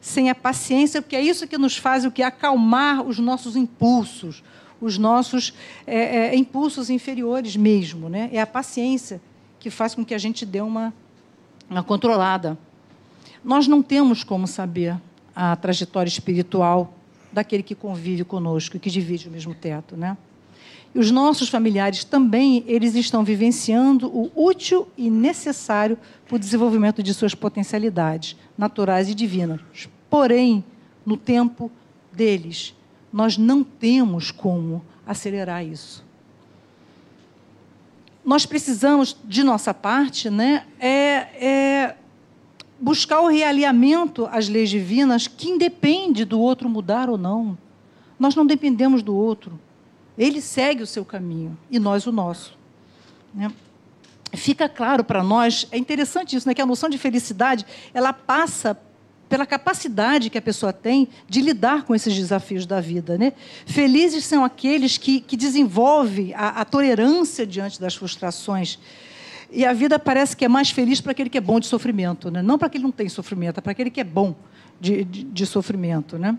sem 0.00 0.30
a 0.30 0.34
paciência, 0.34 1.02
porque 1.02 1.16
é 1.16 1.20
isso 1.20 1.46
que 1.46 1.58
nos 1.58 1.76
faz 1.76 2.04
o 2.04 2.10
que 2.10 2.22
acalmar 2.22 3.02
os 3.02 3.18
nossos 3.18 3.56
impulsos, 3.56 4.42
os 4.80 4.96
nossos 4.96 5.52
é, 5.86 6.28
é, 6.28 6.36
impulsos 6.36 6.90
inferiores 6.90 7.56
mesmo, 7.56 8.08
né? 8.08 8.30
É 8.32 8.40
a 8.40 8.46
paciência 8.46 9.20
que 9.58 9.70
faz 9.70 9.94
com 9.94 10.04
que 10.04 10.14
a 10.14 10.18
gente 10.18 10.46
dê 10.46 10.60
uma, 10.60 10.94
uma 11.68 11.82
controlada. 11.82 12.56
Nós 13.42 13.66
não 13.66 13.82
temos 13.82 14.22
como 14.22 14.46
saber 14.46 14.96
a 15.34 15.56
trajetória 15.56 16.08
espiritual 16.08 16.94
daquele 17.32 17.62
que 17.62 17.74
convive 17.74 18.24
conosco, 18.24 18.78
que 18.78 18.88
divide 18.88 19.28
o 19.28 19.30
mesmo 19.30 19.54
teto, 19.54 19.96
né? 19.96 20.16
Os 20.96 21.10
nossos 21.10 21.50
familiares 21.50 22.04
também, 22.04 22.64
eles 22.66 22.94
estão 22.94 23.22
vivenciando 23.22 24.08
o 24.08 24.30
útil 24.34 24.88
e 24.96 25.10
necessário 25.10 25.98
para 26.26 26.36
o 26.36 26.38
desenvolvimento 26.38 27.02
de 27.02 27.12
suas 27.12 27.34
potencialidades 27.34 28.34
naturais 28.56 29.10
e 29.10 29.14
divinas. 29.14 29.60
Porém, 30.08 30.64
no 31.04 31.16
tempo 31.16 31.70
deles, 32.10 32.74
nós 33.12 33.36
não 33.36 33.62
temos 33.62 34.30
como 34.30 34.82
acelerar 35.06 35.64
isso. 35.64 36.02
Nós 38.24 38.46
precisamos, 38.46 39.14
de 39.22 39.44
nossa 39.44 39.74
parte, 39.74 40.30
né, 40.30 40.64
é, 40.80 41.46
é 41.46 41.96
buscar 42.80 43.20
o 43.20 43.28
realinhamento 43.28 44.26
às 44.32 44.48
leis 44.48 44.70
divinas 44.70 45.28
que 45.28 45.50
independe 45.50 46.24
do 46.24 46.40
outro 46.40 46.70
mudar 46.70 47.10
ou 47.10 47.18
não. 47.18 47.56
Nós 48.18 48.34
não 48.34 48.46
dependemos 48.46 49.02
do 49.02 49.14
outro. 49.14 49.60
Ele 50.18 50.40
segue 50.40 50.82
o 50.82 50.86
seu 50.86 51.04
caminho 51.04 51.56
e 51.70 51.78
nós 51.78 52.06
o 52.06 52.12
nosso. 52.12 52.56
Né? 53.34 53.52
Fica 54.32 54.68
claro 54.68 55.04
para 55.04 55.22
nós, 55.22 55.66
é 55.70 55.78
interessante 55.78 56.36
isso, 56.36 56.48
né, 56.48 56.54
que 56.54 56.60
a 56.60 56.66
noção 56.66 56.88
de 56.88 56.98
felicidade 56.98 57.64
ela 57.94 58.12
passa 58.12 58.78
pela 59.28 59.44
capacidade 59.44 60.30
que 60.30 60.38
a 60.38 60.42
pessoa 60.42 60.72
tem 60.72 61.08
de 61.28 61.40
lidar 61.40 61.84
com 61.84 61.94
esses 61.94 62.14
desafios 62.14 62.64
da 62.64 62.80
vida. 62.80 63.18
Né? 63.18 63.32
Felizes 63.64 64.24
são 64.24 64.44
aqueles 64.44 64.98
que, 64.98 65.20
que 65.20 65.36
desenvolvem 65.36 66.32
a, 66.34 66.60
a 66.60 66.64
tolerância 66.64 67.46
diante 67.46 67.80
das 67.80 67.94
frustrações. 67.94 68.78
E 69.50 69.64
a 69.64 69.72
vida 69.72 69.98
parece 69.98 70.36
que 70.36 70.44
é 70.44 70.48
mais 70.48 70.70
feliz 70.70 71.00
para 71.00 71.12
aquele 71.12 71.30
que 71.30 71.38
é 71.38 71.40
bom 71.40 71.58
de 71.58 71.66
sofrimento, 71.66 72.30
né? 72.30 72.42
não 72.42 72.58
para 72.58 72.66
aquele 72.66 72.82
que 72.82 72.86
não 72.88 72.92
tem 72.92 73.08
sofrimento, 73.08 73.58
é 73.58 73.60
para 73.60 73.72
aquele 73.72 73.90
que 73.90 74.00
é 74.00 74.04
bom 74.04 74.34
de, 74.80 75.04
de, 75.04 75.24
de 75.24 75.46
sofrimento. 75.46 76.18
Né? 76.18 76.36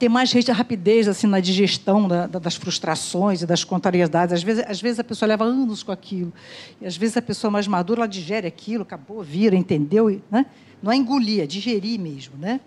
Tem 0.00 0.08
mais 0.08 0.32
rapidez 0.32 1.06
assim, 1.06 1.26
na 1.26 1.40
digestão 1.40 2.08
da, 2.08 2.26
das 2.26 2.56
frustrações 2.56 3.42
e 3.42 3.46
das 3.46 3.64
contrariedades. 3.64 4.32
Às 4.32 4.42
vezes, 4.42 4.64
às 4.66 4.80
vezes 4.80 4.98
a 4.98 5.04
pessoa 5.04 5.28
leva 5.28 5.44
anos 5.44 5.82
com 5.82 5.92
aquilo. 5.92 6.32
E 6.80 6.86
às 6.86 6.96
vezes 6.96 7.18
a 7.18 7.22
pessoa 7.22 7.50
mais 7.50 7.68
madura 7.68 8.00
ela 8.00 8.08
digere 8.08 8.46
aquilo, 8.46 8.82
acabou, 8.82 9.22
vira, 9.22 9.54
entendeu. 9.54 10.18
Né? 10.30 10.46
Não 10.82 10.90
é 10.90 10.96
engolir, 10.96 11.42
é 11.42 11.46
digerir 11.46 12.00
mesmo, 12.00 12.34
né? 12.38 12.60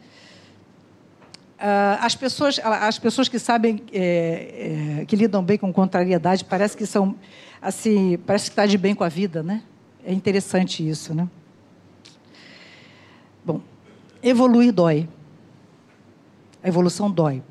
Ah, 1.60 1.98
as 2.02 2.14
pessoas, 2.14 2.60
as 2.64 3.00
pessoas 3.00 3.28
que 3.28 3.40
sabem, 3.40 3.82
é, 3.92 5.00
é, 5.00 5.06
que 5.06 5.16
lidam 5.16 5.44
bem 5.44 5.58
com 5.58 5.74
contrariedade, 5.74 6.46
parece 6.46 6.78
que 6.78 6.86
são, 6.86 7.16
assim, 7.60 8.20
parece 8.28 8.46
que 8.46 8.52
está 8.52 8.68
de 8.68 8.78
bem 8.78 8.94
com 8.94 9.04
a 9.04 9.10
vida, 9.10 9.42
né? 9.42 9.64
É 10.06 10.14
interessante 10.14 10.88
isso, 10.88 11.16
né? 11.16 11.28
Bom, 13.44 13.60
evoluir 14.22 14.72
dói. 14.72 15.10
A 16.64 16.68
evolução 16.68 17.12
dói. 17.12 17.44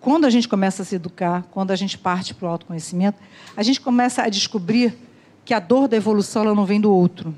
Quando 0.00 0.26
a 0.26 0.30
gente 0.30 0.48
começa 0.48 0.82
a 0.82 0.84
se 0.84 0.94
educar, 0.94 1.46
quando 1.50 1.70
a 1.70 1.76
gente 1.76 1.96
parte 1.98 2.34
para 2.34 2.46
o 2.46 2.50
autoconhecimento, 2.50 3.18
a 3.56 3.62
gente 3.62 3.80
começa 3.80 4.22
a 4.22 4.28
descobrir 4.28 4.96
que 5.44 5.52
a 5.54 5.58
dor 5.58 5.88
da 5.88 5.96
evolução 5.96 6.42
ela 6.42 6.54
não 6.54 6.64
vem 6.64 6.80
do 6.80 6.92
outro 6.92 7.34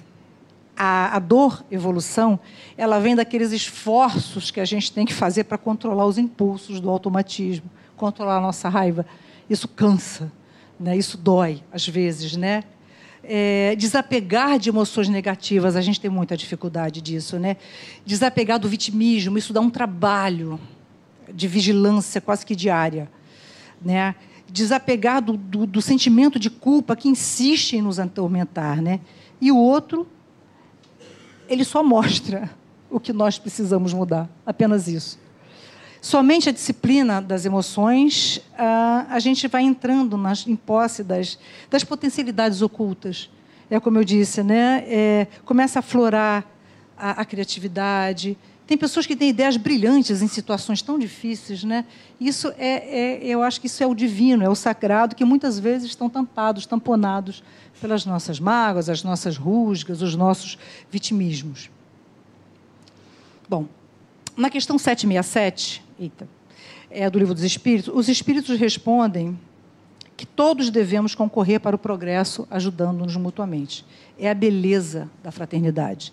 a, 0.76 1.16
a 1.16 1.18
dor, 1.18 1.64
evolução, 1.70 2.40
ela 2.76 2.98
vem 2.98 3.14
daqueles 3.14 3.52
esforços 3.52 4.50
que 4.50 4.60
a 4.60 4.64
gente 4.64 4.90
tem 4.90 5.04
que 5.04 5.14
fazer 5.14 5.44
para 5.44 5.58
controlar 5.58 6.06
os 6.06 6.18
impulsos 6.18 6.80
do 6.80 6.90
automatismo, 6.90 7.70
controlar 7.96 8.38
a 8.38 8.40
nossa 8.40 8.68
raiva. 8.68 9.06
Isso 9.48 9.68
cansa, 9.68 10.32
né? 10.80 10.96
isso 10.96 11.16
dói, 11.16 11.62
às 11.72 11.86
vezes. 11.86 12.36
Né? 12.36 12.64
É, 13.22 13.76
desapegar 13.76 14.58
de 14.58 14.70
emoções 14.70 15.08
negativas, 15.08 15.76
a 15.76 15.80
gente 15.80 16.00
tem 16.00 16.10
muita 16.10 16.36
dificuldade 16.36 17.00
disso. 17.00 17.38
Né? 17.38 17.56
Desapegar 18.04 18.58
do 18.58 18.68
vitimismo, 18.68 19.38
isso 19.38 19.52
dá 19.52 19.60
um 19.60 19.70
trabalho 19.70 20.58
de 21.32 21.46
vigilância 21.48 22.20
quase 22.20 22.44
que 22.46 22.56
diária. 22.56 23.10
Né? 23.80 24.14
desapegar 24.52 25.22
do, 25.22 25.36
do, 25.36 25.66
do, 25.66 25.80
sentimento 25.80 26.38
de 26.38 26.50
culpa 26.50 26.94
que 26.94 27.08
insiste 27.08 27.74
em 27.74 27.82
nos 27.82 27.98
atormentar. 27.98 28.82
Né? 28.82 29.00
E 29.40 29.50
o 29.50 29.56
outro, 29.56 30.06
ele 31.48 31.64
só 31.64 31.82
mostra 31.82 32.50
o 32.90 33.00
que 33.00 33.12
nós 33.12 33.38
precisamos 33.38 33.94
mudar, 33.94 34.28
apenas 34.44 34.86
isso. 34.86 35.18
Somente 36.02 36.48
a 36.48 36.52
disciplina 36.52 37.22
das 37.22 37.46
emoções, 37.46 38.42
a, 38.58 39.06
a 39.08 39.18
gente 39.18 39.48
vai 39.48 39.62
entrando 39.62 40.18
nas, 40.18 40.46
em 40.46 40.56
posse 40.56 41.02
das, 41.02 41.38
das 41.70 41.82
potencialidades 41.82 42.60
ocultas. 42.60 43.30
É 43.70 43.80
como 43.80 43.98
eu 43.98 44.04
disse, 44.04 44.42
né? 44.42 44.84
É, 44.86 45.26
começa 45.44 45.78
a 45.78 45.82
florar 45.82 46.44
a, 46.98 47.22
a 47.22 47.24
criatividade, 47.24 48.36
tem 48.66 48.78
pessoas 48.78 49.06
que 49.06 49.16
têm 49.16 49.28
ideias 49.28 49.56
brilhantes 49.56 50.22
em 50.22 50.28
situações 50.28 50.80
tão 50.80 50.98
difíceis, 50.98 51.64
né? 51.64 51.84
Isso 52.20 52.52
é, 52.56 53.20
é, 53.20 53.26
eu 53.26 53.42
acho 53.42 53.60
que 53.60 53.66
isso 53.66 53.82
é 53.82 53.86
o 53.86 53.94
divino, 53.94 54.44
é 54.44 54.48
o 54.48 54.54
sagrado 54.54 55.16
que 55.16 55.24
muitas 55.24 55.58
vezes 55.58 55.88
estão 55.88 56.08
tampados, 56.08 56.64
tamponados 56.64 57.42
pelas 57.80 58.06
nossas 58.06 58.38
mágoas, 58.38 58.88
as 58.88 59.02
nossas 59.02 59.36
rusgas, 59.36 60.00
os 60.00 60.14
nossos 60.14 60.56
vitimismos. 60.90 61.68
Bom, 63.48 63.66
na 64.36 64.48
questão 64.48 64.78
767, 64.78 65.84
eita, 65.98 66.28
é 66.88 67.10
do 67.10 67.18
livro 67.18 67.34
dos 67.34 67.42
Espíritos, 67.42 67.92
os 67.92 68.08
Espíritos 68.08 68.58
respondem 68.58 69.38
que 70.16 70.24
todos 70.24 70.70
devemos 70.70 71.14
concorrer 71.14 71.58
para 71.58 71.74
o 71.74 71.78
progresso, 71.78 72.46
ajudando-nos 72.48 73.16
mutuamente. 73.16 73.84
É 74.18 74.30
a 74.30 74.34
beleza 74.34 75.10
da 75.22 75.32
fraternidade. 75.32 76.12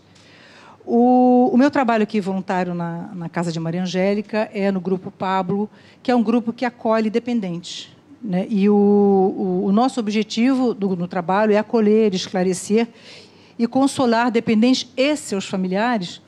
O, 0.92 1.52
o, 1.54 1.56
meu 1.56 1.70
trabalho 1.70 2.02
aqui 2.02 2.20
voluntário 2.20 2.74
na, 2.74 3.12
na, 3.14 3.30
Casa 3.30 3.52
de 3.52 3.60
Maria 3.60 3.84
Angélica 3.84 4.50
é 4.52 4.72
no 4.72 4.82
Grupo 4.82 5.12
Pablo, 5.12 5.70
que 6.02 6.10
é 6.10 6.16
um 6.16 6.24
grupo 6.24 6.52
que 6.52 6.66
acolhe 6.66 7.12
dependentes. 7.12 7.96
Né? 8.20 8.48
E 8.50 8.68
o, 8.68 8.74
o, 8.74 9.66
o, 9.66 9.72
nosso 9.72 10.00
objetivo 10.00 10.74
do, 10.74 10.96
no 10.96 11.08
trabalho 11.08 11.54
é 11.54 11.58
acolher, 11.60 12.16
esclarecer 12.16 12.88
e 13.60 13.68
consolar 13.68 14.32
dependentes 14.32 14.92
e 14.98 15.16
seus 15.16 15.46
familiares 15.46 16.24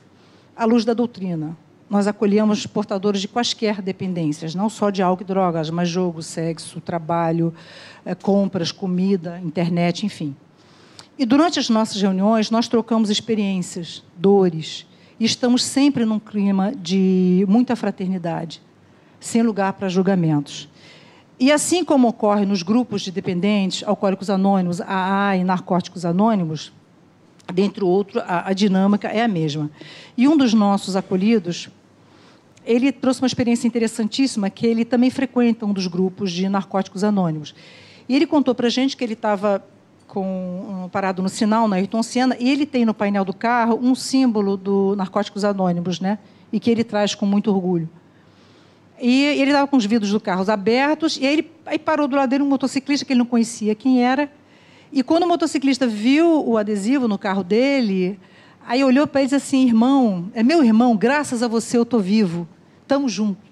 à 0.54 0.64
luz 0.64 0.84
da 0.84 0.94
doutrina. 0.94 1.56
Nós 1.90 2.06
acolhemos 2.06 2.64
portadores 2.64 3.20
de 3.20 3.26
quaisquer 3.26 3.82
dependências, 3.82 4.54
não 4.54 4.70
só 4.70 4.90
de 4.90 5.02
álcool 5.02 5.24
e 5.24 5.26
drogas, 5.26 5.70
mas 5.70 5.88
jogo, 5.88 6.22
sexo, 6.22 6.80
trabalho, 6.80 7.52
é, 8.06 8.14
compras, 8.14 8.70
comida, 8.70 9.40
internet, 9.42 10.06
enfim. 10.06 10.36
E 11.22 11.24
durante 11.24 11.60
as 11.60 11.68
nossas 11.68 12.02
reuniões, 12.02 12.50
nós 12.50 12.66
trocamos 12.66 13.08
experiências, 13.08 14.02
dores, 14.16 14.84
e 15.20 15.24
estamos 15.24 15.62
sempre 15.62 16.04
num 16.04 16.18
clima 16.18 16.72
de 16.74 17.46
muita 17.48 17.76
fraternidade, 17.76 18.60
sem 19.20 19.40
lugar 19.40 19.74
para 19.74 19.88
julgamentos. 19.88 20.68
E 21.38 21.52
assim 21.52 21.84
como 21.84 22.08
ocorre 22.08 22.44
nos 22.44 22.64
grupos 22.64 23.02
de 23.02 23.12
dependentes, 23.12 23.86
alcoólicos 23.86 24.30
anônimos, 24.30 24.80
AA 24.80 25.36
e 25.36 25.44
narcóticos 25.44 26.04
anônimos, 26.04 26.72
dentre 27.54 27.84
outros, 27.84 28.20
a, 28.26 28.48
a 28.48 28.52
dinâmica 28.52 29.06
é 29.06 29.22
a 29.22 29.28
mesma. 29.28 29.70
E 30.16 30.26
um 30.26 30.36
dos 30.36 30.52
nossos 30.52 30.96
acolhidos, 30.96 31.68
ele 32.66 32.90
trouxe 32.90 33.22
uma 33.22 33.28
experiência 33.28 33.68
interessantíssima, 33.68 34.50
que 34.50 34.66
ele 34.66 34.84
também 34.84 35.08
frequenta 35.08 35.64
um 35.64 35.72
dos 35.72 35.86
grupos 35.86 36.32
de 36.32 36.48
narcóticos 36.48 37.04
anônimos. 37.04 37.54
E 38.08 38.16
ele 38.16 38.26
contou 38.26 38.56
para 38.56 38.66
a 38.66 38.70
gente 38.70 38.96
que 38.96 39.04
ele 39.04 39.12
estava 39.12 39.64
com 40.12 40.84
um, 40.84 40.88
parado 40.90 41.22
no 41.22 41.28
sinal, 41.30 41.66
na 41.66 41.76
Ayrton 41.76 42.02
Senna, 42.02 42.36
e 42.38 42.50
ele 42.50 42.66
tem 42.66 42.84
no 42.84 42.92
painel 42.92 43.24
do 43.24 43.32
carro 43.32 43.80
um 43.82 43.94
símbolo 43.94 44.58
do 44.58 44.94
Narcóticos 44.94 45.42
Anônimos, 45.42 46.00
né? 46.00 46.18
E 46.52 46.60
que 46.60 46.70
ele 46.70 46.84
traz 46.84 47.14
com 47.14 47.24
muito 47.24 47.50
orgulho. 47.50 47.88
E 49.00 49.24
ele 49.24 49.52
estava 49.52 49.66
com 49.66 49.78
os 49.78 49.86
vidros 49.86 50.12
do 50.12 50.20
carro 50.20 50.44
abertos, 50.50 51.16
e 51.16 51.26
aí, 51.26 51.32
ele, 51.32 51.50
aí 51.64 51.78
parou 51.78 52.06
do 52.06 52.14
lado 52.14 52.28
dele 52.28 52.42
um 52.42 52.46
motociclista 52.46 53.06
que 53.06 53.14
ele 53.14 53.20
não 53.20 53.26
conhecia 53.26 53.74
quem 53.74 54.04
era. 54.04 54.30
E 54.92 55.02
quando 55.02 55.22
o 55.22 55.26
motociclista 55.26 55.86
viu 55.86 56.46
o 56.46 56.58
adesivo 56.58 57.08
no 57.08 57.16
carro 57.16 57.42
dele, 57.42 58.20
aí 58.66 58.84
olhou 58.84 59.06
para 59.06 59.22
ele 59.22 59.28
e 59.28 59.30
disse 59.30 59.36
assim: 59.36 59.66
Irmão, 59.66 60.30
é 60.34 60.42
meu 60.42 60.62
irmão, 60.62 60.94
graças 60.94 61.42
a 61.42 61.48
você 61.48 61.78
eu 61.78 61.84
estou 61.84 62.00
vivo, 62.00 62.46
estamos 62.82 63.10
juntos 63.10 63.42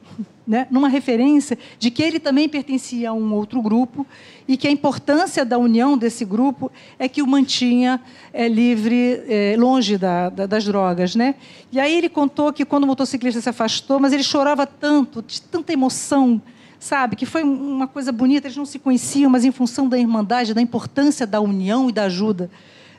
né, 0.47 0.67
numa 0.71 0.89
referência 0.89 1.59
de 1.79 1.91
que 1.91 2.03
ele 2.03 2.19
também 2.19 2.49
pertencia 2.49 3.11
a 3.11 3.13
um 3.13 3.33
outro 3.35 3.61
grupo 3.63 4.07
e 4.49 4.57
que 4.57 4.67
a 4.67 4.71
importância 4.71 5.45
da 5.45 5.59
união 5.59 5.97
desse 5.97 6.25
grupo 6.25 6.73
é 6.99 7.09
que 7.09 7.23
o 7.23 7.27
mantinha 7.27 8.01
é, 8.33 8.49
livre, 8.49 9.23
é, 9.29 9.55
longe 9.57 9.97
da, 9.97 10.29
da, 10.29 10.47
das 10.47 10.65
drogas. 10.65 11.15
Né? 11.15 11.37
E 11.71 11.79
aí 11.79 11.97
ele 11.97 12.09
contou 12.09 12.53
que 12.53 12.65
quando 12.65 12.85
o 12.85 12.87
motociclista 12.87 13.41
se 13.41 13.49
afastou, 13.49 14.01
mas 14.01 14.13
ele 14.13 14.23
chorava 14.23 14.67
tanto, 14.67 15.23
de 15.23 15.41
tanta 15.43 15.73
emoção, 15.73 16.41
sabe, 16.79 17.15
que 17.15 17.27
foi 17.27 17.43
uma 17.43 17.87
coisa 17.87 18.11
bonita, 18.11 18.47
eles 18.47 18.57
não 18.57 18.67
se 18.67 18.79
conheciam, 18.79 19.31
mas 19.31 19.45
em 19.45 19.53
função 19.53 19.89
da 19.89 19.99
irmandade, 19.99 20.55
da 20.55 20.63
importância 20.63 21.27
da 21.27 21.41
união 21.41 21.89
e 21.89 21.93
da 21.93 22.05
ajuda 22.05 22.51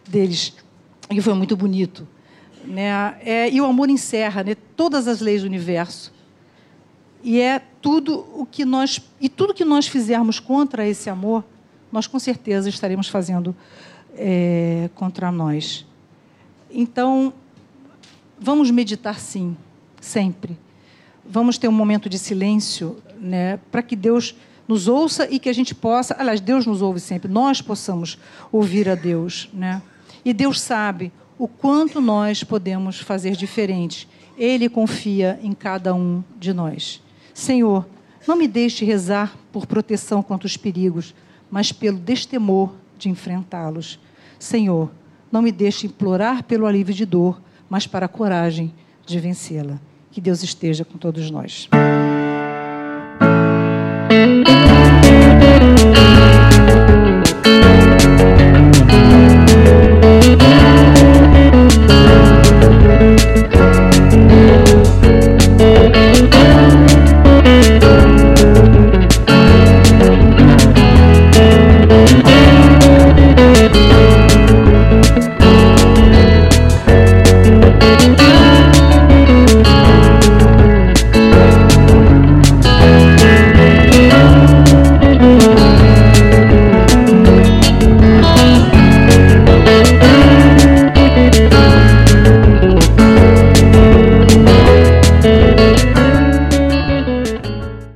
deles. 0.08 0.54
E 1.10 1.20
foi 1.20 1.34
muito 1.34 1.58
bonito. 1.58 2.08
Né? 2.64 3.16
É, 3.26 3.50
e 3.50 3.60
o 3.60 3.66
amor 3.66 3.90
encerra 3.90 4.44
né, 4.44 4.56
todas 4.76 5.08
as 5.08 5.20
leis 5.20 5.42
do 5.42 5.48
universo 5.48 6.21
e 7.24 7.40
é 7.40 7.60
tudo 7.82 8.26
o 8.34 8.46
que 8.46 8.66
nós 8.66 9.02
e 9.20 9.30
tudo 9.30 9.54
que 9.54 9.66
nós 9.66 9.88
fizermos 9.88 10.40
contra 10.40 10.88
esse 10.88 11.10
amor, 11.10 11.44
nós 11.92 12.08
com 12.08 12.20
certeza 12.20 12.70
estaremos 12.70 13.08
fazendo 13.08 13.56
é, 14.16 14.90
contra 14.96 15.32
nós. 15.32 15.86
Então, 16.70 17.34
vamos 18.40 18.72
meditar 18.72 19.20
sim, 19.20 19.56
sempre. 20.00 20.58
Vamos 21.26 21.58
ter 21.58 21.68
um 21.68 21.74
momento 21.74 22.10
de 22.10 22.18
silêncio, 22.18 22.98
né, 23.20 23.60
para 23.72 23.82
que 23.82 23.96
Deus 23.96 24.36
nos 24.68 24.88
ouça 24.88 25.28
e 25.30 25.38
que 25.38 25.50
a 25.50 25.54
gente 25.54 25.76
possa, 25.76 26.16
aliás, 26.18 26.40
Deus 26.40 26.66
nos 26.66 26.82
ouve 26.82 27.00
sempre, 27.00 27.30
nós 27.30 27.62
possamos 27.62 28.18
ouvir 28.52 28.88
a 28.88 28.96
Deus, 28.96 29.50
né? 29.54 29.82
E 30.24 30.34
Deus 30.34 30.62
sabe 30.62 31.12
o 31.38 31.48
quanto 31.48 32.00
nós 32.00 32.44
podemos 32.44 33.00
fazer 33.00 33.36
diferente. 33.36 34.08
Ele 34.38 34.70
confia 34.70 35.40
em 35.44 35.52
cada 35.52 35.94
um 35.94 36.24
de 36.40 36.54
nós. 36.54 37.02
Senhor, 37.42 37.88
não 38.28 38.36
me 38.36 38.48
deixe 38.48 38.86
rezar 38.86 39.36
por 39.52 39.66
proteção 39.66 40.22
contra 40.22 40.46
os 40.46 40.56
perigos, 40.56 41.16
mas 41.50 41.72
pelo 41.72 41.98
destemor 41.98 42.72
de 43.00 43.10
enfrentá-los. 43.10 44.00
Senhor, 44.38 44.92
não 45.32 45.42
me 45.42 45.52
deixe 45.52 45.88
implorar 45.88 46.44
pelo 46.44 46.68
alívio 46.68 46.94
de 46.94 47.04
dor, 47.04 47.42
mas 47.68 47.88
para 47.88 48.06
a 48.06 48.10
coragem 48.10 48.72
de 49.08 49.20
vencê-la. 49.20 49.82
Que 50.12 50.22
Deus 50.22 50.44
esteja 50.44 50.86
com 50.86 51.00
todos 51.00 51.32
nós. 51.32 51.68